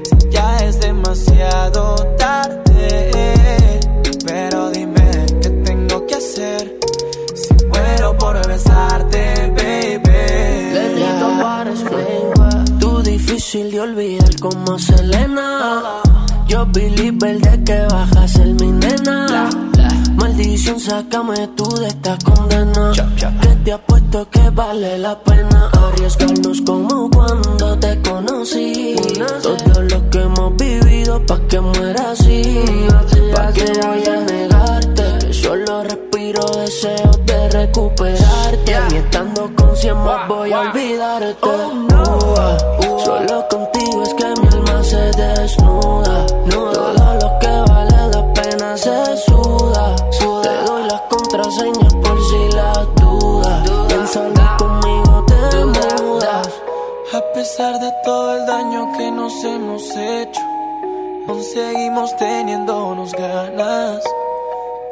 si 0.05 0.31
ya 0.31 0.57
es 0.59 0.81
demasiado 0.81 1.95
tarde. 2.17 3.11
Pero 4.27 4.71
dime 4.71 5.27
qué 5.43 5.51
tengo 5.65 6.07
que 6.07 6.15
hacer 6.15 6.79
si 7.35 7.67
muero 7.67 8.17
por 8.19 8.47
besarte, 8.47 9.53
baby. 9.57 10.73
Le 10.75 10.95
grito 10.95 11.29
para 11.41 11.71
explain, 11.71 12.79
Tú 12.79 13.03
difícil 13.03 13.71
de 13.71 13.81
olvidar 13.81 14.41
como 14.41 14.79
Selena. 14.79 16.03
Yo 16.47 16.67
believer 16.67 17.41
de 17.41 17.65
que 17.65 17.81
bajas 17.91 18.37
el 18.37 18.55
mi 18.55 18.73
nena. 18.73 19.68
Sácame 20.59 21.47
tú 21.49 21.65
de 21.77 21.87
esta 21.87 22.17
condena. 22.25 22.93
Que 23.41 23.49
te 23.65 23.73
apuesto 23.73 24.29
que 24.31 24.51
vale 24.51 24.99
la 24.99 25.19
pena 25.23 25.71
arriesgarnos 25.73 26.63
como 26.63 27.11
cuando 27.11 27.79
te 27.79 28.01
conocí. 28.03 28.97
Todo 29.43 29.83
lo 29.83 30.11
que 30.11 30.21
hemos 30.21 30.57
vivido 30.57 31.25
pa' 31.27 31.41
que 31.49 31.61
muera 31.61 32.11
así. 32.11 32.43
Pa' 33.35 33.53
que 33.53 33.73
voy 33.87 34.05
a 34.07 34.21
negarte. 34.21 35.27
Que 35.27 35.33
solo 35.33 35.85
respiro 35.85 36.45
deseos 36.57 37.19
de 37.27 37.49
recuperarte. 37.51 38.77
Ni 38.91 38.97
estando 38.97 39.51
con 39.55 39.77
cien 39.77 39.97
más 39.99 40.27
voy 40.29 40.53
a 40.53 40.61
olvidarte. 40.61 41.49
Uh, 41.49 43.05
Solo 43.05 43.47
contigo 43.49 43.78
seguimos 61.99 62.17
teniéndonos 62.17 63.13
ganas. 63.13 64.03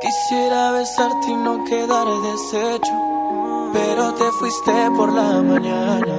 Quisiera 0.01 0.73
besarte 0.73 1.29
y 1.29 1.35
no 1.35 1.65
quedar 1.65 2.07
deshecho, 2.07 2.93
pero 3.73 4.15
te 4.15 4.25
fuiste 4.39 4.73
por 4.97 5.13
la 5.13 5.43
mañana. 5.43 6.17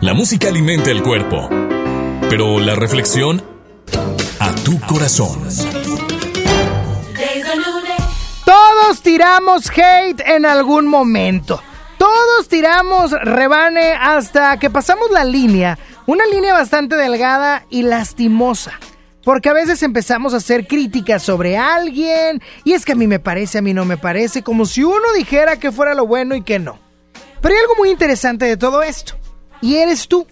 La 0.00 0.14
música 0.14 0.48
alimenta 0.48 0.90
el 0.90 1.02
cuerpo, 1.02 1.48
pero 2.28 2.60
la 2.60 2.74
reflexión 2.74 3.42
a 4.40 4.52
tu 4.64 4.80
corazón. 4.80 5.48
Todos 8.44 9.02
tiramos 9.02 9.70
hate 9.70 10.20
en 10.20 10.46
algún 10.46 10.86
momento. 10.86 11.60
Todos 11.98 12.48
tiramos 12.48 13.12
rebane 13.12 13.92
hasta 13.92 14.58
que 14.58 14.70
pasamos 14.70 15.10
la 15.10 15.24
línea. 15.24 15.78
Una 16.06 16.26
línea 16.26 16.52
bastante 16.52 16.96
delgada 16.96 17.64
y 17.70 17.82
lastimosa. 17.82 18.72
Porque 19.24 19.48
a 19.48 19.52
veces 19.52 19.82
empezamos 19.82 20.34
a 20.34 20.38
hacer 20.38 20.66
críticas 20.66 21.22
sobre 21.22 21.56
alguien 21.56 22.42
y 22.64 22.72
es 22.72 22.84
que 22.84 22.92
a 22.92 22.96
mí 22.96 23.06
me 23.06 23.20
parece, 23.20 23.58
a 23.58 23.62
mí 23.62 23.72
no 23.72 23.84
me 23.84 23.96
parece, 23.96 24.42
como 24.42 24.66
si 24.66 24.82
uno 24.82 25.12
dijera 25.16 25.58
que 25.58 25.70
fuera 25.70 25.94
lo 25.94 26.06
bueno 26.06 26.34
y 26.34 26.42
que 26.42 26.58
no. 26.58 26.78
Pero 27.40 27.54
hay 27.54 27.60
algo 27.60 27.74
muy 27.76 27.90
interesante 27.90 28.46
de 28.46 28.56
todo 28.56 28.82
esto. 28.82 29.14
Y 29.60 29.76
eres 29.76 30.08
tú. 30.08 30.26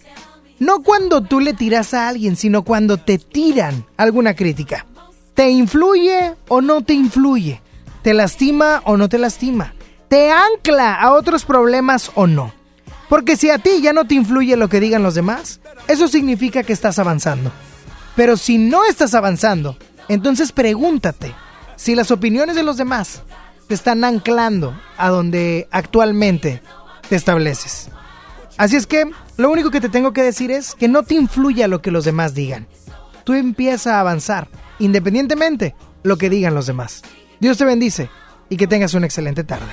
No 0.59 0.83
cuando 0.83 1.23
tú 1.23 1.41
le 1.41 1.55
tiras 1.55 1.95
a 1.95 2.09
alguien, 2.09 2.37
sino 2.37 2.63
cuando 2.63 2.99
te 2.99 3.19
tiran 3.19 3.87
alguna 3.97 4.35
crítica. 4.35 4.87
¿Te 5.35 5.49
influye 5.49 6.35
o 6.49 6.61
no 6.61 6.83
te 6.83 6.93
influye? 6.93 7.63
¿Te 8.03 8.13
lastima 8.13 8.83
o 8.85 8.97
no 8.97 9.09
te 9.09 9.19
lastima? 9.19 9.75
¿Te 10.09 10.31
ancla 10.31 10.95
a 10.95 11.13
otros 11.13 11.45
problemas 11.45 12.11
o 12.15 12.27
no? 12.27 12.53
Porque 13.09 13.37
si 13.37 13.51
a 13.51 13.59
ti 13.59 13.81
ya 13.81 13.93
no 13.93 14.05
te 14.05 14.15
influye 14.15 14.57
lo 14.57 14.69
que 14.69 14.81
digan 14.81 15.03
los 15.03 15.15
demás, 15.15 15.61
eso 15.89 16.09
significa 16.09 16.63
que 16.63 16.73
estás 16.73 16.99
avanzando. 16.99 17.51
Pero 18.21 18.37
si 18.37 18.59
no 18.59 18.85
estás 18.85 19.15
avanzando, 19.15 19.79
entonces 20.07 20.53
pregúntate 20.53 21.35
si 21.77 21.95
las 21.95 22.11
opiniones 22.11 22.55
de 22.55 22.63
los 22.63 22.77
demás 22.77 23.23
te 23.67 23.73
están 23.73 24.05
anclando 24.05 24.79
a 24.99 25.09
donde 25.09 25.69
actualmente 25.71 26.61
te 27.09 27.17
estableces. 27.17 27.89
Así 28.59 28.77
es 28.77 28.87
que 28.87 29.11
lo 29.39 29.51
único 29.51 29.71
que 29.71 29.81
te 29.81 29.89
tengo 29.89 30.13
que 30.13 30.23
decir 30.23 30.51
es 30.51 30.75
que 30.75 30.87
no 30.87 31.03
te 31.03 31.15
influya 31.15 31.67
lo 31.67 31.81
que 31.81 31.91
los 31.91 32.05
demás 32.05 32.35
digan. 32.35 32.67
Tú 33.25 33.33
empieza 33.33 33.97
a 33.97 34.01
avanzar, 34.01 34.49
independientemente 34.79 35.75
lo 36.03 36.19
que 36.19 36.29
digan 36.29 36.55
los 36.55 36.67
demás. 36.67 37.01
Dios 37.41 37.57
te 37.57 37.65
bendice 37.65 38.11
y 38.51 38.59
que 38.59 38.67
tengas 38.67 38.93
una 38.93 39.07
excelente 39.07 39.45
tarde. 39.45 39.73